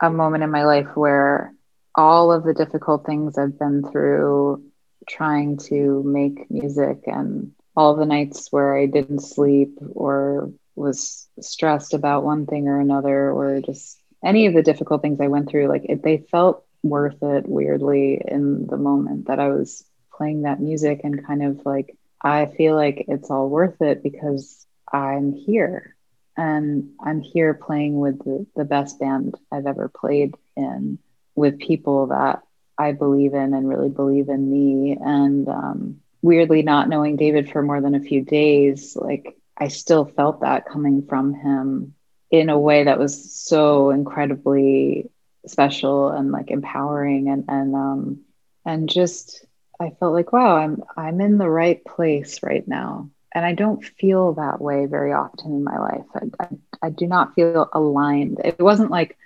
a 0.01 0.11
moment 0.11 0.45
in 0.45 0.51
my 0.51 0.65
life 0.65 0.97
where 0.97 1.55
all 1.95 2.33
of 2.33 2.45
the 2.45 2.55
difficult 2.55 3.07
things 3.07 3.39
I've 3.39 3.59
been 3.59 3.83
through 3.91 4.65
trying 5.09 5.59
to 5.69 6.03
make 6.03 6.51
music 6.51 7.05
and 7.07 7.53
all 7.77 7.95
the 7.95 8.07
nights 8.07 8.49
where 8.51 8.77
I 8.77 8.87
didn't 8.87 9.21
sleep 9.21 9.79
or 9.95 10.51
was 10.75 11.29
stressed 11.41 11.95
about 11.95 12.25
one 12.25 12.47
thing 12.47 12.69
or 12.69 12.81
another 12.81 13.31
or 13.31 13.61
just 13.61 13.99
any 14.25 14.47
of 14.47 14.55
the 14.55 14.63
difficult 14.63 15.03
things 15.03 15.21
I 15.21 15.29
went 15.29 15.49
through, 15.49 15.69
like 15.69 15.85
it, 15.85 16.03
they 16.03 16.19
felt 16.19 16.65
worth 16.83 17.23
it 17.23 17.49
weirdly 17.49 18.21
in 18.27 18.67
the 18.67 18.77
moment 18.77 19.29
that 19.29 19.39
I 19.39 19.49
was 19.49 19.85
playing 20.17 20.43
that 20.43 20.61
music 20.61 21.01
and 21.05 21.27
kind 21.27 21.43
of 21.43 21.65
like, 21.65 21.97
I 22.23 22.47
feel 22.47 22.75
like 22.75 23.05
it's 23.09 23.31
all 23.31 23.49
worth 23.49 23.81
it 23.83 24.03
because 24.03 24.67
I'm 24.93 25.33
here 25.33 25.97
and 26.37 26.91
I'm 27.01 27.21
here 27.21 27.55
playing 27.55 27.99
with 27.99 28.19
the, 28.19 28.47
the 28.57 28.65
best 28.65 28.99
band 28.99 29.35
I've 29.51 29.67
ever 29.67 29.89
played 29.89 30.35
in 30.57 30.99
with 31.35 31.59
people 31.59 32.09
that 32.09 32.43
I 32.79 32.93
believe 32.93 33.35
in 33.35 33.55
and 33.55 33.69
really 33.69 33.89
believe 33.89 34.29
in 34.29 34.51
me. 34.51 34.97
And 35.01 35.49
um, 35.49 36.01
weirdly, 36.23 36.63
not 36.63 36.89
knowing 36.89 37.17
David 37.17 37.51
for 37.51 37.63
more 37.63 37.81
than 37.81 37.95
a 37.95 38.01
few 38.01 38.23
days, 38.23 38.97
like 38.97 39.37
I 39.57 39.69
still 39.69 40.05
felt 40.05 40.41
that 40.41 40.67
coming 40.67 41.07
from 41.07 41.35
him 41.35 41.95
in 42.31 42.51
a 42.51 42.59
way 42.59 42.85
that 42.85 42.99
was 42.99 43.33
so 43.35 43.91
incredibly 43.91 45.11
special 45.47 46.09
and 46.11 46.33
like 46.33 46.51
empowering 46.51 47.29
and 47.29 47.45
and 47.49 47.75
um 47.75 48.21
and 48.65 48.89
just 48.89 49.46
I 49.81 49.91
felt 50.01 50.15
like 50.15 50.33
wow 50.33 50.57
I'm 50.57 50.83
I'm 50.97 51.21
in 51.21 51.39
the 51.39 51.49
right 51.49 51.85
place 51.85 52.43
right 52.43 52.67
now. 52.67 53.11
And 53.35 53.45
I 53.45 53.53
don't 53.53 53.85
feel 53.85 54.35
that 54.35 54.61
way 54.63 54.87
very 54.87 55.13
often 55.13 55.53
in 55.53 55.63
my 55.63 55.79
life. 55.79 56.07
I, 56.15 56.45
I, 56.45 56.49
I 56.87 56.91
do 56.91 57.07
not 57.07 57.35
feel 57.35 57.69
aligned. 57.73 58.41
It 58.43 58.59
wasn't 58.59 58.91
like 58.91 59.19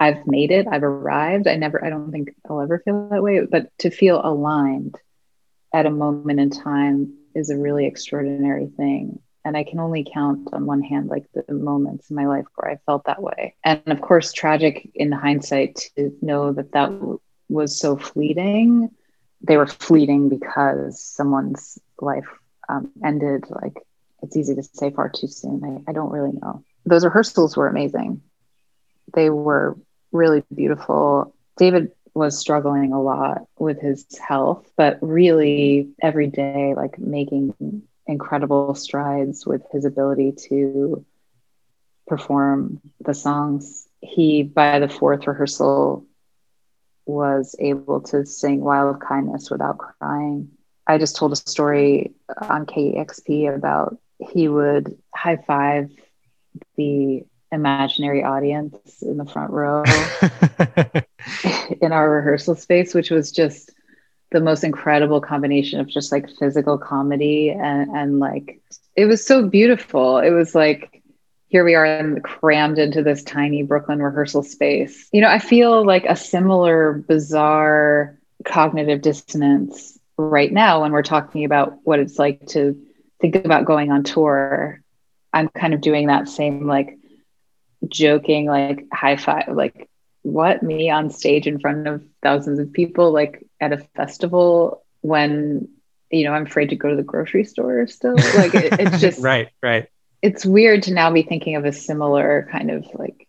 I've 0.00 0.26
made 0.26 0.50
it 0.50 0.66
I've 0.66 0.84
arrived. 0.84 1.46
I 1.46 1.56
never 1.56 1.84
I 1.84 1.90
don't 1.90 2.10
think 2.10 2.34
I'll 2.48 2.62
ever 2.62 2.78
feel 2.78 3.08
that 3.10 3.22
way. 3.22 3.40
But 3.44 3.70
to 3.78 3.90
feel 3.90 4.20
aligned 4.24 4.96
at 5.74 5.86
a 5.86 5.90
moment 5.90 6.40
in 6.40 6.50
time 6.50 7.14
is 7.34 7.50
a 7.50 7.58
really 7.58 7.86
extraordinary 7.86 8.68
thing. 8.76 9.20
And 9.44 9.56
I 9.56 9.64
can 9.64 9.80
only 9.80 10.06
count 10.12 10.48
on 10.52 10.66
one 10.66 10.82
hand 10.82 11.08
like 11.08 11.26
the 11.32 11.54
moments 11.54 12.10
in 12.10 12.16
my 12.16 12.26
life 12.26 12.44
where 12.54 12.70
I 12.70 12.78
felt 12.86 13.04
that 13.04 13.22
way. 13.22 13.54
And 13.64 13.82
of 13.86 14.00
course, 14.00 14.32
tragic 14.32 14.90
in 14.94 15.12
hindsight 15.12 15.90
to 15.96 16.16
know 16.20 16.52
that 16.52 16.72
that 16.72 16.92
was 17.48 17.78
so 17.78 17.96
fleeting. 17.96 18.90
They 19.42 19.56
were 19.56 19.66
fleeting 19.66 20.28
because 20.28 21.00
someone's 21.00 21.78
life 22.00 22.28
um, 22.68 22.90
ended. 23.04 23.44
Like 23.50 23.76
it's 24.22 24.36
easy 24.36 24.54
to 24.54 24.62
say 24.62 24.90
far 24.90 25.08
too 25.08 25.28
soon. 25.28 25.84
I, 25.86 25.90
I 25.90 25.92
don't 25.94 26.10
really 26.10 26.32
know. 26.32 26.62
Those 26.84 27.04
rehearsals 27.04 27.56
were 27.56 27.68
amazing. 27.68 28.22
They 29.14 29.30
were 29.30 29.76
really 30.12 30.42
beautiful. 30.54 31.34
David 31.56 31.92
was 32.14 32.38
struggling 32.38 32.92
a 32.92 33.00
lot 33.00 33.42
with 33.58 33.80
his 33.80 34.06
health, 34.18 34.70
but 34.76 34.98
really 35.00 35.90
every 36.02 36.26
day, 36.28 36.74
like 36.74 36.98
making 36.98 37.54
incredible 38.06 38.74
strides 38.74 39.46
with 39.46 39.62
his 39.72 39.84
ability 39.84 40.32
to 40.48 41.04
perform 42.06 42.80
the 43.00 43.14
songs. 43.14 43.86
He, 44.00 44.42
by 44.42 44.78
the 44.78 44.88
fourth 44.88 45.26
rehearsal, 45.26 46.04
was 47.08 47.56
able 47.58 48.02
to 48.02 48.26
sing 48.26 48.60
Wild 48.60 49.00
Kindness 49.00 49.50
without 49.50 49.78
crying. 49.78 50.50
I 50.86 50.98
just 50.98 51.16
told 51.16 51.32
a 51.32 51.36
story 51.36 52.12
on 52.40 52.66
KEXP 52.66 53.54
about 53.54 53.98
he 54.18 54.48
would 54.48 54.98
high 55.14 55.36
five 55.36 55.90
the 56.76 57.24
imaginary 57.50 58.22
audience 58.22 59.02
in 59.02 59.16
the 59.16 59.24
front 59.24 59.50
row 59.50 59.84
in 61.80 61.92
our 61.92 62.10
rehearsal 62.10 62.54
space, 62.54 62.94
which 62.94 63.10
was 63.10 63.32
just 63.32 63.70
the 64.30 64.40
most 64.40 64.62
incredible 64.62 65.22
combination 65.22 65.80
of 65.80 65.88
just 65.88 66.12
like 66.12 66.28
physical 66.38 66.76
comedy 66.76 67.48
and, 67.50 67.90
and 67.96 68.18
like 68.18 68.60
it 68.96 69.06
was 69.06 69.26
so 69.26 69.46
beautiful. 69.46 70.18
It 70.18 70.30
was 70.30 70.54
like 70.54 70.97
here 71.48 71.64
we 71.64 71.74
are 71.74 72.20
crammed 72.20 72.78
into 72.78 73.02
this 73.02 73.22
tiny 73.22 73.62
Brooklyn 73.62 74.02
rehearsal 74.02 74.42
space. 74.42 75.08
You 75.12 75.22
know, 75.22 75.28
I 75.28 75.38
feel 75.38 75.84
like 75.84 76.04
a 76.04 76.16
similar 76.16 76.92
bizarre 76.92 78.18
cognitive 78.44 79.00
dissonance 79.00 79.98
right 80.16 80.52
now 80.52 80.82
when 80.82 80.92
we're 80.92 81.02
talking 81.02 81.44
about 81.44 81.78
what 81.84 81.98
it's 82.00 82.18
like 82.18 82.46
to 82.48 82.80
think 83.20 83.34
about 83.36 83.64
going 83.64 83.90
on 83.90 84.04
tour. 84.04 84.82
I'm 85.32 85.48
kind 85.48 85.74
of 85.74 85.80
doing 85.80 86.08
that 86.08 86.28
same 86.28 86.66
like 86.66 86.98
joking, 87.88 88.46
like 88.46 88.86
high 88.92 89.16
five, 89.16 89.48
like 89.48 89.88
what 90.22 90.62
me 90.62 90.90
on 90.90 91.10
stage 91.10 91.46
in 91.46 91.58
front 91.58 91.86
of 91.86 92.04
thousands 92.22 92.58
of 92.58 92.72
people 92.72 93.12
like 93.12 93.44
at 93.60 93.72
a 93.72 93.78
festival 93.96 94.84
when 95.00 95.68
you 96.10 96.24
know 96.24 96.32
i'm 96.32 96.44
afraid 96.44 96.70
to 96.70 96.76
go 96.76 96.90
to 96.90 96.96
the 96.96 97.02
grocery 97.02 97.44
store 97.44 97.86
still 97.86 98.16
like 98.36 98.54
it, 98.54 98.78
it's 98.78 99.00
just 99.00 99.20
right 99.20 99.48
right 99.62 99.88
it's 100.22 100.44
weird 100.44 100.82
to 100.84 100.92
now 100.92 101.10
be 101.12 101.22
thinking 101.22 101.56
of 101.56 101.64
a 101.64 101.72
similar 101.72 102.48
kind 102.50 102.70
of 102.70 102.86
like 102.94 103.26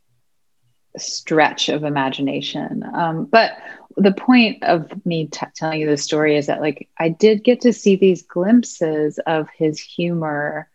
stretch 0.97 1.69
of 1.69 1.83
imagination 1.83 2.83
um, 2.93 3.25
but 3.25 3.51
the 3.95 4.13
point 4.13 4.63
of 4.63 5.05
me 5.05 5.27
t- 5.27 5.45
telling 5.55 5.81
you 5.81 5.87
the 5.87 5.97
story 5.97 6.35
is 6.35 6.47
that 6.47 6.61
like 6.61 6.89
i 6.97 7.09
did 7.09 7.43
get 7.43 7.61
to 7.61 7.73
see 7.73 7.95
these 7.95 8.23
glimpses 8.23 9.19
of 9.25 9.47
his 9.57 9.79
humor 9.79 10.69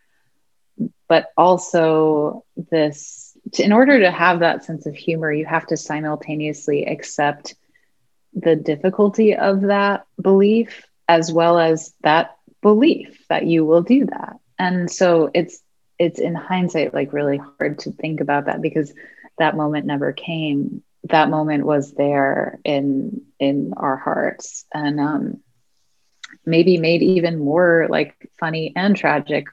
but 1.09 1.27
also 1.37 2.45
this 2.71 3.35
in 3.59 3.73
order 3.73 4.01
to 4.01 4.11
have 4.11 4.41
that 4.41 4.65
sense 4.65 4.87
of 4.87 4.95
humor, 4.95 5.33
you 5.33 5.47
have 5.47 5.67
to 5.67 5.77
simultaneously 5.77 6.87
accept 6.87 7.55
the 8.33 8.57
difficulty 8.57 9.35
of 9.35 9.63
that 9.63 10.07
belief 10.21 10.87
as 11.09 11.33
well 11.33 11.59
as 11.59 11.95
that 12.03 12.37
belief 12.63 13.25
that 13.29 13.47
you 13.47 13.65
will 13.65 13.83
do 13.83 14.07
that. 14.07 14.37
And 14.59 14.91
so 14.91 15.31
it's 15.35 15.61
it's 15.99 16.21
in 16.21 16.35
hindsight 16.35 16.95
like 16.95 17.13
really 17.13 17.41
hard 17.59 17.79
to 17.81 17.93
think 17.93 18.21
about 18.21 18.47
that 18.47 18.63
because 18.63 18.93
that 19.39 19.57
moment 19.57 19.87
never 19.87 20.13
came. 20.13 20.83
That 21.05 21.29
moment 21.29 21.67
was 21.67 21.93
there 21.93 22.61
in 22.65 23.23
in 23.39 23.75
our 23.77 23.97
hearts 23.97 24.65
and 24.73 25.01
um 25.01 25.41
maybe 26.45 26.79
made 26.79 27.03
even 27.03 27.39
more 27.39 27.87
like 27.89 28.31
funny 28.39 28.73
and 28.75 28.97
tragic 28.97 29.47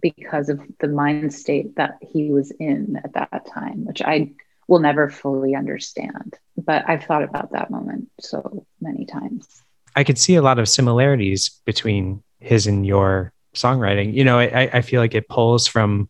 because 0.00 0.48
of 0.48 0.60
the 0.80 0.88
mind 0.88 1.32
state 1.32 1.76
that 1.76 1.98
he 2.00 2.30
was 2.30 2.50
in 2.50 3.00
at 3.02 3.14
that 3.14 3.46
time, 3.52 3.84
which 3.84 4.02
I 4.02 4.32
will 4.68 4.80
never 4.80 5.08
fully 5.08 5.54
understand. 5.54 6.34
But 6.56 6.84
I've 6.88 7.04
thought 7.04 7.22
about 7.22 7.52
that 7.52 7.70
moment 7.70 8.10
so 8.20 8.66
many 8.80 9.06
times. 9.06 9.62
I 9.94 10.04
could 10.04 10.18
see 10.18 10.34
a 10.34 10.42
lot 10.42 10.58
of 10.58 10.68
similarities 10.68 11.60
between 11.64 12.22
his 12.40 12.66
and 12.66 12.84
your 12.86 13.32
songwriting. 13.54 14.14
You 14.14 14.24
know, 14.24 14.38
I, 14.38 14.70
I 14.72 14.80
feel 14.82 15.00
like 15.00 15.14
it 15.14 15.28
pulls 15.28 15.66
from 15.66 16.08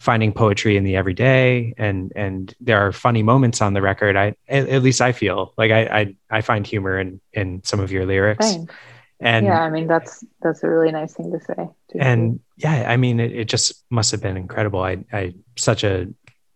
finding 0.00 0.32
poetry 0.32 0.76
in 0.76 0.84
the 0.84 0.96
everyday 0.96 1.72
and 1.78 2.12
and 2.14 2.54
there 2.60 2.78
are 2.78 2.92
funny 2.92 3.22
moments 3.22 3.62
on 3.62 3.72
the 3.72 3.80
record 3.80 4.16
i 4.16 4.34
at, 4.48 4.68
at 4.68 4.82
least 4.82 5.00
i 5.00 5.12
feel 5.12 5.54
like 5.56 5.70
I, 5.70 5.84
I, 5.84 6.16
I 6.30 6.40
find 6.42 6.66
humor 6.66 6.98
in 6.98 7.22
in 7.32 7.62
some 7.64 7.80
of 7.80 7.90
your 7.90 8.04
lyrics 8.04 8.44
Thanks. 8.44 8.74
And 9.20 9.46
yeah, 9.46 9.62
I 9.62 9.70
mean 9.70 9.86
that's 9.86 10.24
that's 10.42 10.62
a 10.62 10.68
really 10.68 10.92
nice 10.92 11.14
thing 11.14 11.32
to 11.32 11.40
say. 11.40 11.54
too. 11.90 11.98
And 11.98 12.40
yeah, 12.56 12.84
I 12.88 12.96
mean 12.96 13.20
it, 13.20 13.32
it 13.32 13.48
just 13.48 13.82
must 13.90 14.10
have 14.10 14.20
been 14.20 14.36
incredible. 14.36 14.82
I 14.82 15.04
I 15.12 15.34
such 15.56 15.84
a 15.84 16.08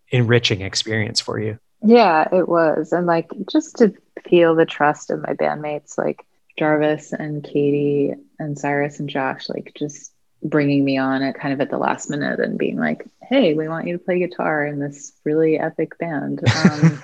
enriching 0.09 0.61
experience 0.61 1.19
for 1.19 1.39
you. 1.39 1.57
Yeah, 1.81 2.27
it 2.31 2.47
was. 2.47 2.91
And 2.91 3.07
like 3.07 3.31
just 3.49 3.77
to 3.77 3.93
feel 4.27 4.55
the 4.55 4.65
trust 4.65 5.09
of 5.09 5.21
my 5.21 5.33
bandmates 5.33 5.97
like 5.97 6.25
Jarvis 6.57 7.13
and 7.13 7.43
Katie 7.43 8.13
and 8.37 8.59
Cyrus 8.59 8.99
and 8.99 9.09
Josh 9.09 9.47
like 9.49 9.71
just 9.75 10.08
bringing 10.43 10.85
me 10.85 10.97
on 10.97 11.21
at 11.21 11.35
kind 11.35 11.53
of 11.53 11.61
at 11.61 11.69
the 11.69 11.77
last 11.77 12.09
minute 12.09 12.39
and 12.39 12.57
being 12.57 12.77
like, 12.77 13.05
"Hey, 13.21 13.53
we 13.53 13.67
want 13.67 13.87
you 13.87 13.97
to 13.97 14.03
play 14.03 14.19
guitar 14.19 14.65
in 14.65 14.79
this 14.79 15.13
really 15.23 15.59
epic 15.59 15.97
band." 15.97 16.41
Um, 16.69 16.99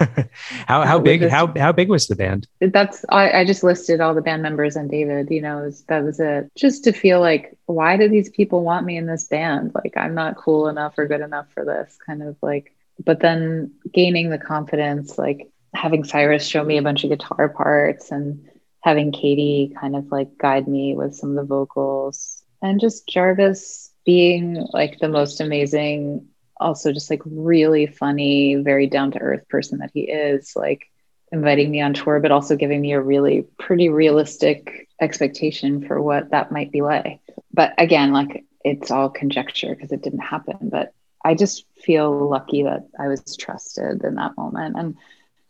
how 0.67 0.81
how 0.83 0.99
big 0.99 1.21
this, 1.21 1.31
how 1.31 1.47
how 1.57 1.71
big 1.71 1.89
was 1.89 2.07
the 2.07 2.15
band? 2.15 2.47
That's 2.59 3.05
I, 3.09 3.31
I 3.31 3.45
just 3.45 3.63
listed 3.63 4.01
all 4.01 4.13
the 4.13 4.21
band 4.21 4.41
members 4.41 4.75
and 4.75 4.89
David. 4.89 5.29
You 5.31 5.41
know, 5.41 5.57
was, 5.59 5.83
that 5.83 6.03
was 6.03 6.19
it. 6.19 6.51
Just 6.55 6.83
to 6.83 6.91
feel 6.91 7.19
like, 7.19 7.57
why 7.65 7.97
do 7.97 8.09
these 8.09 8.29
people 8.29 8.63
want 8.63 8.85
me 8.85 8.97
in 8.97 9.05
this 9.05 9.25
band? 9.25 9.71
Like, 9.73 9.95
I'm 9.95 10.13
not 10.13 10.35
cool 10.35 10.67
enough 10.67 10.97
or 10.97 11.07
good 11.07 11.21
enough 11.21 11.47
for 11.53 11.63
this. 11.63 11.97
Kind 12.05 12.21
of 12.21 12.35
like, 12.41 12.75
but 13.03 13.21
then 13.21 13.73
gaining 13.93 14.29
the 14.29 14.37
confidence, 14.37 15.17
like 15.17 15.49
having 15.73 16.03
Cyrus 16.03 16.45
show 16.45 16.63
me 16.63 16.77
a 16.77 16.81
bunch 16.81 17.03
of 17.03 17.09
guitar 17.09 17.49
parts 17.49 18.11
and 18.11 18.47
having 18.81 19.11
Katie 19.11 19.73
kind 19.79 19.95
of 19.95 20.11
like 20.11 20.37
guide 20.37 20.67
me 20.67 20.95
with 20.95 21.15
some 21.15 21.31
of 21.31 21.35
the 21.35 21.43
vocals 21.43 22.43
and 22.65 22.79
just 22.79 23.07
Jarvis 23.07 23.91
being 24.05 24.67
like 24.73 24.99
the 24.99 25.07
most 25.07 25.41
amazing, 25.41 26.27
also 26.59 26.91
just 26.91 27.09
like 27.09 27.21
really 27.25 27.87
funny, 27.87 28.55
very 28.55 28.87
down 28.87 29.11
to 29.11 29.19
earth 29.19 29.47
person 29.49 29.79
that 29.79 29.91
he 29.93 30.01
is, 30.01 30.53
like 30.55 30.91
inviting 31.31 31.71
me 31.71 31.81
on 31.81 31.93
tour, 31.93 32.19
but 32.19 32.31
also 32.31 32.55
giving 32.55 32.81
me 32.81 32.93
a 32.93 33.01
really 33.01 33.45
pretty 33.59 33.89
realistic 33.89 34.87
expectation 35.01 35.85
for 35.85 36.01
what 36.01 36.31
that 36.31 36.51
might 36.51 36.71
be 36.71 36.81
like. 36.81 37.19
But 37.53 37.73
again, 37.77 38.13
like 38.13 38.45
it's 38.63 38.91
all 38.91 39.09
conjecture 39.09 39.75
because 39.75 39.91
it 39.91 40.01
didn't 40.01 40.19
happen. 40.19 40.57
But 40.61 40.93
I 41.23 41.35
just 41.35 41.65
feel 41.75 42.29
lucky 42.29 42.63
that 42.63 42.87
I 42.99 43.07
was 43.07 43.35
trusted 43.37 44.03
in 44.03 44.15
that 44.15 44.37
moment. 44.37 44.75
And, 44.77 44.95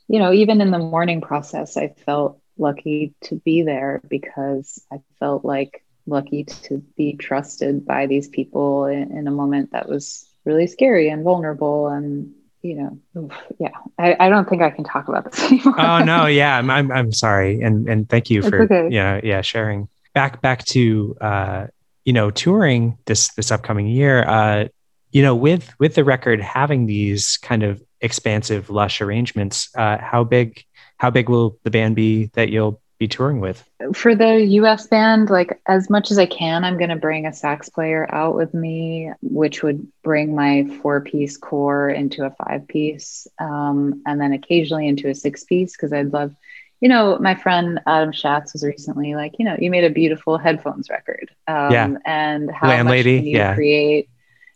you 0.08 0.20
know, 0.20 0.34
even 0.34 0.62
in 0.62 0.72
the 0.72 0.80
mourning 0.80 1.22
process, 1.22 1.78
I 1.78 1.90
felt 2.06 2.40
lucky 2.58 3.14
to 3.22 3.36
be 3.36 3.62
there 3.64 4.02
because 4.08 4.84
I 4.92 5.02
felt 5.20 5.46
like 5.46 5.85
lucky 6.08 6.44
to 6.44 6.78
be 6.96 7.16
trusted 7.16 7.86
by 7.86 8.06
these 8.06 8.28
people 8.28 8.86
in, 8.86 9.12
in 9.12 9.28
a 9.28 9.32
moment 9.32 9.72
that 9.72 9.90
was 9.90 10.28
really 10.46 10.68
scary 10.68 11.10
and 11.10 11.24
vulnerable 11.24 11.88
and 11.88 12.32
you 12.62 12.76
know 13.14 13.30
yeah 13.60 13.72
I, 13.98 14.16
I 14.20 14.30
don't 14.30 14.48
think 14.48 14.62
i 14.62 14.70
can 14.70 14.84
talk 14.84 15.08
about 15.08 15.32
this 15.32 15.44
anymore 15.52 15.80
oh 15.80 16.04
no 16.04 16.26
yeah 16.26 16.58
i'm 16.58 16.70
i'm, 16.70 16.92
I'm 16.92 17.12
sorry 17.12 17.62
and 17.62 17.88
and 17.88 18.10
thank 18.10 18.30
you 18.30 18.42
for 18.42 18.64
okay. 18.64 18.90
yeah 18.92 19.20
yeah 19.24 19.42
sharing 19.42 19.88
back 20.14 20.42
back 20.42 20.64
to 20.66 21.16
uh 21.22 21.68
you 22.04 22.14
know 22.14 22.32
touring 22.32 22.98
this 23.06 23.30
this 23.34 23.52
upcoming 23.52 23.88
year 23.88 24.24
uh 24.28 24.68
you 25.12 25.22
know 25.22 25.36
with 25.36 25.74
with 25.80 25.96
the 25.96 26.04
record 26.04 26.42
having 26.42 26.86
these 26.86 27.38
kind 27.38 27.64
of 27.64 27.82
expansive 28.02 28.70
lush 28.70 29.02
arrangements 29.02 29.70
uh 29.76 29.98
how 29.98 30.24
big 30.24 30.64
how 30.98 31.10
big 31.10 31.30
will 31.30 31.58
the 31.64 31.72
band 31.72 31.96
be 31.96 32.28
that 32.34 32.50
you'll 32.50 32.82
be 32.98 33.08
touring 33.08 33.40
with? 33.42 33.68
For 33.94 34.16
the 34.16 34.42
US 34.42 34.88
band, 34.88 35.30
like 35.30 35.60
as 35.68 35.90
much 35.90 36.12
as 36.12 36.18
I 36.18 36.26
can, 36.26 36.64
I'm 36.64 36.78
going 36.78 36.90
to 36.90 36.96
bring 36.96 37.26
a 37.26 37.34
sax 37.34 37.70
player 37.70 38.08
out 38.14 38.36
with 38.36 38.54
me, 38.54 39.12
which 39.22 39.64
would 39.64 39.88
bring 40.04 40.36
my 40.36 40.66
four 40.82 41.02
piece 41.02 41.38
core 41.38 41.90
into 41.90 42.26
a 42.26 42.32
five 42.32 42.68
piece, 42.68 43.28
um, 43.40 44.02
and 44.06 44.20
then 44.20 44.34
occasionally 44.34 44.88
into 44.88 45.10
a 45.10 45.16
six 45.16 45.44
piece 45.44 45.74
because 45.74 45.94
I'd 45.94 46.14
love. 46.14 46.36
You 46.82 46.90
know, 46.90 47.18
my 47.20 47.36
friend 47.36 47.80
Adam 47.88 48.12
Schatz 48.12 48.54
was 48.54 48.64
recently 48.64 49.16
like, 49.16 49.36
you 49.40 49.46
know, 49.46 49.56
you 49.58 49.72
made 49.72 49.86
a 49.86 49.90
beautiful 49.90 50.38
headphones 50.38 50.90
record. 50.90 51.32
Um, 51.48 51.72
yeah. 51.72 51.96
And 52.06 52.52
how 52.52 52.68
Landlady, 52.68 53.16
much 53.16 53.20
can 53.22 53.28
you 53.28 53.38
yeah. 53.38 53.56
create? 53.56 54.10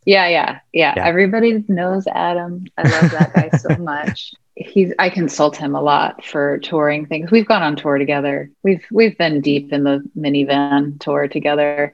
Yeah, 0.06 0.28
yeah, 0.28 0.60
yeah, 0.74 0.94
yeah. 0.98 1.06
Everybody 1.06 1.64
knows 1.68 2.08
Adam. 2.08 2.66
I 2.78 2.84
love 2.84 3.12
that 3.12 3.34
guy 3.34 3.58
so 3.58 3.76
much 3.80 4.34
he's 4.60 4.94
I 5.00 5.10
consult 5.10 5.56
him 5.56 5.74
a 5.74 5.82
lot 5.82 6.24
for 6.24 6.60
touring 6.60 7.06
things. 7.06 7.32
We've 7.32 7.48
gone 7.48 7.64
on 7.64 7.76
tour 7.76 7.98
together. 7.98 8.52
We've 8.62 8.86
we've 8.92 9.18
been 9.18 9.42
deep 9.42 9.72
in 9.72 9.84
the 9.84 10.04
minivan 10.18 11.00
tour 11.00 11.28
together. 11.28 11.94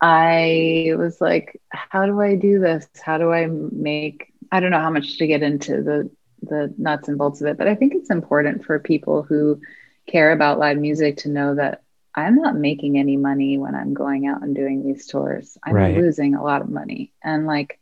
I 0.00 0.94
was 0.96 1.20
like, 1.20 1.60
how 1.70 2.06
do 2.06 2.20
I 2.20 2.34
do 2.34 2.58
this? 2.58 2.88
How 3.00 3.18
do 3.18 3.32
I 3.32 3.46
make 3.46 4.32
I 4.50 4.60
don't 4.60 4.72
know 4.72 4.80
how 4.80 4.90
much 4.90 5.18
to 5.18 5.26
get 5.26 5.42
into 5.42 5.82
the 5.82 6.10
the 6.42 6.74
nuts 6.76 7.08
and 7.08 7.16
bolts 7.16 7.40
of 7.40 7.46
it, 7.46 7.58
but 7.58 7.68
I 7.68 7.74
think 7.74 7.94
it's 7.94 8.10
important 8.10 8.64
for 8.64 8.78
people 8.78 9.22
who 9.22 9.60
care 10.06 10.32
about 10.32 10.58
live 10.58 10.78
music 10.78 11.18
to 11.18 11.28
know 11.28 11.54
that 11.54 11.82
I'm 12.14 12.36
not 12.36 12.56
making 12.56 12.98
any 12.98 13.16
money 13.16 13.56
when 13.56 13.74
I'm 13.74 13.94
going 13.94 14.26
out 14.26 14.42
and 14.42 14.54
doing 14.54 14.84
these 14.84 15.06
tours. 15.06 15.56
I'm 15.62 15.74
right. 15.74 15.96
losing 15.96 16.34
a 16.34 16.42
lot 16.42 16.62
of 16.62 16.68
money. 16.68 17.12
And 17.22 17.46
like 17.46 17.78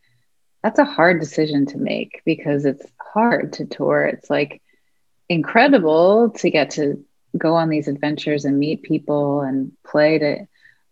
that's 0.62 0.78
a 0.78 0.84
hard 0.84 1.20
decision 1.20 1.66
to 1.66 1.78
make 1.78 2.22
because 2.24 2.64
it's 2.64 2.84
hard 3.00 3.54
to 3.54 3.66
tour. 3.66 4.04
It's 4.04 4.28
like 4.28 4.60
incredible 5.28 6.30
to 6.30 6.50
get 6.50 6.70
to 6.70 7.04
go 7.36 7.54
on 7.54 7.68
these 7.68 7.88
adventures 7.88 8.44
and 8.44 8.58
meet 8.58 8.82
people 8.82 9.42
and 9.42 9.72
play 9.84 10.18
to 10.18 10.46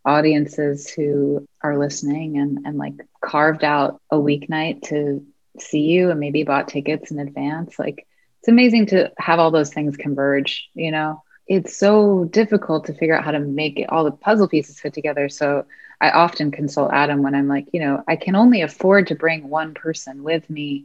audiences 0.05 0.89
who 0.89 1.47
are 1.63 1.79
listening 1.79 2.39
and, 2.39 2.61
and 2.65 2.79
like 2.79 2.95
carved 3.21 3.65
out 3.65 4.01
a 4.11 4.17
weeknight 4.17 4.83
to 4.83 5.27
see 5.59 5.81
you 5.81 6.11
and 6.11 6.21
maybe 6.21 6.45
bought 6.45 6.69
tickets 6.69 7.11
in 7.11 7.19
advance. 7.19 7.79
Like 7.79 8.07
it's 8.39 8.49
amazing 8.49 8.87
to 8.87 9.11
have 9.19 9.41
all 9.41 9.51
those 9.51 9.73
things 9.73 9.97
converge, 9.97 10.69
you 10.75 10.93
know? 10.93 11.23
It's 11.49 11.77
so 11.77 12.25
difficult 12.25 12.87
to 12.87 12.95
figure 12.95 13.17
out 13.17 13.25
how 13.25 13.31
to 13.31 13.41
make 13.41 13.79
it, 13.79 13.89
all 13.89 14.05
the 14.05 14.11
puzzle 14.11 14.49
pieces 14.49 14.81
fit 14.81 14.95
together. 14.95 15.29
So 15.29 15.65
I 16.01 16.11
often 16.11 16.51
consult 16.51 16.93
Adam 16.93 17.23
when 17.23 17.35
I'm 17.35 17.49
like, 17.49 17.69
you 17.73 17.81
know, 17.81 18.03
I 18.07 18.17
can 18.17 18.37
only 18.37 18.63
afford 18.63 19.07
to 19.09 19.15
bring 19.15 19.49
one 19.49 19.75
person 19.75 20.23
with 20.23 20.49
me 20.51 20.85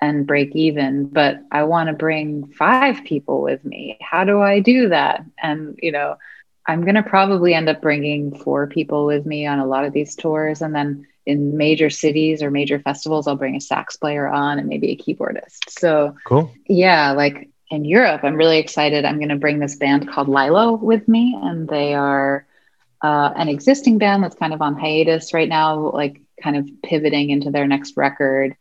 and 0.00 0.26
break 0.26 0.54
even, 0.54 1.06
but 1.06 1.40
I 1.50 1.64
want 1.64 1.88
to 1.88 1.92
bring 1.92 2.46
five 2.46 3.04
people 3.04 3.42
with 3.42 3.64
me. 3.64 3.98
How 4.00 4.24
do 4.24 4.40
I 4.40 4.60
do 4.60 4.90
that? 4.90 5.24
And, 5.42 5.78
you 5.82 5.90
know, 5.90 6.16
I'm 6.66 6.82
going 6.82 6.94
to 6.94 7.02
probably 7.02 7.54
end 7.54 7.68
up 7.68 7.80
bringing 7.80 8.36
four 8.36 8.66
people 8.66 9.06
with 9.06 9.26
me 9.26 9.46
on 9.46 9.58
a 9.58 9.66
lot 9.66 9.84
of 9.84 9.92
these 9.92 10.14
tours. 10.14 10.62
And 10.62 10.74
then 10.74 11.06
in 11.26 11.56
major 11.56 11.90
cities 11.90 12.42
or 12.42 12.50
major 12.50 12.78
festivals, 12.78 13.26
I'll 13.26 13.36
bring 13.36 13.56
a 13.56 13.60
sax 13.60 13.96
player 13.96 14.28
on 14.28 14.58
and 14.58 14.68
maybe 14.68 14.92
a 14.92 14.96
keyboardist. 14.96 15.68
So, 15.68 16.14
cool. 16.24 16.52
Yeah. 16.66 17.12
Like 17.12 17.48
in 17.70 17.84
Europe, 17.84 18.20
I'm 18.22 18.36
really 18.36 18.58
excited. 18.58 19.04
I'm 19.04 19.18
going 19.18 19.30
to 19.30 19.36
bring 19.36 19.58
this 19.58 19.76
band 19.76 20.08
called 20.08 20.28
Lilo 20.28 20.74
with 20.74 21.08
me, 21.08 21.36
and 21.42 21.68
they 21.68 21.94
are 21.94 22.46
uh, 23.02 23.32
an 23.36 23.48
existing 23.48 23.98
band 23.98 24.22
that's 24.22 24.36
kind 24.36 24.52
of 24.52 24.62
on 24.62 24.76
hiatus 24.76 25.32
right 25.32 25.48
now, 25.48 25.90
like 25.90 26.20
kind 26.42 26.56
of 26.56 26.68
pivoting 26.82 27.30
into 27.30 27.50
their 27.50 27.66
next 27.66 27.96
record. 27.96 28.56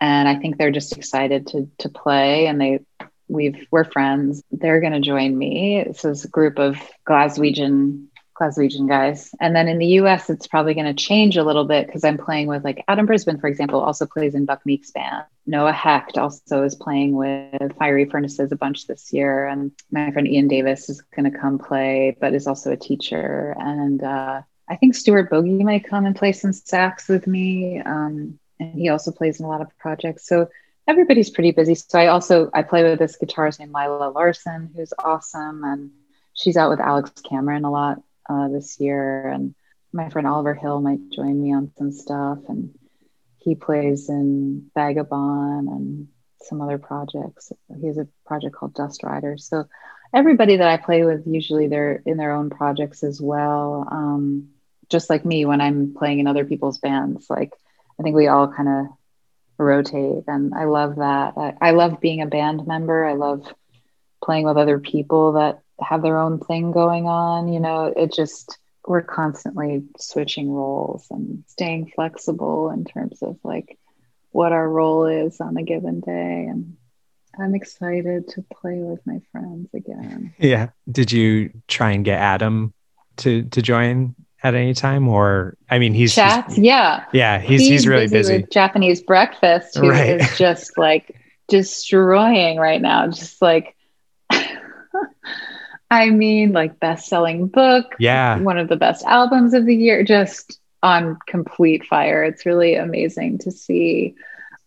And 0.00 0.28
I 0.28 0.36
think 0.36 0.56
they're 0.56 0.70
just 0.70 0.96
excited 0.96 1.48
to 1.48 1.70
to 1.78 1.88
play, 1.88 2.46
and 2.46 2.60
they 2.60 2.80
we've 3.28 3.66
we're 3.70 3.84
friends. 3.84 4.42
They're 4.50 4.80
going 4.80 4.92
to 4.92 5.00
join 5.00 5.36
me. 5.36 5.82
This 5.86 6.04
is 6.04 6.24
a 6.24 6.28
group 6.28 6.58
of 6.58 6.76
Glaswegian 7.06 8.06
Glaswegian 8.34 8.88
guys. 8.88 9.34
And 9.40 9.54
then 9.54 9.68
in 9.68 9.78
the 9.78 9.86
US, 10.00 10.28
it's 10.28 10.46
probably 10.46 10.74
going 10.74 10.86
to 10.86 10.94
change 10.94 11.36
a 11.36 11.44
little 11.44 11.64
bit 11.64 11.86
because 11.86 12.04
I'm 12.04 12.18
playing 12.18 12.48
with 12.48 12.64
like 12.64 12.84
Adam 12.88 13.06
Brisbin, 13.06 13.40
for 13.40 13.46
example, 13.46 13.80
also 13.80 14.06
plays 14.06 14.34
in 14.34 14.44
Buck 14.44 14.64
Meek's 14.66 14.90
band. 14.90 15.24
Noah 15.46 15.72
Hecht 15.72 16.18
also 16.18 16.64
is 16.64 16.74
playing 16.74 17.14
with 17.14 17.76
Fiery 17.78 18.06
Furnaces 18.06 18.50
a 18.50 18.56
bunch 18.56 18.86
this 18.86 19.12
year. 19.12 19.46
And 19.46 19.72
my 19.90 20.10
friend 20.10 20.26
Ian 20.26 20.48
Davis 20.48 20.88
is 20.88 21.02
going 21.14 21.30
to 21.30 21.38
come 21.38 21.58
play, 21.58 22.16
but 22.20 22.34
is 22.34 22.46
also 22.46 22.72
a 22.72 22.76
teacher. 22.76 23.54
And 23.58 24.02
uh, 24.02 24.42
I 24.68 24.76
think 24.76 24.94
Stuart 24.94 25.30
Bogie 25.30 25.62
might 25.62 25.88
come 25.88 26.04
and 26.04 26.16
play 26.16 26.32
some 26.32 26.52
sax 26.52 27.08
with 27.08 27.26
me. 27.26 27.80
Um, 27.80 28.38
and 28.58 28.74
he 28.74 28.88
also 28.88 29.12
plays 29.12 29.38
in 29.38 29.46
a 29.46 29.48
lot 29.48 29.60
of 29.60 29.76
projects. 29.78 30.26
So 30.26 30.48
everybody's 30.88 31.30
pretty 31.30 31.52
busy. 31.52 31.74
So 31.74 31.98
I 31.98 32.08
also 32.08 32.50
I 32.52 32.62
play 32.62 32.82
with 32.82 32.98
this 32.98 33.16
guitarist 33.16 33.60
named 33.60 33.74
Lila 33.74 34.10
Larson, 34.10 34.70
who's 34.74 34.92
awesome, 34.98 35.64
and 35.64 35.90
she's 36.34 36.56
out 36.56 36.70
with 36.70 36.80
Alex 36.80 37.10
Cameron 37.22 37.64
a 37.64 37.70
lot 37.70 38.02
uh, 38.28 38.48
this 38.48 38.80
year, 38.80 39.28
and 39.28 39.54
my 39.92 40.08
friend 40.10 40.26
Oliver 40.26 40.54
Hill 40.54 40.80
might 40.80 41.10
join 41.10 41.40
me 41.40 41.54
on 41.54 41.72
some 41.76 41.92
stuff, 41.92 42.38
and 42.48 42.74
he 43.38 43.54
plays 43.54 44.08
in 44.08 44.70
Vagabon 44.76 45.68
and 45.68 46.08
some 46.42 46.60
other 46.60 46.78
projects. 46.78 47.52
He 47.80 47.86
has 47.86 47.98
a 47.98 48.08
project 48.26 48.54
called 48.54 48.74
Dust 48.74 49.02
Rider. 49.02 49.36
So 49.38 49.64
everybody 50.14 50.56
that 50.56 50.68
I 50.68 50.76
play 50.76 51.04
with, 51.04 51.26
usually 51.26 51.68
they're 51.68 52.02
in 52.06 52.16
their 52.16 52.32
own 52.32 52.50
projects 52.50 53.02
as 53.02 53.20
well. 53.20 53.86
Um, 53.90 54.48
just 54.90 55.10
like 55.10 55.24
me 55.24 55.44
when 55.44 55.60
I'm 55.60 55.94
playing 55.94 56.20
in 56.20 56.26
other 56.26 56.44
people's 56.44 56.78
bands. 56.78 57.28
Like 57.28 57.52
I 57.98 58.02
think 58.02 58.16
we 58.16 58.28
all 58.28 58.48
kind 58.48 58.68
of 58.68 58.86
rotate, 59.58 60.24
and 60.26 60.54
I 60.54 60.64
love 60.64 60.96
that. 60.96 61.34
I, 61.36 61.54
I 61.60 61.70
love 61.72 62.00
being 62.00 62.22
a 62.22 62.26
band 62.26 62.66
member. 62.66 63.04
I 63.04 63.14
love 63.14 63.52
playing 64.22 64.44
with 64.44 64.56
other 64.56 64.78
people 64.78 65.32
that 65.32 65.60
have 65.80 66.02
their 66.02 66.18
own 66.18 66.38
thing 66.40 66.72
going 66.72 67.06
on. 67.06 67.52
You 67.52 67.60
know, 67.60 67.92
it 67.96 68.12
just, 68.12 68.58
we're 68.86 69.02
constantly 69.02 69.84
switching 69.98 70.50
roles 70.50 71.06
and 71.10 71.44
staying 71.46 71.92
flexible 71.94 72.70
in 72.70 72.84
terms 72.84 73.22
of 73.22 73.38
like 73.42 73.78
what 74.30 74.52
our 74.52 74.68
role 74.68 75.06
is 75.06 75.40
on 75.40 75.56
a 75.56 75.62
given 75.62 76.00
day. 76.00 76.46
And 76.48 76.76
I'm 77.38 77.54
excited 77.54 78.28
to 78.30 78.44
play 78.52 78.78
with 78.78 79.00
my 79.06 79.20
friends 79.32 79.68
again. 79.74 80.34
Yeah. 80.38 80.70
Did 80.90 81.12
you 81.12 81.50
try 81.68 81.92
and 81.92 82.04
get 82.04 82.18
Adam 82.18 82.74
to 83.18 83.44
to 83.44 83.62
join 83.62 84.14
at 84.42 84.54
any 84.54 84.74
time 84.74 85.08
or 85.08 85.56
I 85.70 85.78
mean 85.78 85.94
he's 85.94 86.14
chats 86.14 86.58
yeah 86.58 87.04
yeah 87.12 87.38
he's 87.38 87.60
he's, 87.60 87.70
he's 87.70 87.86
really 87.86 88.08
busy, 88.08 88.38
busy. 88.38 88.46
Japanese 88.50 89.02
breakfast 89.02 89.78
who 89.78 89.88
right. 89.88 90.20
is 90.20 90.38
just 90.38 90.76
like 90.76 91.16
destroying 91.48 92.58
right 92.58 92.80
now 92.80 93.06
just 93.06 93.40
like 93.40 93.74
I 95.94 96.10
mean, 96.10 96.52
like 96.52 96.80
best 96.80 97.06
selling 97.06 97.46
book. 97.46 97.94
Yeah. 98.00 98.40
One 98.40 98.58
of 98.58 98.68
the 98.68 98.76
best 98.76 99.04
albums 99.04 99.54
of 99.54 99.64
the 99.64 99.76
year, 99.76 100.02
just 100.02 100.58
on 100.82 101.18
complete 101.28 101.86
fire. 101.86 102.24
It's 102.24 102.44
really 102.44 102.74
amazing 102.74 103.38
to 103.38 103.52
see. 103.52 104.16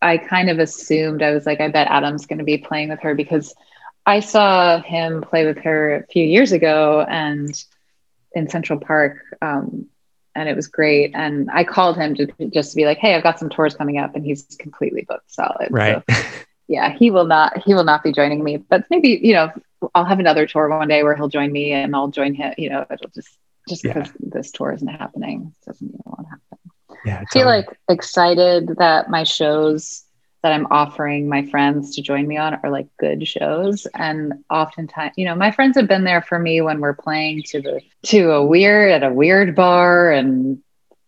I 0.01 0.17
kind 0.17 0.49
of 0.49 0.59
assumed, 0.59 1.21
I 1.21 1.31
was 1.31 1.45
like, 1.45 1.59
I 1.59 1.67
bet 1.67 1.87
Adam's 1.87 2.27
going 2.27 2.39
to 2.39 2.45
be 2.45 2.57
playing 2.57 2.89
with 2.89 3.01
her 3.01 3.13
because 3.13 3.53
I 4.05 4.21
saw 4.21 4.81
him 4.81 5.21
play 5.21 5.45
with 5.45 5.57
her 5.59 5.95
a 5.95 6.07
few 6.07 6.23
years 6.23 6.53
ago 6.53 7.05
and 7.07 7.53
in 8.31 8.49
Central 8.49 8.79
Park. 8.79 9.17
Um, 9.41 9.87
and 10.33 10.47
it 10.47 10.55
was 10.55 10.67
great. 10.67 11.11
And 11.13 11.49
I 11.51 11.65
called 11.65 11.97
him 11.97 12.15
to 12.15 12.27
just 12.53 12.71
to 12.71 12.75
be 12.77 12.85
like, 12.85 12.99
hey, 12.99 13.15
I've 13.15 13.23
got 13.23 13.37
some 13.37 13.49
tours 13.49 13.75
coming 13.75 13.97
up, 13.97 14.15
and 14.15 14.23
he's 14.23 14.43
completely 14.59 15.01
booked 15.01 15.31
solid. 15.31 15.67
Right. 15.71 16.03
So, 16.09 16.15
yeah, 16.67 16.93
he 16.93 17.11
will 17.11 17.25
not 17.25 17.57
he 17.65 17.73
will 17.73 17.83
not 17.83 18.03
be 18.03 18.11
joining 18.11 18.43
me. 18.43 18.57
But 18.57 18.85
maybe, 18.89 19.19
you 19.21 19.33
know, 19.33 19.51
I'll 19.93 20.05
have 20.05 20.19
another 20.19 20.45
tour 20.47 20.69
one 20.69 20.87
day 20.87 21.03
where 21.03 21.15
he'll 21.15 21.27
join 21.29 21.51
me 21.51 21.71
and 21.71 21.95
I'll 21.95 22.07
join 22.09 22.33
him. 22.33 22.53
You 22.57 22.69
know, 22.69 22.85
it'll 22.89 23.09
just 23.13 23.37
just 23.69 23.83
Yeah. 23.83 23.93
because 23.93 24.11
this 24.19 24.51
tour 24.51 24.71
isn't 24.73 24.87
happening 24.87 25.53
doesn't 25.65 25.85
mean 25.87 25.99
it 25.99 26.05
won't 26.05 26.27
happen. 26.27 26.99
Yeah. 27.05 27.15
I 27.17 27.25
feel 27.31 27.43
totally. 27.43 27.57
like 27.57 27.79
excited 27.89 28.69
that 28.77 29.09
my 29.09 29.23
shows 29.23 30.03
that 30.43 30.51
I'm 30.53 30.67
offering 30.71 31.27
my 31.27 31.45
friends 31.47 31.95
to 31.95 32.01
join 32.01 32.27
me 32.27 32.37
on 32.37 32.53
are 32.63 32.69
like 32.69 32.87
good 32.99 33.27
shows. 33.27 33.87
And 33.93 34.33
oftentimes, 34.49 35.13
you 35.17 35.25
know, 35.25 35.35
my 35.35 35.51
friends 35.51 35.75
have 35.77 35.87
been 35.87 36.03
there 36.03 36.21
for 36.21 36.37
me 36.39 36.61
when 36.61 36.79
we're 36.79 36.93
playing 36.93 37.43
to 37.47 37.61
the 37.61 37.81
to 38.05 38.31
a 38.31 38.45
weird 38.45 38.91
at 38.91 39.03
a 39.03 39.13
weird 39.13 39.55
bar. 39.55 40.11
And 40.11 40.59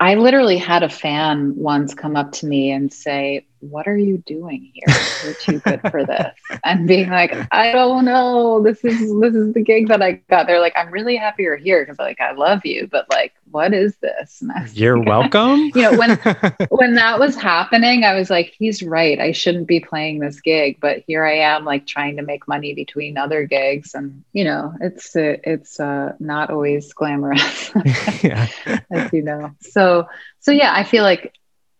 I 0.01 0.15
literally 0.15 0.57
had 0.57 0.83
a 0.83 0.89
fan 0.89 1.53
once 1.57 1.93
come 1.93 2.15
up 2.15 2.31
to 2.33 2.45
me 2.45 2.71
and 2.71 2.91
say, 2.91 3.45
What 3.59 3.87
are 3.87 3.97
you 3.97 4.17
doing 4.19 4.71
here? 4.73 5.07
You're 5.21 5.33
too 5.33 5.59
good 5.59 5.81
for 5.91 6.05
this. 6.05 6.33
And 6.63 6.87
being 6.87 7.09
like, 7.09 7.35
I 7.51 7.71
don't 7.71 8.05
know. 8.05 8.61
This 8.61 8.83
is 8.83 8.99
this 9.19 9.35
is 9.35 9.53
the 9.53 9.61
gig 9.61 9.87
that 9.89 10.01
I 10.01 10.13
got. 10.29 10.47
They're 10.47 10.61
like, 10.61 10.73
I'm 10.77 10.91
really 10.91 11.15
happy 11.17 11.43
you're 11.43 11.57
here 11.57 11.83
because 11.83 11.99
like 11.99 12.21
I 12.21 12.31
love 12.31 12.65
you, 12.65 12.87
but 12.91 13.07
like, 13.09 13.33
what 13.51 13.73
is 13.73 13.95
this? 13.97 14.41
Was 14.41 14.77
You're 14.77 15.01
welcome. 15.03 15.71
You 15.75 15.81
know, 15.83 15.97
when 15.97 16.17
when 16.69 16.95
that 16.95 17.19
was 17.19 17.35
happening, 17.35 18.03
I 18.03 18.13
was 18.15 18.29
like, 18.29 18.53
he's 18.57 18.83
right. 18.83 19.19
I 19.19 19.31
shouldn't 19.31 19.67
be 19.67 19.79
playing 19.79 20.19
this 20.19 20.41
gig, 20.41 20.79
but 20.79 21.03
here 21.07 21.25
I 21.25 21.39
am, 21.39 21.65
like 21.65 21.87
trying 21.87 22.17
to 22.17 22.23
make 22.23 22.47
money 22.47 22.73
between 22.73 23.17
other 23.17 23.45
gigs, 23.45 23.93
and 23.93 24.23
you 24.33 24.43
know, 24.43 24.73
it's 24.81 25.15
uh, 25.15 25.37
it's 25.43 25.79
uh, 25.79 26.13
not 26.19 26.49
always 26.49 26.93
glamorous, 26.93 27.71
yeah. 28.23 28.47
as 28.91 29.13
you 29.13 29.23
know. 29.23 29.51
So 29.61 30.07
so 30.39 30.51
yeah, 30.51 30.73
I 30.73 30.83
feel 30.83 31.03
like 31.03 31.33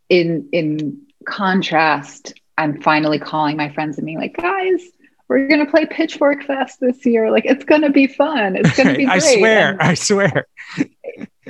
in 0.09 0.49
in 0.51 1.01
contrast, 1.25 2.33
I'm 2.57 2.81
finally 2.81 3.19
calling 3.19 3.57
my 3.57 3.71
friends 3.71 3.97
and 3.97 4.05
being 4.05 4.19
like, 4.19 4.35
guys. 4.35 4.81
We're 5.29 5.47
gonna 5.47 5.69
play 5.69 5.85
Pitchfork 5.85 6.43
Fest 6.43 6.79
this 6.81 7.05
year. 7.05 7.31
Like 7.31 7.45
it's 7.45 7.63
gonna 7.63 7.91
be 7.91 8.07
fun. 8.07 8.55
It's 8.57 8.75
gonna 8.75 8.95
be 8.95 9.05
great. 9.05 9.09
I 9.15 9.19
swear. 9.19 9.69
And- 9.71 9.81
I 9.81 9.93
swear. 9.93 10.47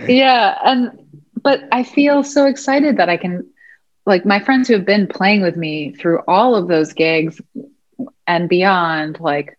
yeah 0.08 0.58
and 0.64 1.22
but 1.42 1.62
i 1.72 1.84
feel 1.84 2.24
so 2.24 2.46
excited 2.46 2.98
that 2.98 3.10
i 3.10 3.18
can 3.18 3.46
like 4.06 4.26
my 4.26 4.40
friends 4.40 4.68
who 4.68 4.74
have 4.76 4.86
been 4.86 5.08
playing 5.08 5.42
with 5.42 5.58
me 5.58 5.92
through 5.94 6.20
all 6.28 6.56
of 6.56 6.68
those 6.70 6.94
gigs 6.94 7.42
and 8.26 8.48
beyond 8.48 9.20
like 9.20 9.58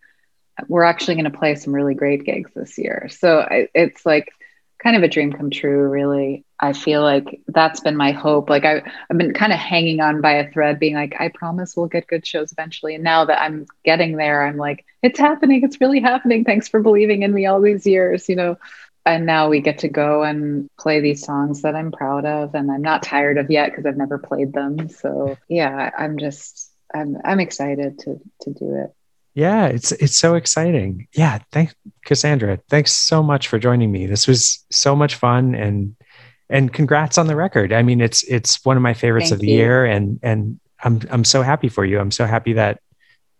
we're 0.67 0.83
actually 0.83 1.15
going 1.15 1.29
to 1.31 1.37
play 1.37 1.55
some 1.55 1.73
really 1.73 1.93
great 1.93 2.23
gigs 2.23 2.51
this 2.55 2.77
year 2.77 3.07
so 3.09 3.39
I, 3.39 3.67
it's 3.75 4.05
like 4.05 4.31
kind 4.81 4.95
of 4.95 5.03
a 5.03 5.07
dream 5.07 5.31
come 5.31 5.49
true 5.49 5.87
really. 5.87 6.43
I 6.59 6.73
feel 6.73 7.01
like 7.01 7.41
that's 7.47 7.79
been 7.79 7.95
my 7.95 8.11
hope. 8.11 8.49
Like 8.49 8.65
I, 8.65 8.81
i've 9.09 9.17
been 9.17 9.33
kind 9.33 9.53
of 9.53 9.59
hanging 9.59 9.99
on 9.99 10.21
by 10.21 10.33
a 10.33 10.51
thread 10.51 10.79
being 10.79 10.95
like 10.95 11.15
i 11.19 11.29
promise 11.29 11.75
we'll 11.75 11.87
get 11.87 12.07
good 12.07 12.25
shows 12.25 12.51
eventually. 12.51 12.95
And 12.95 13.03
now 13.03 13.25
that 13.25 13.41
i'm 13.41 13.65
getting 13.83 14.17
there 14.17 14.45
i'm 14.45 14.57
like 14.57 14.85
it's 15.03 15.19
happening. 15.19 15.63
It's 15.63 15.81
really 15.81 15.99
happening. 15.99 16.43
Thanks 16.43 16.67
for 16.67 16.79
believing 16.79 17.23
in 17.23 17.33
me 17.33 17.45
all 17.45 17.61
these 17.61 17.85
years 17.85 18.29
you 18.29 18.35
know? 18.35 18.57
And 19.05 19.25
now 19.25 19.49
we 19.49 19.61
get 19.61 19.79
to 19.79 19.87
go 19.87 20.23
and 20.23 20.69
play 20.77 20.99
these 20.99 21.25
songs 21.25 21.63
that 21.63 21.75
I'm 21.75 21.91
proud 21.91 22.25
of 22.25 22.53
and 22.53 22.69
I'm 22.71 22.83
not 22.83 23.01
tired 23.01 23.39
of 23.39 23.49
yet 23.49 23.71
because 23.71 23.85
I've 23.87 23.97
never 23.97 24.19
played 24.19 24.53
them. 24.53 24.89
So 24.89 25.37
yeah, 25.47 25.89
I'm 25.97 26.17
just 26.19 26.71
I'm 26.93 27.17
I'm 27.23 27.39
excited 27.39 27.99
to 27.99 28.19
to 28.41 28.51
do 28.51 28.75
it. 28.75 28.93
Yeah, 29.33 29.67
it's 29.67 29.91
it's 29.93 30.17
so 30.17 30.35
exciting. 30.35 31.07
Yeah, 31.13 31.39
thank 31.51 31.73
Cassandra. 32.05 32.59
Thanks 32.69 32.91
so 32.91 33.23
much 33.23 33.47
for 33.47 33.59
joining 33.59 33.91
me. 33.91 34.05
This 34.05 34.27
was 34.27 34.65
so 34.71 34.95
much 34.95 35.15
fun 35.15 35.55
and 35.55 35.95
and 36.49 36.73
congrats 36.73 37.17
on 37.17 37.27
the 37.27 37.35
record. 37.35 37.71
I 37.71 37.81
mean, 37.81 38.01
it's 38.01 38.23
it's 38.23 38.63
one 38.65 38.75
of 38.75 38.83
my 38.83 38.93
favorites 38.93 39.29
Thank 39.29 39.35
of 39.35 39.39
the 39.39 39.47
you. 39.47 39.57
year 39.57 39.85
and 39.85 40.19
and 40.21 40.59
I'm 40.83 41.01
I'm 41.09 41.23
so 41.23 41.41
happy 41.43 41.69
for 41.69 41.85
you. 41.85 41.99
I'm 41.99 42.11
so 42.11 42.25
happy 42.25 42.53
that 42.53 42.81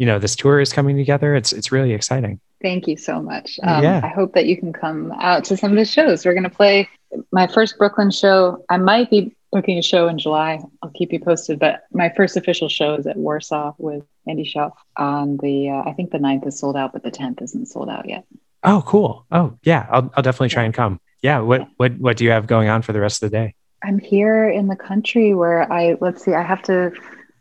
you 0.01 0.07
know 0.07 0.17
this 0.17 0.35
tour 0.35 0.59
is 0.59 0.73
coming 0.73 0.97
together. 0.97 1.35
It's 1.35 1.53
it's 1.53 1.71
really 1.71 1.93
exciting. 1.93 2.39
Thank 2.59 2.87
you 2.87 2.97
so 2.97 3.21
much. 3.21 3.59
Um, 3.61 3.83
Yeah. 3.83 4.01
I 4.03 4.07
hope 4.07 4.33
that 4.33 4.47
you 4.47 4.57
can 4.57 4.73
come 4.73 5.11
out 5.21 5.43
to 5.45 5.55
some 5.57 5.69
of 5.69 5.77
the 5.77 5.85
shows. 5.85 6.25
We're 6.25 6.33
going 6.33 6.43
to 6.43 6.49
play 6.49 6.89
my 7.31 7.45
first 7.45 7.77
Brooklyn 7.77 8.09
show. 8.09 8.65
I 8.67 8.77
might 8.77 9.11
be 9.11 9.35
booking 9.51 9.77
a 9.77 9.83
show 9.83 10.07
in 10.07 10.17
July. 10.17 10.59
I'll 10.81 10.89
keep 10.89 11.13
you 11.13 11.19
posted. 11.19 11.59
But 11.59 11.83
my 11.91 12.11
first 12.17 12.35
official 12.35 12.67
show 12.67 12.95
is 12.95 13.05
at 13.05 13.15
Warsaw 13.15 13.73
with 13.77 14.03
Andy 14.27 14.43
Shauf 14.43 14.71
on 14.97 15.37
the, 15.37 15.69
uh, 15.69 15.89
I 15.89 15.93
think 15.93 16.09
the 16.11 16.19
9th 16.19 16.47
is 16.47 16.57
sold 16.57 16.75
out, 16.75 16.93
but 16.93 17.03
the 17.03 17.11
10th 17.11 17.41
isn't 17.43 17.67
sold 17.67 17.89
out 17.89 18.09
yet. 18.09 18.25
Oh, 18.63 18.83
cool. 18.87 19.25
Oh, 19.31 19.57
yeah. 19.63 19.85
I'll 19.91 20.11
I'll 20.15 20.23
definitely 20.23 20.49
try 20.49 20.63
and 20.63 20.73
come. 20.73 20.99
Yeah. 21.21 21.41
What 21.41 21.67
what 21.77 21.95
what 21.99 22.17
do 22.17 22.23
you 22.25 22.31
have 22.31 22.47
going 22.47 22.69
on 22.69 22.81
for 22.81 22.91
the 22.91 23.01
rest 23.01 23.21
of 23.21 23.29
the 23.29 23.37
day? 23.37 23.53
I'm 23.83 23.99
here 23.99 24.49
in 24.49 24.67
the 24.67 24.75
country 24.75 25.35
where 25.35 25.71
I 25.71 25.95
let's 26.01 26.23
see, 26.25 26.33
I 26.33 26.41
have 26.41 26.63
to 26.63 26.91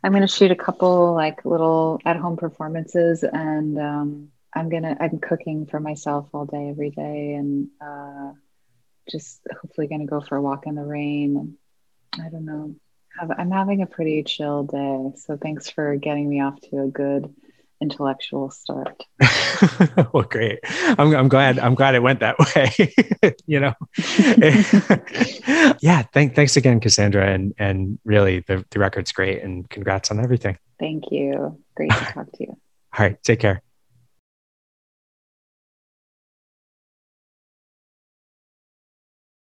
I'm 0.02 0.12
gonna 0.12 0.28
shoot 0.28 0.50
a 0.50 0.56
couple 0.56 1.14
like 1.14 1.44
little 1.44 2.00
at 2.04 2.16
home 2.16 2.36
performances 2.36 3.22
and 3.24 3.78
um 3.78 4.28
I'm 4.54 4.68
gonna 4.68 4.96
I'm 5.00 5.18
cooking 5.18 5.66
for 5.66 5.80
myself 5.80 6.28
all 6.32 6.46
day 6.46 6.68
every 6.70 6.90
day 6.90 7.34
and 7.34 7.68
uh 7.80 8.32
just 9.10 9.40
hopefully 9.60 9.88
gonna 9.88 10.06
go 10.06 10.20
for 10.20 10.36
a 10.36 10.42
walk 10.42 10.66
in 10.66 10.74
the 10.74 10.84
rain 10.84 11.56
I 12.18 12.28
don't 12.30 12.44
know. 12.44 12.74
I'm 13.20 13.50
having 13.50 13.82
a 13.82 13.86
pretty 13.86 14.22
chill 14.22 14.64
day. 14.64 15.12
So 15.16 15.36
thanks 15.36 15.68
for 15.70 15.96
getting 15.96 16.28
me 16.28 16.40
off 16.40 16.60
to 16.70 16.82
a 16.82 16.88
good 16.88 17.32
intellectual 17.80 18.50
start. 18.50 19.02
well, 20.12 20.24
great. 20.24 20.60
I'm 20.64 21.14
I'm 21.14 21.28
glad 21.28 21.58
I'm 21.58 21.74
glad 21.74 21.94
it 21.94 22.02
went 22.02 22.20
that 22.20 22.38
way. 22.54 23.34
you 23.46 23.60
know. 23.60 23.74
yeah. 25.80 26.02
Thank 26.12 26.34
thanks 26.34 26.56
again, 26.56 26.80
Cassandra, 26.80 27.26
and 27.26 27.54
and 27.58 27.98
really 28.04 28.40
the 28.40 28.64
the 28.70 28.78
record's 28.78 29.12
great, 29.12 29.42
and 29.42 29.68
congrats 29.68 30.10
on 30.10 30.20
everything. 30.20 30.58
Thank 30.78 31.04
you. 31.10 31.58
Great 31.76 31.90
to 31.92 32.04
talk 32.04 32.30
to 32.32 32.42
you. 32.42 32.56
All 32.98 33.06
right. 33.06 33.22
Take 33.22 33.40
care. 33.40 33.62